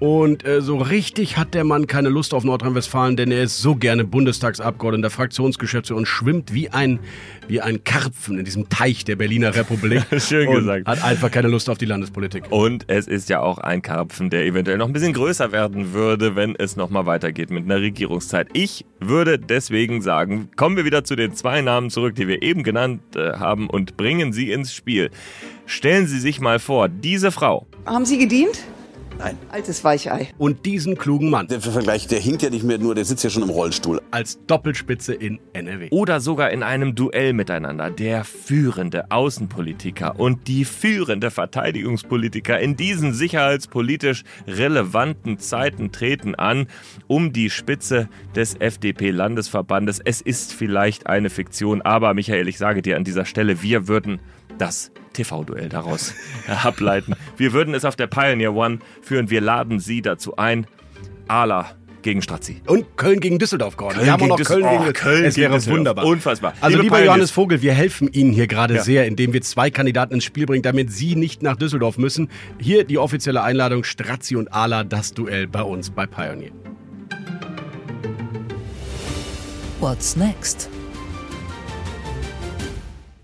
Und 0.00 0.46
äh, 0.46 0.60
so 0.60 0.76
richtig 0.76 1.36
hat 1.36 1.54
der 1.54 1.64
Mann 1.64 1.86
keine 1.88 2.08
Lust 2.08 2.32
auf 2.32 2.44
Nordrhein-Westfalen, 2.44 3.16
denn 3.16 3.32
er 3.32 3.42
ist 3.42 3.58
so 3.58 3.74
gerne 3.74 4.04
Bundestagsabgeordneter, 4.04 5.10
Fraktionsgeschäftsführer 5.10 5.98
und 5.98 6.06
schwimmt 6.06 6.54
wie 6.54 6.70
ein, 6.70 7.00
wie 7.48 7.60
ein 7.60 7.82
Karpfen 7.82 8.38
in 8.38 8.44
diesem 8.44 8.68
Teich 8.68 9.04
der 9.04 9.16
Berliner 9.16 9.54
Republik. 9.56 10.04
Schön 10.18 10.50
gesagt. 10.50 10.86
Hat 10.86 11.02
einfach 11.02 11.30
keine 11.30 11.48
Lust 11.48 11.68
auf 11.68 11.78
die 11.78 11.86
Landespolitik. 11.86 12.44
Und 12.50 12.84
es 12.86 13.08
ist 13.08 13.28
ja 13.28 13.40
auch 13.40 13.58
ein 13.58 13.82
Karpfen, 13.82 14.30
der 14.30 14.46
eventuell 14.46 14.78
noch 14.78 14.86
ein 14.86 14.92
bisschen 14.92 15.14
größer 15.14 15.50
werden 15.50 15.92
würde, 15.92 16.36
wenn 16.36 16.54
es 16.54 16.76
nochmal 16.76 17.06
weitergeht 17.06 17.50
mit 17.50 17.64
einer 17.64 17.80
Regierungszeit. 17.80 18.48
Ich 18.52 18.84
würde 19.00 19.38
deswegen 19.38 20.00
sagen, 20.00 20.50
kommen 20.54 20.76
wir 20.76 20.84
wieder 20.84 21.02
zu 21.02 21.16
den 21.16 21.34
zwei 21.34 21.60
Namen 21.60 21.90
zurück, 21.90 22.14
die 22.14 22.28
wir 22.28 22.42
eben 22.42 22.62
genannt 22.62 23.00
äh, 23.16 23.32
haben 23.32 23.68
und 23.68 23.96
bringen 23.96 24.32
sie 24.32 24.52
ins 24.52 24.72
Spiel. 24.72 25.10
Stellen 25.66 26.06
Sie 26.06 26.18
sich 26.18 26.40
mal 26.40 26.60
vor, 26.60 26.88
diese 26.88 27.30
Frau. 27.30 27.66
Haben 27.84 28.06
Sie 28.06 28.16
gedient? 28.16 28.64
Nein. 29.18 29.36
Altes 29.50 29.82
Weichei. 29.82 30.28
Und 30.38 30.64
diesen 30.64 30.96
klugen 30.96 31.28
Mann. 31.28 31.48
Der 31.48 31.60
Vergleich, 31.60 32.06
der 32.06 32.20
hinkt 32.20 32.42
ja 32.42 32.50
nicht 32.50 32.62
mehr 32.62 32.78
nur, 32.78 32.94
der 32.94 33.04
sitzt 33.04 33.24
ja 33.24 33.30
schon 33.30 33.42
im 33.42 33.50
Rollstuhl. 33.50 34.00
Als 34.12 34.38
Doppelspitze 34.46 35.12
in 35.12 35.40
NRW. 35.52 35.88
Oder 35.90 36.20
sogar 36.20 36.50
in 36.50 36.62
einem 36.62 36.94
Duell 36.94 37.32
miteinander. 37.32 37.90
Der 37.90 38.22
führende 38.22 39.10
Außenpolitiker 39.10 40.20
und 40.20 40.46
die 40.46 40.64
führende 40.64 41.32
Verteidigungspolitiker 41.32 42.60
in 42.60 42.76
diesen 42.76 43.12
sicherheitspolitisch 43.12 44.22
relevanten 44.46 45.38
Zeiten 45.38 45.90
treten 45.90 46.36
an, 46.36 46.68
um 47.08 47.32
die 47.32 47.50
Spitze 47.50 48.08
des 48.36 48.54
FDP-Landesverbandes. 48.54 50.00
Es 50.04 50.20
ist 50.20 50.52
vielleicht 50.52 51.08
eine 51.08 51.28
Fiktion, 51.28 51.82
aber 51.82 52.14
Michael, 52.14 52.46
ich 52.46 52.58
sage 52.58 52.82
dir 52.82 52.96
an 52.96 53.04
dieser 53.04 53.24
Stelle, 53.24 53.62
wir 53.62 53.88
würden 53.88 54.20
das 54.58 54.90
TV-Duell 55.12 55.68
daraus 55.68 56.14
ableiten. 56.62 57.14
Wir 57.36 57.52
würden 57.52 57.74
es 57.74 57.84
auf 57.84 57.96
der 57.96 58.06
Pioneer 58.06 58.54
One 58.54 58.78
führen. 59.02 59.30
Wir 59.30 59.40
laden 59.40 59.80
Sie 59.80 60.02
dazu 60.02 60.36
ein. 60.36 60.66
Ala 61.26 61.78
gegen 62.02 62.22
Strazzi. 62.22 62.62
Und 62.66 62.96
Köln 62.96 63.20
gegen 63.20 63.38
Düsseldorf, 63.38 63.76
Gordon. 63.76 63.96
Köln 63.96 64.06
wir 64.06 64.12
haben 64.12 64.22
auch 64.22 64.38
noch 64.38 64.46
Köln 64.46 64.62
gegen, 64.62 64.88
oh, 64.88 64.92
Köln 64.92 65.24
Es 65.24 65.36
wäre 65.36 65.66
wunderbar. 65.66 66.06
Unfassbar. 66.06 66.54
Also 66.60 66.76
Liebe 66.76 66.84
lieber 66.84 66.96
Pioneers. 66.96 67.06
Johannes 67.06 67.30
Vogel, 67.30 67.62
wir 67.62 67.74
helfen 67.74 68.08
Ihnen 68.12 68.32
hier 68.32 68.46
gerade 68.46 68.76
ja. 68.76 68.82
sehr, 68.82 69.06
indem 69.06 69.32
wir 69.32 69.42
zwei 69.42 69.70
Kandidaten 69.70 70.14
ins 70.14 70.24
Spiel 70.24 70.46
bringen, 70.46 70.62
damit 70.62 70.92
Sie 70.92 71.16
nicht 71.16 71.42
nach 71.42 71.56
Düsseldorf 71.56 71.98
müssen. 71.98 72.30
Hier 72.58 72.84
die 72.84 72.98
offizielle 72.98 73.42
Einladung 73.42 73.84
Strazzi 73.84 74.36
und 74.36 74.52
Ala, 74.52 74.84
das 74.84 75.12
Duell 75.12 75.46
bei 75.46 75.62
uns 75.62 75.90
bei 75.90 76.06
Pioneer. 76.06 76.52
What's 79.80 80.16
next? 80.16 80.70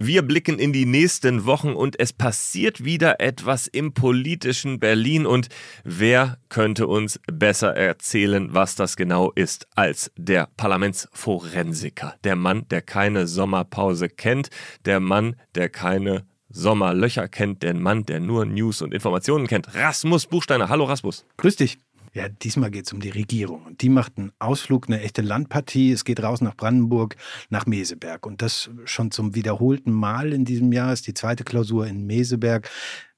Wir 0.07 0.21
blicken 0.21 0.59
in 0.59 0.75
die 0.75 0.85
nächsten 0.85 1.47
Wochen 1.47 1.73
und 1.73 1.99
es 1.99 2.13
passiert 2.13 2.85
wieder 2.85 3.21
etwas 3.21 3.67
im 3.67 3.95
politischen 3.95 4.79
Berlin. 4.79 5.25
Und 5.25 5.49
wer 5.83 6.37
könnte 6.51 6.87
uns 6.89 7.19
besser 7.27 7.75
erzählen, 7.75 8.53
was 8.53 8.77
das 8.77 8.97
genau 8.97 9.33
ist, 9.33 9.67
als 9.75 10.13
der 10.19 10.51
Parlamentsforensiker. 10.59 12.17
Der 12.23 12.37
Mann, 12.37 12.69
der 12.69 12.83
keine 12.83 13.27
Sommerpause 13.27 14.11
kennt, 14.11 14.51
der 14.85 15.01
Mann, 15.01 15.37
der 15.55 15.71
keine 15.71 16.27
Sommerlöcher 16.51 17.27
kennt, 17.27 17.63
der 17.63 17.73
Mann, 17.73 18.05
der 18.05 18.21
nur 18.21 18.45
News 18.45 18.83
und 18.83 18.93
Informationen 18.93 19.47
kennt. 19.47 19.75
Rasmus 19.75 20.27
Buchsteiner. 20.27 20.69
Hallo 20.69 20.85
Rasmus. 20.85 21.25
Grüß 21.39 21.57
dich. 21.57 21.79
Ja, 22.15 22.29
diesmal 22.29 22.71
geht 22.71 22.87
es 22.87 22.93
um 22.93 23.01
die 23.01 23.11
Regierung. 23.11 23.65
Und 23.65 23.83
die 23.83 23.89
macht 23.89 24.17
einen 24.17 24.33
Ausflug, 24.39 24.87
eine 24.89 25.01
echte 25.01 25.21
Landpartie. 25.21 25.91
Es 25.91 26.05
geht 26.05 26.23
raus 26.23 26.41
nach 26.41 26.57
Brandenburg, 26.57 27.17
nach 27.51 27.67
Meseberg. 27.67 28.25
Und 28.25 28.41
das 28.41 28.71
schon 28.85 29.11
zum 29.11 29.35
wiederholten 29.35 29.93
Mal 29.93 30.33
in 30.33 30.45
diesem 30.45 30.73
Jahr 30.73 30.93
ist 30.93 31.09
die 31.09 31.15
zweite 31.15 31.43
Klausur 31.43 31.87
in 31.87 32.07
Meseberg 32.07 32.71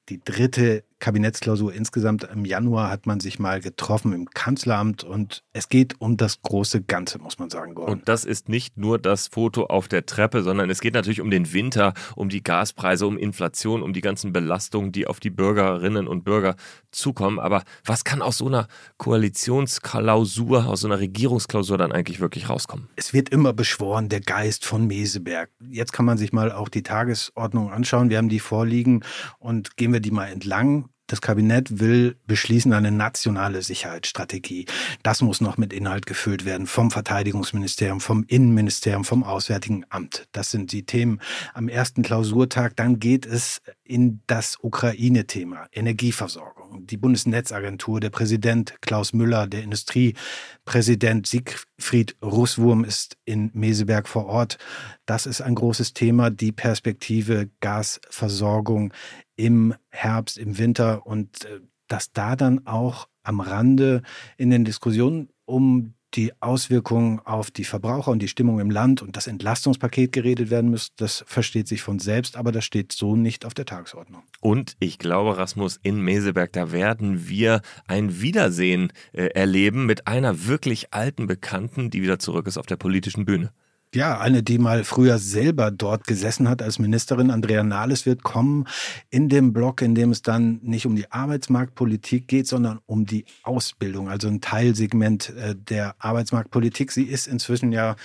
die 0.09 0.21
dritte 0.23 0.85
Kabinettsklausur 0.99 1.73
insgesamt. 1.75 2.25
Im 2.25 2.45
Januar 2.45 2.91
hat 2.91 3.07
man 3.07 3.21
sich 3.21 3.39
mal 3.39 3.61
getroffen 3.61 4.13
im 4.13 4.31
Kanzleramt 4.31 5.05
und 5.05 5.43
es 5.53 5.69
geht 5.69 6.01
um 6.01 6.17
das 6.17 6.41
große 6.43 6.83
Ganze, 6.83 7.19
muss 7.19 7.39
man 7.39 7.51
sagen. 7.51 7.75
Gordon. 7.75 7.95
Und 7.95 8.09
das 8.09 8.25
ist 8.25 8.49
nicht 8.49 8.77
nur 8.77 8.99
das 8.99 9.29
Foto 9.29 9.67
auf 9.67 9.89
der 9.89 10.07
Treppe, 10.07 10.43
sondern 10.43 10.71
es 10.71 10.81
geht 10.81 10.95
natürlich 10.95 11.21
um 11.21 11.31
den 11.31 11.53
Winter, 11.53 11.95
um 12.15 12.29
die 12.29 12.43
Gaspreise, 12.43 13.07
um 13.07 13.19
Inflation, 13.19 13.83
um 13.83 13.93
die 13.93 14.01
ganzen 14.01 14.33
Belastungen, 14.33 14.93
die 14.93 15.07
auf 15.07 15.21
die 15.21 15.31
Bürgerinnen 15.31 16.09
und 16.09 16.25
Bürger 16.25 16.57
zukommen. 16.91 17.39
Aber 17.39 17.63
was 17.85 18.05
kann 18.05 18.23
aus 18.23 18.39
so 18.39 18.47
einer 18.47 18.67
Koalitionsklausur, 18.97 20.67
aus 20.67 20.81
so 20.81 20.89
einer 20.89 20.99
Regierungsklausur 20.99 21.77
dann 21.79 21.93
eigentlich 21.93 22.21
wirklich 22.21 22.49
rauskommen? 22.49 22.89
Es 22.97 23.13
wird 23.13 23.29
immer 23.29 23.53
beschworen, 23.53 24.09
der 24.09 24.21
Geist 24.21 24.65
von 24.65 24.87
Meseberg. 24.87 25.51
Jetzt 25.69 25.93
kann 25.93 26.07
man 26.07 26.17
sich 26.17 26.33
mal 26.33 26.53
auch 26.53 26.69
die 26.69 26.83
Tagesordnung 26.83 27.71
anschauen. 27.71 28.11
Wir 28.11 28.19
haben 28.19 28.29
die 28.29 28.41
vorliegen 28.41 29.05
und 29.39 29.77
gehen 29.77 29.93
wir 29.93 30.01
die 30.01 30.11
mal 30.11 30.27
entlang 30.27 30.89
das 31.07 31.21
Kabinett 31.21 31.79
will 31.79 32.17
beschließen 32.27 32.73
eine 32.73 32.91
nationale 32.91 33.63
Sicherheitsstrategie. 33.63 34.67
Das 35.03 35.23
muss 35.23 35.41
noch 35.41 35.57
mit 35.57 35.73
Inhalt 35.73 36.07
gefüllt 36.07 36.45
werden 36.45 36.67
vom 36.67 36.91
Verteidigungsministerium, 36.91 38.01
vom 38.01 38.25
Innenministerium, 38.27 39.05
vom 39.05 39.23
Auswärtigen 39.23 39.85
Amt. 39.89 40.27
Das 40.33 40.51
sind 40.51 40.73
die 40.73 40.85
Themen 40.85 41.21
am 41.55 41.69
ersten 41.69 42.03
Klausurtag. 42.03 42.77
Dann 42.77 42.99
geht 42.99 43.25
es 43.25 43.61
in 43.85 44.21
das 44.27 44.59
Ukraine-Thema, 44.61 45.69
Energieversorgung. 45.73 46.87
Die 46.87 46.97
Bundesnetzagentur, 46.97 48.01
der 48.01 48.11
Präsident 48.11 48.75
Klaus 48.81 49.13
Müller, 49.13 49.47
der 49.47 49.63
Industriepräsident 49.63 51.27
Siegfried 51.27 52.17
Russwurm 52.23 52.83
ist 52.85 53.17
in 53.25 53.51
Meseberg 53.55 54.09
vor 54.09 54.27
Ort. 54.27 54.59
Das 55.07 55.27
ist 55.27 55.41
ein 55.41 55.55
großes 55.55 55.95
Thema, 55.95 56.31
die 56.31 56.51
Perspektive 56.51 57.49
Gasversorgung 57.61 58.93
im 59.37 59.75
Herbst, 59.91 60.39
im 60.39 60.59
Winter 60.59 61.07
und 61.07 61.45
äh, 61.45 61.61
dass 61.89 62.13
da 62.13 62.35
dann 62.37 62.67
auch 62.67 63.09
am 63.23 63.41
Rande 63.41 64.03
in 64.37 64.51
den 64.51 64.65
Diskussionen 64.65 65.29
um 65.45 65.95
die 66.15 66.33
Auswirkungen 66.41 67.21
auf 67.21 67.51
die 67.51 67.65
Verbraucher 67.65 68.11
und 68.11 68.21
die 68.21 68.29
Stimmung 68.29 68.59
im 68.59 68.71
Land 68.71 69.03
und 69.03 69.17
das 69.17 69.27
Entlastungspaket 69.27 70.13
geredet 70.13 70.51
werden 70.51 70.71
muss, 70.71 70.95
das 70.97 71.25
versteht 71.27 71.69
sich 71.69 71.83
von 71.83 71.99
selbst, 71.99 72.37
aber 72.37 72.53
das 72.53 72.65
steht 72.65 72.93
so 72.93 73.17
nicht 73.17 73.45
auf 73.45 73.53
der 73.53 73.67
Tagesordnung. 73.67 74.23
Und 74.41 74.77
ich 74.81 74.99
glaube, 74.99 75.37
Rasmus, 75.37 75.79
in 75.83 76.01
Meseberg, 76.01 76.53
da 76.53 76.73
werden 76.73 77.29
wir 77.29 77.61
ein 77.87 78.21
Wiedersehen 78.21 78.93
äh, 79.13 79.27
erleben 79.27 79.85
mit 79.85 80.07
einer 80.07 80.47
wirklich 80.47 80.95
alten 80.95 81.27
Bekannten, 81.27 81.91
die 81.91 82.03
wieder 82.03 82.19
zurück 82.19 82.47
ist 82.47 82.57
auf 82.57 82.67
der 82.67 82.77
politischen 82.77 83.27
Bühne. 83.27 83.53
Ja, 83.97 84.21
eine, 84.21 84.43
die 84.43 84.59
mal 84.59 84.85
früher 84.85 85.17
selber 85.19 85.71
dort 85.71 86.07
gesessen 86.07 86.51
hat 86.51 86.61
als 86.61 86.79
Ministerin, 86.79 87.31
Andrea 87.31 87.63
Nahles, 87.63 88.05
wird 88.05 88.23
kommen 88.23 88.67
in 89.09 89.31
dem 89.31 89.55
Blog, 89.55 89.81
in 89.81 89.95
dem 89.95 90.11
es 90.11 90.21
dann 90.21 90.61
nicht 90.63 90.85
um 90.85 90.95
die 90.95 91.11
Arbeitsmarktpolitik 91.11 92.29
geht, 92.29 92.47
sondern 92.47 92.81
um 92.85 93.07
die 93.07 93.25
Ausbildung, 93.43 94.11
also 94.11 94.29
ein 94.29 94.43
Teilsegment 94.43 95.31
äh, 95.31 95.55
der 95.57 95.95
Arbeitsmarktpolitik. 95.99 96.93
Sie 96.93 97.05
ist 97.05 97.27
inzwischen 97.27 97.73
ja, 97.73 97.97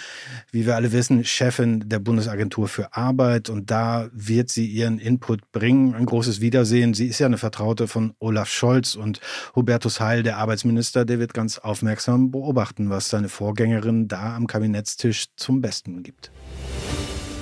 wie 0.54 0.66
wir 0.66 0.78
alle 0.78 0.94
wissen, 0.94 1.26
Chefin 1.26 1.84
der 1.90 2.00
Bundesagentur 2.00 2.70
für 2.70 2.96
Arbeit 2.96 3.50
und 3.50 3.70
da 3.70 4.08
wird 4.14 4.50
sie 4.50 4.68
ihren 4.68 4.98
Input 4.98 5.52
bringen. 5.52 5.94
Ein 5.94 6.06
großes 6.06 6.40
Wiedersehen. 6.40 6.94
Sie 6.94 7.08
ist 7.08 7.20
ja 7.20 7.26
eine 7.26 7.38
Vertraute 7.38 7.90
von 7.90 8.14
Olaf 8.20 8.48
Scholz 8.48 8.96
und 8.96 9.20
Hubertus 9.58 10.00
Heil, 10.00 10.24
der 10.24 10.38
Arbeitsminister, 10.38 11.04
der 11.04 11.20
wird 11.20 11.34
ganz 11.34 11.58
aufmerksam 11.58 12.32
beobachten, 12.32 12.90
was 12.90 13.10
seine 13.10 13.28
Vorgängerin 13.28 14.08
da 14.08 14.38
am 14.38 14.48
Kabinettstisch 14.48 15.26
zum 15.36 15.60
Besten 15.60 15.81
Besten 15.82 16.04
gibt. 16.04 16.32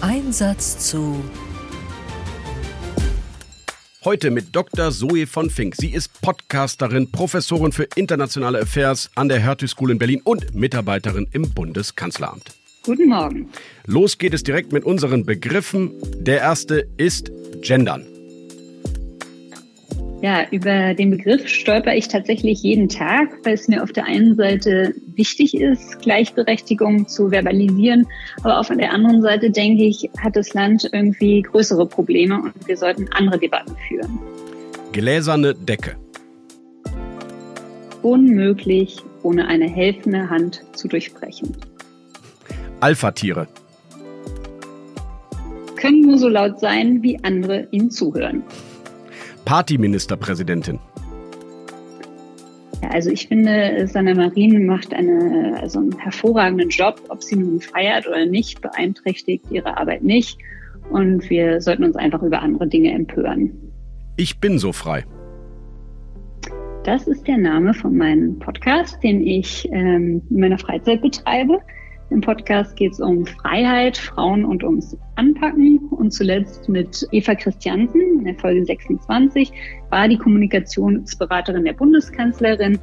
Einsatz 0.02 0.90
zu 0.90 1.22
Heute 4.06 4.32
mit 4.32 4.56
Dr. 4.56 4.92
Zoe 4.92 5.28
von 5.28 5.50
Fink. 5.50 5.76
Sie 5.76 5.90
ist 5.90 6.22
Podcasterin, 6.22 7.12
Professorin 7.12 7.74
für 7.74 7.86
internationale 7.96 8.62
Affairs 8.62 9.10
an 9.16 9.28
der 9.28 9.40
Hertie 9.40 9.68
School 9.68 9.92
in 9.92 10.00
Berlin 10.00 10.22
und 10.24 10.56
Mitarbeiterin 10.56 11.28
im 11.34 11.54
Bundeskanzleramt. 11.54 12.54
Guten 12.84 13.10
Morgen. 13.10 13.50
Los 13.86 14.18
geht 14.18 14.34
es 14.34 14.44
direkt 14.44 14.72
mit 14.72 14.86
unseren 14.86 15.26
Begriffen. 15.26 15.92
Der 16.24 16.40
erste 16.40 16.88
ist 16.96 17.30
Gendern. 17.62 18.06
Ja, 20.22 20.46
über 20.52 20.94
den 20.94 21.12
Begriff 21.12 21.48
stolper 21.48 21.96
ich 21.96 22.10
tatsächlich 22.10 22.62
jeden 22.62 22.90
Tag, 22.90 23.30
weil 23.46 23.54
es 23.54 23.70
mir 23.70 23.82
auf 23.82 23.94
der 23.94 24.04
einen 24.04 24.36
Seite 24.36 24.94
wichtig 25.16 25.56
ist, 25.56 26.02
Gleichberechtigung 26.02 27.08
zu 27.08 27.32
verbalisieren, 27.32 28.06
aber 28.44 28.60
auf 28.60 28.68
der 28.68 28.92
anderen 28.92 29.22
Seite 29.22 29.50
denke 29.50 29.86
ich, 29.86 30.10
hat 30.20 30.36
das 30.36 30.54
Land 30.54 30.90
irgendwie 30.92 31.42
größere 31.42 31.86
Probleme 31.86 32.36
und 32.42 32.68
wir 32.68 32.76
sollten 32.76 33.08
andere 33.14 33.40
Debatten 33.40 33.74
führen. 33.88 34.20
Gläserne 34.92 35.56
Decke. 35.56 35.96
Unmöglich, 38.02 38.98
ohne 39.24 39.48
eine 39.48 39.70
helfende 39.70 40.30
Hand 40.30 40.66
zu 40.74 40.90
durchbrechen. 40.90 41.56
Alpha-Tiere. 42.82 43.48
Können 45.78 46.02
nur 46.02 46.18
so 46.18 46.28
laut 46.28 46.60
sein, 46.60 47.02
wie 47.04 47.18
andere 47.24 47.70
ihnen 47.72 47.90
zuhören. 47.90 48.44
Partyministerpräsidentin? 49.50 50.78
Also 52.92 53.10
ich 53.10 53.28
finde, 53.28 53.88
Sanna 53.88 54.14
Marin 54.14 54.68
macht 54.68 54.94
eine, 54.94 55.58
also 55.60 55.80
einen 55.80 55.98
hervorragenden 55.98 56.70
Job. 56.70 57.02
Ob 57.10 57.24
sie 57.24 57.38
nun 57.38 57.60
feiert 57.60 58.06
oder 58.06 58.28
nicht, 58.28 58.62
beeinträchtigt 58.62 59.46
ihre 59.50 59.76
Arbeit 59.76 60.04
nicht. 60.04 60.38
Und 60.92 61.28
wir 61.32 61.62
sollten 61.62 61.84
uns 61.84 61.96
einfach 61.96 62.22
über 62.22 62.44
andere 62.44 62.68
Dinge 62.68 62.92
empören. 62.92 63.52
Ich 64.18 64.40
bin 64.40 64.60
so 64.60 64.72
frei. 64.72 65.04
Das 66.84 67.08
ist 67.08 67.28
der 67.28 67.40
Name 67.40 67.74
von 67.74 67.98
meinem 67.98 68.38
Podcast, 68.38 69.02
den 69.02 69.26
ich 69.26 69.68
ähm, 69.72 70.22
in 70.30 70.40
meiner 70.42 70.60
Freizeit 70.60 71.02
betreibe. 71.02 71.60
Im 72.12 72.22
Podcast 72.22 72.76
geht 72.76 72.94
es 72.94 73.00
um 73.00 73.26
Freiheit, 73.26 73.98
Frauen 73.98 74.44
und 74.44 74.64
ums 74.64 74.98
Anpacken. 75.16 75.78
Und 75.92 76.12
zuletzt 76.12 76.68
mit 76.68 77.08
Eva 77.12 77.36
Christiansen 77.36 78.02
in 78.20 78.24
der 78.24 78.36
Folge 78.36 78.66
26 78.66 79.52
war 79.92 80.08
die 80.08 80.18
Kommunikationsberaterin 80.18 81.66
der 81.66 81.74
Bundeskanzlerin. 81.74 82.80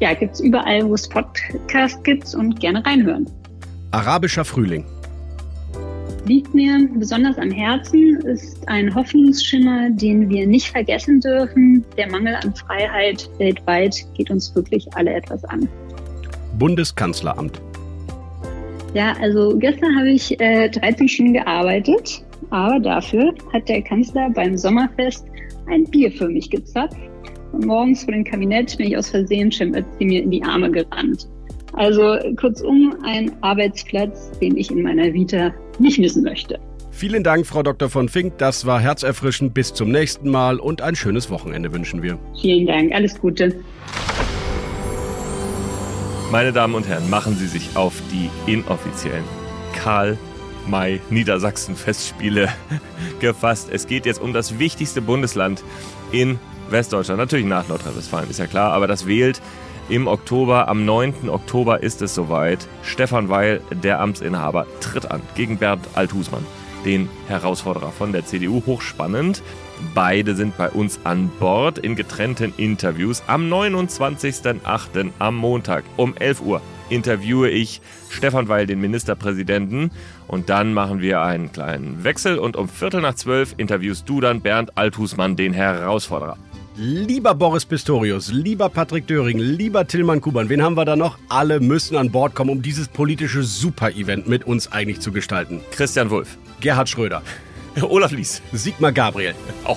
Ja, 0.00 0.12
gibt 0.14 0.34
es 0.34 0.40
überall, 0.40 0.84
wo 0.88 0.94
es 0.94 1.08
Podcast 1.08 2.02
gibt 2.02 2.34
und 2.34 2.58
gerne 2.58 2.84
reinhören. 2.84 3.30
Arabischer 3.92 4.44
Frühling. 4.44 4.84
Liegt 6.26 6.52
mir 6.52 6.88
besonders 6.94 7.38
am 7.38 7.50
Herzen, 7.50 8.16
ist 8.22 8.66
ein 8.66 8.92
Hoffnungsschimmer, 8.92 9.90
den 9.90 10.28
wir 10.30 10.46
nicht 10.48 10.68
vergessen 10.68 11.20
dürfen. 11.20 11.84
Der 11.96 12.10
Mangel 12.10 12.34
an 12.34 12.54
Freiheit 12.56 13.30
weltweit 13.38 14.04
geht 14.14 14.30
uns 14.30 14.52
wirklich 14.54 14.86
alle 14.96 15.12
etwas 15.12 15.44
an. 15.44 15.68
Bundeskanzleramt. 16.58 17.60
Ja, 18.94 19.12
also 19.20 19.56
gestern 19.58 19.96
habe 19.96 20.10
ich 20.10 20.40
äh, 20.40 20.68
13 20.68 21.08
Stunden 21.08 21.32
gearbeitet, 21.34 22.24
aber 22.50 22.78
dafür 22.78 23.34
hat 23.52 23.68
der 23.68 23.82
Kanzler 23.82 24.30
beim 24.30 24.56
Sommerfest 24.56 25.26
ein 25.66 25.84
Bier 25.84 26.12
für 26.12 26.28
mich 26.28 26.48
gezapft. 26.48 26.96
Und 27.50 27.66
morgens 27.66 28.04
vor 28.04 28.14
dem 28.14 28.22
Kabinett 28.22 28.76
bin 28.78 28.86
ich 28.86 28.96
aus 28.96 29.10
Versehen 29.10 29.48
Ötzi 29.48 30.04
mir 30.04 30.22
in 30.22 30.30
die 30.30 30.42
Arme 30.44 30.70
gerannt. 30.70 31.28
Also 31.72 32.16
kurzum 32.36 32.94
ein 33.04 33.32
Arbeitsplatz, 33.42 34.30
den 34.40 34.56
ich 34.56 34.70
in 34.70 34.82
meiner 34.82 35.12
Vita 35.12 35.52
nicht 35.80 35.98
missen 35.98 36.22
möchte. 36.22 36.58
Vielen 36.92 37.24
Dank, 37.24 37.46
Frau 37.46 37.64
Dr. 37.64 37.88
von 37.88 38.08
Fink. 38.08 38.38
Das 38.38 38.64
war 38.64 38.80
herzerfrischend. 38.80 39.54
Bis 39.54 39.74
zum 39.74 39.90
nächsten 39.90 40.30
Mal 40.30 40.60
und 40.60 40.80
ein 40.80 40.94
schönes 40.94 41.28
Wochenende 41.30 41.72
wünschen 41.72 42.04
wir. 42.04 42.16
Vielen 42.40 42.66
Dank. 42.66 42.92
Alles 42.92 43.18
Gute. 43.18 43.52
Meine 46.34 46.52
Damen 46.52 46.74
und 46.74 46.88
Herren, 46.88 47.08
machen 47.08 47.36
Sie 47.36 47.46
sich 47.46 47.76
auf 47.76 47.94
die 48.10 48.28
inoffiziellen 48.50 49.22
Karl 49.72 50.18
May 50.66 51.00
Niedersachsen 51.08 51.76
Festspiele 51.76 52.48
gefasst. 53.20 53.68
Es 53.70 53.86
geht 53.86 54.04
jetzt 54.04 54.20
um 54.20 54.32
das 54.32 54.58
wichtigste 54.58 55.00
Bundesland 55.00 55.62
in 56.10 56.40
Westdeutschland. 56.70 57.20
Natürlich 57.20 57.46
nach 57.46 57.68
Nordrhein-Westfalen, 57.68 58.28
ist 58.28 58.40
ja 58.40 58.48
klar, 58.48 58.72
aber 58.72 58.88
das 58.88 59.06
wählt 59.06 59.40
im 59.88 60.08
Oktober. 60.08 60.66
Am 60.66 60.84
9. 60.84 61.28
Oktober 61.28 61.84
ist 61.84 62.02
es 62.02 62.16
soweit. 62.16 62.66
Stefan 62.82 63.28
Weil, 63.28 63.60
der 63.70 64.00
Amtsinhaber, 64.00 64.66
tritt 64.80 65.08
an 65.08 65.22
gegen 65.36 65.58
Bernd 65.58 65.86
Althusmann, 65.94 66.44
den 66.84 67.08
Herausforderer 67.28 67.92
von 67.92 68.10
der 68.10 68.26
CDU. 68.26 68.60
Hochspannend. 68.66 69.40
Beide 69.94 70.34
sind 70.34 70.56
bei 70.56 70.70
uns 70.70 71.00
an 71.04 71.30
Bord 71.38 71.78
in 71.78 71.96
getrennten 71.96 72.54
Interviews. 72.56 73.22
Am 73.26 73.52
29.08. 73.52 75.10
am 75.18 75.36
Montag 75.36 75.84
um 75.96 76.16
11 76.16 76.40
Uhr 76.40 76.62
interviewe 76.88 77.50
ich 77.50 77.80
Stefan 78.08 78.48
Weil, 78.48 78.66
den 78.66 78.80
Ministerpräsidenten. 78.80 79.90
Und 80.28 80.48
dann 80.48 80.72
machen 80.72 81.00
wir 81.00 81.22
einen 81.22 81.52
kleinen 81.52 82.04
Wechsel. 82.04 82.38
Und 82.38 82.56
um 82.56 82.68
Viertel 82.68 83.00
nach 83.00 83.14
zwölf 83.14 83.54
interviewst 83.56 84.08
du 84.08 84.20
dann 84.20 84.40
Bernd 84.40 84.76
Althusmann, 84.76 85.36
den 85.36 85.52
Herausforderer. 85.52 86.36
Lieber 86.76 87.34
Boris 87.36 87.64
Pistorius, 87.64 88.32
lieber 88.32 88.68
Patrick 88.68 89.06
Döring, 89.06 89.38
lieber 89.38 89.86
Tillmann 89.86 90.20
Kuban, 90.20 90.48
wen 90.48 90.60
haben 90.60 90.76
wir 90.76 90.84
da 90.84 90.96
noch? 90.96 91.18
Alle 91.28 91.60
müssen 91.60 91.96
an 91.96 92.10
Bord 92.10 92.34
kommen, 92.34 92.50
um 92.50 92.62
dieses 92.62 92.88
politische 92.88 93.44
Super-Event 93.44 94.26
mit 94.26 94.44
uns 94.44 94.72
eigentlich 94.72 94.98
zu 94.98 95.12
gestalten. 95.12 95.60
Christian 95.70 96.10
Wulff. 96.10 96.36
Gerhard 96.60 96.88
Schröder. 96.88 97.22
Olaf 97.82 98.12
Lies. 98.12 98.42
Sigmar 98.52 98.92
Gabriel. 98.92 99.34
Oh, 99.66 99.76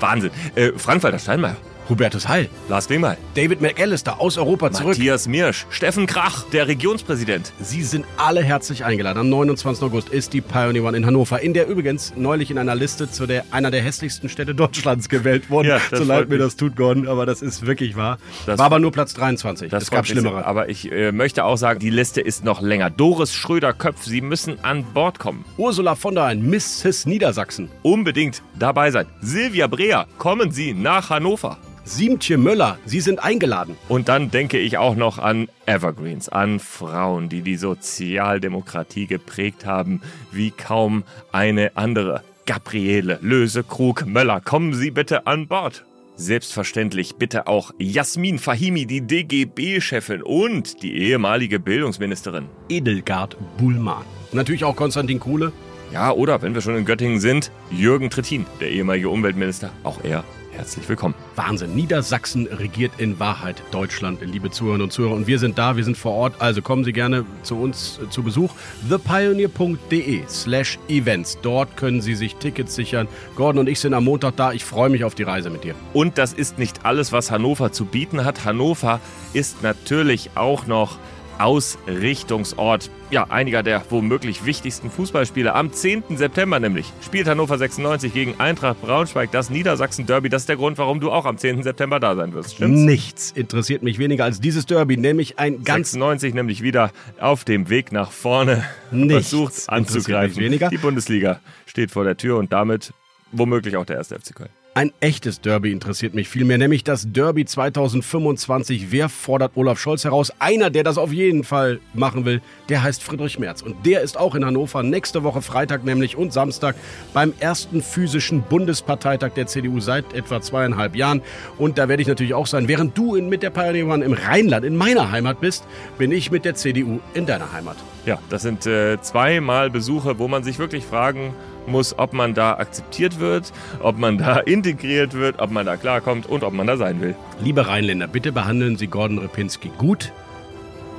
Wahnsinn. 0.00 0.32
Äh, 0.56 0.72
Frank-Walter 0.76 1.18
Steinmeier. 1.20 1.56
Hubertus 1.90 2.28
Heil. 2.28 2.48
Lars 2.68 2.86
Klingbeil. 2.86 3.18
David 3.34 3.60
McAllister 3.60 4.20
aus 4.20 4.38
Europa 4.38 4.72
zurück. 4.72 4.96
Matthias 4.96 5.28
Mirsch. 5.28 5.66
Steffen 5.68 6.06
Krach, 6.06 6.44
der 6.52 6.68
Regionspräsident. 6.68 7.52
Sie 7.60 7.82
sind 7.82 8.06
alle 8.16 8.42
herzlich 8.42 8.84
eingeladen. 8.84 9.18
Am 9.18 9.28
29. 9.28 9.84
August 9.84 10.08
ist 10.08 10.32
die 10.32 10.40
Pioneer 10.40 10.84
One 10.84 10.96
in 10.96 11.04
Hannover, 11.04 11.40
in 11.40 11.52
der 11.52 11.66
übrigens 11.66 12.14
neulich 12.16 12.50
in 12.50 12.56
einer 12.56 12.74
Liste 12.74 13.10
zu 13.10 13.26
der 13.26 13.44
einer 13.50 13.70
der 13.70 13.82
hässlichsten 13.82 14.28
Städte 14.28 14.54
Deutschlands 14.54 15.08
gewählt 15.08 15.50
wurde. 15.50 15.68
Ja, 15.68 15.80
so 15.92 16.04
leid 16.04 16.30
mir 16.30 16.38
das 16.38 16.56
tut, 16.56 16.76
Gordon, 16.76 17.08
aber 17.08 17.26
das 17.26 17.42
ist 17.42 17.66
wirklich 17.66 17.96
wahr. 17.96 18.18
Das 18.46 18.58
War 18.58 18.66
aber 18.66 18.78
nur 18.78 18.92
Platz 18.92 19.12
23. 19.14 19.70
Das 19.70 19.82
es 19.82 19.90
gab 19.90 20.06
schlimmere. 20.06 20.46
Aber 20.46 20.68
ich 20.68 20.90
äh, 20.90 21.12
möchte 21.12 21.44
auch 21.44 21.56
sagen, 21.56 21.80
die 21.80 21.90
Liste 21.90 22.20
ist 22.20 22.44
noch 22.44 22.62
länger. 22.62 22.88
Doris 22.88 23.34
Schröder-Köpf, 23.34 24.04
Sie 24.04 24.22
müssen 24.22 24.62
an 24.64 24.84
Bord 24.94 25.18
kommen. 25.18 25.44
Ursula 25.58 25.96
von 25.96 26.14
der 26.14 26.30
Leyen, 26.30 26.48
Mrs. 26.48 27.06
Niedersachsen. 27.06 27.70
Unbedingt 27.82 28.42
dabei 28.58 28.90
sein. 28.90 29.06
Silvia 29.20 29.66
Breer, 29.66 30.06
kommen 30.18 30.52
Sie 30.52 30.74
nach 30.74 31.10
Hannover. 31.10 31.58
Siemtje 31.90 32.38
Möller, 32.38 32.78
Sie 32.86 33.00
sind 33.00 33.18
eingeladen. 33.18 33.76
Und 33.88 34.08
dann 34.08 34.30
denke 34.30 34.58
ich 34.58 34.78
auch 34.78 34.94
noch 34.94 35.18
an 35.18 35.48
Evergreens, 35.66 36.28
an 36.28 36.60
Frauen, 36.60 37.28
die 37.28 37.42
die 37.42 37.56
Sozialdemokratie 37.56 39.06
geprägt 39.06 39.66
haben, 39.66 40.00
wie 40.30 40.52
kaum 40.52 41.02
eine 41.32 41.76
andere. 41.76 42.22
Gabriele 42.46 43.18
Löse-Krug 43.22 44.06
Möller, 44.06 44.40
kommen 44.40 44.72
Sie 44.72 44.92
bitte 44.92 45.26
an 45.26 45.48
Bord. 45.48 45.84
Selbstverständlich 46.14 47.16
bitte 47.16 47.48
auch 47.48 47.72
Jasmin 47.78 48.38
Fahimi, 48.38 48.86
die 48.86 49.00
DGB-Chefin 49.00 50.22
und 50.22 50.84
die 50.84 50.96
ehemalige 50.96 51.58
Bildungsministerin. 51.58 52.46
Edelgard 52.68 53.36
Buhlmann. 53.58 54.04
Natürlich 54.30 54.62
auch 54.62 54.76
Konstantin 54.76 55.18
Kuhle. 55.18 55.52
Ja, 55.92 56.12
oder 56.12 56.40
wenn 56.40 56.54
wir 56.54 56.60
schon 56.60 56.76
in 56.76 56.84
Göttingen 56.84 57.18
sind, 57.18 57.50
Jürgen 57.72 58.10
Trittin, 58.10 58.46
der 58.60 58.70
ehemalige 58.70 59.08
Umweltminister. 59.08 59.70
Auch 59.82 60.04
er 60.04 60.22
herzlich 60.60 60.86
willkommen. 60.90 61.14
Wahnsinn. 61.36 61.74
Niedersachsen 61.74 62.46
regiert 62.46 62.92
in 62.98 63.18
Wahrheit 63.18 63.62
Deutschland, 63.70 64.20
liebe 64.20 64.50
Zuhörerinnen 64.50 64.84
und 64.84 64.92
Zuhörer. 64.92 65.14
Und 65.14 65.26
wir 65.26 65.38
sind 65.38 65.56
da, 65.56 65.78
wir 65.78 65.84
sind 65.84 65.96
vor 65.96 66.12
Ort. 66.12 66.34
Also 66.38 66.60
kommen 66.60 66.84
Sie 66.84 66.92
gerne 66.92 67.24
zu 67.42 67.56
uns 67.56 67.98
äh, 68.04 68.10
zu 68.10 68.22
Besuch. 68.22 68.52
thepioneer.de 68.86 70.22
slash 70.28 70.78
events. 70.88 71.38
Dort 71.40 71.78
können 71.78 72.02
Sie 72.02 72.14
sich 72.14 72.36
Tickets 72.36 72.74
sichern. 72.74 73.08
Gordon 73.36 73.60
und 73.60 73.68
ich 73.70 73.80
sind 73.80 73.94
am 73.94 74.04
Montag 74.04 74.36
da. 74.36 74.52
Ich 74.52 74.62
freue 74.66 74.90
mich 74.90 75.02
auf 75.02 75.14
die 75.14 75.22
Reise 75.22 75.48
mit 75.48 75.64
dir. 75.64 75.74
Und 75.94 76.18
das 76.18 76.34
ist 76.34 76.58
nicht 76.58 76.84
alles, 76.84 77.10
was 77.10 77.30
Hannover 77.30 77.72
zu 77.72 77.86
bieten 77.86 78.26
hat. 78.26 78.44
Hannover 78.44 79.00
ist 79.32 79.62
natürlich 79.62 80.32
auch 80.34 80.66
noch 80.66 80.98
Ausrichtungsort. 81.40 82.90
Ja, 83.10 83.24
einiger 83.28 83.62
der 83.62 83.82
womöglich 83.90 84.44
wichtigsten 84.44 84.90
Fußballspiele. 84.90 85.54
Am 85.54 85.72
10. 85.72 86.16
September 86.16 86.60
nämlich 86.60 86.92
spielt 87.02 87.26
Hannover 87.26 87.58
96 87.58 88.12
gegen 88.12 88.38
Eintracht 88.38 88.80
Braunschweig 88.82 89.32
das 89.32 89.50
Niedersachsen-Derby. 89.50 90.28
Das 90.28 90.42
ist 90.42 90.48
der 90.48 90.56
Grund, 90.56 90.78
warum 90.78 91.00
du 91.00 91.10
auch 91.10 91.24
am 91.24 91.38
10. 91.38 91.62
September 91.62 91.98
da 91.98 92.14
sein 92.14 92.34
wirst. 92.34 92.54
Stimmt's? 92.54 92.80
Nichts 92.80 93.30
interessiert 93.32 93.82
mich 93.82 93.98
weniger 93.98 94.24
als 94.24 94.40
dieses 94.40 94.66
Derby, 94.66 94.96
nämlich 94.96 95.38
ein 95.38 95.64
ganz 95.64 95.92
96 95.92 96.34
nämlich 96.34 96.62
wieder 96.62 96.92
auf 97.18 97.44
dem 97.44 97.68
Weg 97.68 97.90
nach 97.90 98.12
vorne 98.12 98.64
Nichts 98.90 99.30
versucht 99.30 99.68
anzugreifen. 99.68 100.36
mich 100.36 100.44
weniger. 100.44 100.68
Die 100.68 100.78
Bundesliga 100.78 101.40
steht 101.66 101.90
vor 101.90 102.04
der 102.04 102.16
Tür 102.16 102.36
und 102.38 102.52
damit 102.52 102.92
womöglich 103.32 103.76
auch 103.76 103.86
der 103.86 103.96
erste 103.96 104.18
FC 104.18 104.34
Köln. 104.34 104.50
Ein 104.80 104.92
echtes 105.00 105.42
Derby 105.42 105.72
interessiert 105.72 106.14
mich 106.14 106.30
vielmehr, 106.30 106.56
nämlich 106.56 106.82
das 106.84 107.12
Derby 107.12 107.44
2025. 107.44 108.90
Wer 108.90 109.10
fordert 109.10 109.52
Olaf 109.54 109.78
Scholz 109.78 110.04
heraus? 110.04 110.32
Einer, 110.38 110.70
der 110.70 110.84
das 110.84 110.96
auf 110.96 111.12
jeden 111.12 111.44
Fall 111.44 111.80
machen 111.92 112.24
will, 112.24 112.40
der 112.70 112.82
heißt 112.82 113.02
Friedrich 113.02 113.38
Merz. 113.38 113.60
Und 113.60 113.84
der 113.84 114.00
ist 114.00 114.16
auch 114.16 114.34
in 114.34 114.42
Hannover 114.42 114.82
nächste 114.82 115.22
Woche 115.22 115.42
Freitag 115.42 115.84
nämlich 115.84 116.16
und 116.16 116.32
Samstag 116.32 116.76
beim 117.12 117.34
ersten 117.40 117.82
physischen 117.82 118.40
Bundesparteitag 118.40 119.32
der 119.32 119.46
CDU 119.46 119.80
seit 119.80 120.14
etwa 120.14 120.40
zweieinhalb 120.40 120.96
Jahren. 120.96 121.20
Und 121.58 121.76
da 121.76 121.90
werde 121.90 122.00
ich 122.00 122.08
natürlich 122.08 122.32
auch 122.32 122.46
sein. 122.46 122.66
Während 122.66 122.96
du 122.96 123.16
in, 123.16 123.28
mit 123.28 123.42
der 123.42 123.50
Pioneer 123.50 123.86
One 123.86 124.02
im 124.02 124.14
Rheinland, 124.14 124.64
in 124.64 124.78
meiner 124.78 125.10
Heimat 125.10 125.42
bist, 125.42 125.66
bin 125.98 126.10
ich 126.10 126.30
mit 126.30 126.46
der 126.46 126.54
CDU 126.54 127.00
in 127.12 127.26
deiner 127.26 127.52
Heimat. 127.52 127.76
Ja, 128.06 128.18
das 128.30 128.40
sind 128.40 128.64
äh, 128.64 128.98
zweimal 129.02 129.68
Besuche, 129.68 130.18
wo 130.18 130.26
man 130.26 130.42
sich 130.42 130.58
wirklich 130.58 130.86
fragen 130.86 131.34
muss, 131.66 131.98
ob 131.98 132.12
man 132.12 132.34
da 132.34 132.54
akzeptiert 132.54 133.18
wird, 133.20 133.52
ob 133.80 133.98
man 133.98 134.18
da 134.18 134.38
integriert 134.38 135.14
wird, 135.14 135.40
ob 135.40 135.50
man 135.50 135.66
da 135.66 135.76
klarkommt 135.76 136.26
und 136.26 136.44
ob 136.44 136.52
man 136.52 136.66
da 136.66 136.76
sein 136.76 137.00
will. 137.00 137.14
Liebe 137.40 137.66
Rheinländer, 137.66 138.06
bitte 138.06 138.32
behandeln 138.32 138.76
Sie 138.76 138.86
Gordon 138.86 139.18
Repinski 139.18 139.70
gut. 139.78 140.12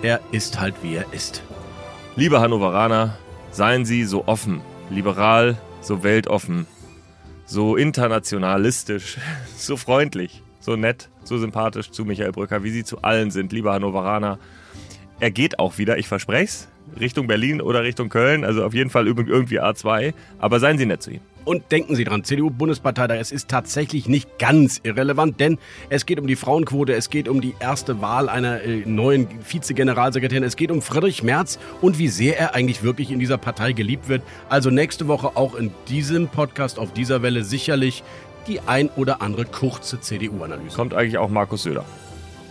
Er 0.01 0.19
ist 0.31 0.59
halt 0.59 0.75
wie 0.81 0.95
er 0.95 1.13
ist. 1.13 1.43
Liebe 2.15 2.41
Hannoveraner, 2.41 3.17
seien 3.51 3.85
Sie 3.85 4.03
so 4.03 4.27
offen, 4.27 4.61
liberal, 4.89 5.57
so 5.81 6.03
weltoffen, 6.03 6.67
so 7.45 7.75
internationalistisch, 7.75 9.17
so 9.55 9.77
freundlich, 9.77 10.41
so 10.59 10.75
nett, 10.75 11.09
so 11.23 11.37
sympathisch 11.37 11.91
zu 11.91 12.05
Michael 12.05 12.31
Brücker, 12.31 12.63
wie 12.63 12.71
Sie 12.71 12.83
zu 12.83 13.01
allen 13.01 13.31
sind, 13.31 13.51
liebe 13.51 13.71
Hannoveraner. 13.71 14.39
Er 15.19 15.31
geht 15.31 15.59
auch 15.59 15.77
wieder, 15.77 15.97
ich 15.97 16.07
verspreche 16.07 16.45
es, 16.45 16.67
Richtung 16.99 17.27
Berlin 17.27 17.61
oder 17.61 17.83
Richtung 17.83 18.09
Köln, 18.09 18.43
also 18.43 18.63
auf 18.63 18.73
jeden 18.73 18.89
Fall 18.89 19.07
irgendwie 19.07 19.59
A2, 19.61 20.13
aber 20.39 20.59
seien 20.59 20.77
Sie 20.77 20.85
nett 20.85 21.01
zu 21.01 21.11
ihm. 21.11 21.21
Und 21.43 21.71
denken 21.71 21.95
Sie 21.95 22.03
dran, 22.03 22.23
CDU-Bundesparteitag, 22.23 23.15
es 23.15 23.31
ist 23.31 23.49
tatsächlich 23.49 24.07
nicht 24.07 24.37
ganz 24.37 24.79
irrelevant, 24.83 25.39
denn 25.39 25.57
es 25.89 26.05
geht 26.05 26.19
um 26.19 26.27
die 26.27 26.35
Frauenquote, 26.35 26.93
es 26.93 27.09
geht 27.09 27.27
um 27.27 27.41
die 27.41 27.55
erste 27.59 27.99
Wahl 27.99 28.29
einer 28.29 28.61
äh, 28.61 28.83
neuen 28.85 29.27
Vize-Generalsekretärin, 29.43 30.43
es 30.43 30.55
geht 30.55 30.69
um 30.69 30.83
Friedrich 30.83 31.23
Merz 31.23 31.57
und 31.81 31.97
wie 31.97 32.09
sehr 32.09 32.37
er 32.37 32.53
eigentlich 32.53 32.83
wirklich 32.83 33.09
in 33.09 33.17
dieser 33.17 33.39
Partei 33.39 33.71
geliebt 33.71 34.07
wird. 34.07 34.21
Also 34.49 34.69
nächste 34.69 35.07
Woche 35.07 35.35
auch 35.35 35.55
in 35.55 35.71
diesem 35.87 36.27
Podcast 36.27 36.77
auf 36.77 36.93
dieser 36.93 37.23
Welle 37.23 37.43
sicherlich 37.43 38.03
die 38.47 38.59
ein 38.59 38.89
oder 38.95 39.21
andere 39.21 39.45
kurze 39.45 39.99
CDU-Analyse. 39.99 40.75
Kommt 40.75 40.93
eigentlich 40.93 41.17
auch 41.17 41.29
Markus 41.29 41.63
Söder. 41.63 41.85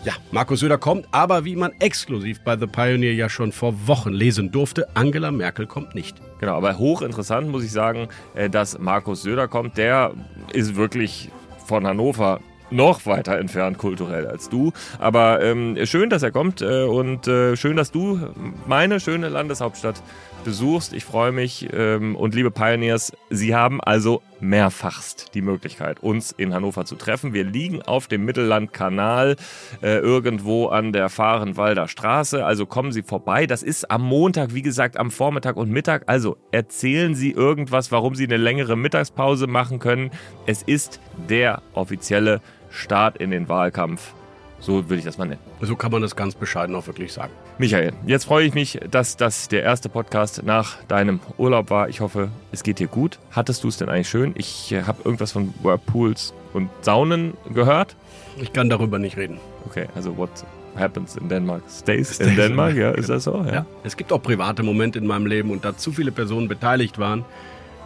Ja, 0.03 0.14
Markus 0.30 0.61
Söder 0.61 0.78
kommt, 0.78 1.07
aber 1.11 1.44
wie 1.44 1.57
man 1.57 1.72
exklusiv 1.78 2.40
bei 2.40 2.57
The 2.57 2.66
Pioneer 2.66 3.12
ja 3.12 3.28
schon 3.28 3.53
vor 3.53 3.74
Wochen 3.86 4.14
lesen 4.14 4.51
durfte, 4.51 4.88
Angela 4.94 5.30
Merkel 5.30 5.66
kommt 5.66 5.94
nicht. 5.94 6.16
Genau, 6.38 6.57
aber 6.57 6.78
hochinteressant 6.78 7.51
muss 7.51 7.64
ich 7.64 7.70
sagen, 7.70 8.09
äh, 8.34 8.48
dass 8.48 8.78
Markus 8.78 9.22
Söder 9.22 9.46
kommt. 9.46 9.76
Der 9.76 10.12
ist 10.55 10.74
wirklich 10.74 11.30
von 11.66 11.86
Hannover 11.86 12.40
noch 12.70 13.05
weiter 13.05 13.36
entfernt 13.38 13.76
kulturell 13.76 14.26
als 14.26 14.48
du. 14.48 14.72
Aber 14.98 15.42
ähm, 15.42 15.76
schön, 15.84 16.09
dass 16.09 16.22
er 16.22 16.30
kommt 16.30 16.62
äh, 16.62 16.84
und 16.84 17.28
äh, 17.28 17.57
schön, 17.57 17.76
dass 17.76 17.90
du 17.90 18.20
meine 18.66 19.01
schöne 19.01 19.28
Landeshauptstadt 19.28 20.03
besuchst. 20.45 20.93
Ich 20.93 21.05
freue 21.05 21.32
mich. 21.32 21.68
Ähm, 21.72 22.16
und 22.16 22.34
liebe 22.34 22.51
Pioneers, 22.51 23.12
Sie 23.30 23.55
haben 23.55 23.80
also 23.80 24.22
mehrfachst 24.41 25.34
die 25.34 25.43
Möglichkeit, 25.43 26.01
uns 26.03 26.32
in 26.32 26.55
Hannover 26.55 26.84
zu 26.84 26.97
treffen. 26.97 27.32
Wir 27.32 27.45
liegen 27.45 27.82
auf 27.82 28.09
dem 28.09 28.24
Mittellandkanal 28.24 29.36
äh, 29.82 29.99
irgendwo 29.99 30.68
an 30.68 30.93
der 30.93 31.09
Fahrenwalder 31.09 31.88
Straße. 31.88 32.45
Also 32.45 32.66
kommen 32.66 32.93
Sie 32.93 33.03
vorbei. 33.03 33.47
Das 33.47 33.62
ist 33.62 33.91
am 33.91 34.03
Montag, 34.03 34.55
wie 34.55 34.62
gesagt, 34.62 34.97
am 34.97 35.11
Vormittag 35.11 35.57
und 35.57 35.70
Mittag. 35.70 36.05
Also 36.07 36.36
erzählen 36.51 37.14
Sie 37.14 37.30
irgendwas, 37.30 37.93
warum 37.93 38.14
Sie 38.14 38.24
eine 38.24 38.36
längere 38.36 38.76
Mittagspause 38.76 39.47
machen 39.47 39.78
können. 39.78 40.11
Es 40.47 40.62
ist 40.62 41.01
der 41.28 41.62
offizielle 41.74 42.41
Start 42.70 43.16
in 43.16 43.30
den 43.30 43.49
Wahlkampf. 43.49 44.14
So 44.61 44.88
würde 44.88 44.97
ich 44.97 45.05
das 45.05 45.18
mal 45.18 45.26
nennen. 45.26 45.41
So 45.61 45.76
kann 45.76 45.91
man 45.91 46.03
das 46.03 46.16
ganz 46.16 46.34
bescheiden 46.34 46.74
auch 46.74 46.86
wirklich 46.86 47.12
sagen. 47.12 47.32
Michael, 47.61 47.93
jetzt 48.07 48.25
freue 48.25 48.47
ich 48.47 48.55
mich, 48.55 48.81
dass 48.91 49.19
das 49.19 49.49
der 49.49 49.63
erste 49.63 49.91
Podcast 49.91 50.43
nach 50.45 50.83
deinem 50.85 51.21
Urlaub 51.37 51.69
war. 51.69 51.91
Ich 51.91 52.01
hoffe, 52.01 52.31
es 52.53 52.63
geht 52.63 52.79
dir 52.79 52.87
gut. 52.87 53.19
Hattest 53.33 53.65
du 53.65 53.69
es 53.69 53.77
denn 53.77 53.91
eigentlich 53.91 54.09
schön? 54.09 54.33
Ich 54.39 54.73
äh, 54.73 54.85
habe 54.85 55.03
irgendwas 55.05 55.33
von 55.33 55.53
Whirlpools 55.63 56.33
und 56.55 56.71
Saunen 56.81 57.35
gehört. 57.53 57.97
Ich 58.41 58.55
kann 58.55 58.71
darüber 58.71 58.99
nicht 58.99 59.19
reden. 59.19 59.41
Okay, 59.67 59.89
also 59.95 60.17
what 60.17 60.31
happens 60.75 61.17
in 61.17 61.29
Denmark 61.29 61.63
stays 61.69 62.19
in 62.19 62.35
Denmark, 62.35 62.77
ja, 62.77 62.93
ist 62.93 63.11
das 63.11 63.25
so? 63.25 63.45
Ja. 63.45 63.53
Ja. 63.53 63.67
Es 63.85 63.95
gibt 63.95 64.11
auch 64.11 64.23
private 64.23 64.63
Momente 64.63 64.99
in 64.99 65.07
meinem 65.07 65.27
Leben 65.27 65.51
und 65.51 65.63
da 65.63 65.77
zu 65.77 65.93
viele 65.93 66.13
Personen 66.13 66.49
beteiligt 66.49 66.99
waren, 66.99 67.27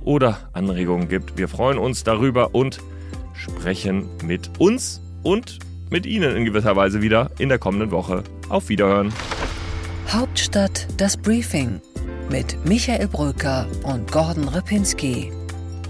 oder 0.00 0.50
Anregungen 0.52 1.08
gibt. 1.08 1.36
Wir 1.36 1.48
freuen 1.48 1.76
uns 1.78 2.04
darüber 2.04 2.54
und 2.54 2.80
sprechen 3.34 4.08
mit 4.24 4.50
uns 4.58 5.02
und 5.22 5.58
mit 5.90 6.06
Ihnen 6.06 6.34
in 6.36 6.44
gewisser 6.44 6.76
Weise 6.76 7.02
wieder 7.02 7.32
in 7.38 7.48
der 7.48 7.58
kommenden 7.58 7.90
Woche. 7.90 8.22
Auf 8.48 8.68
Wiederhören. 8.68 9.12
Hauptstadt 10.08 10.86
das 10.96 11.16
Briefing 11.16 11.80
mit 12.30 12.56
Michael 12.66 13.08
Bröker 13.08 13.66
und 13.84 14.10
Gordon 14.10 14.48
Ripinski. 14.48 15.30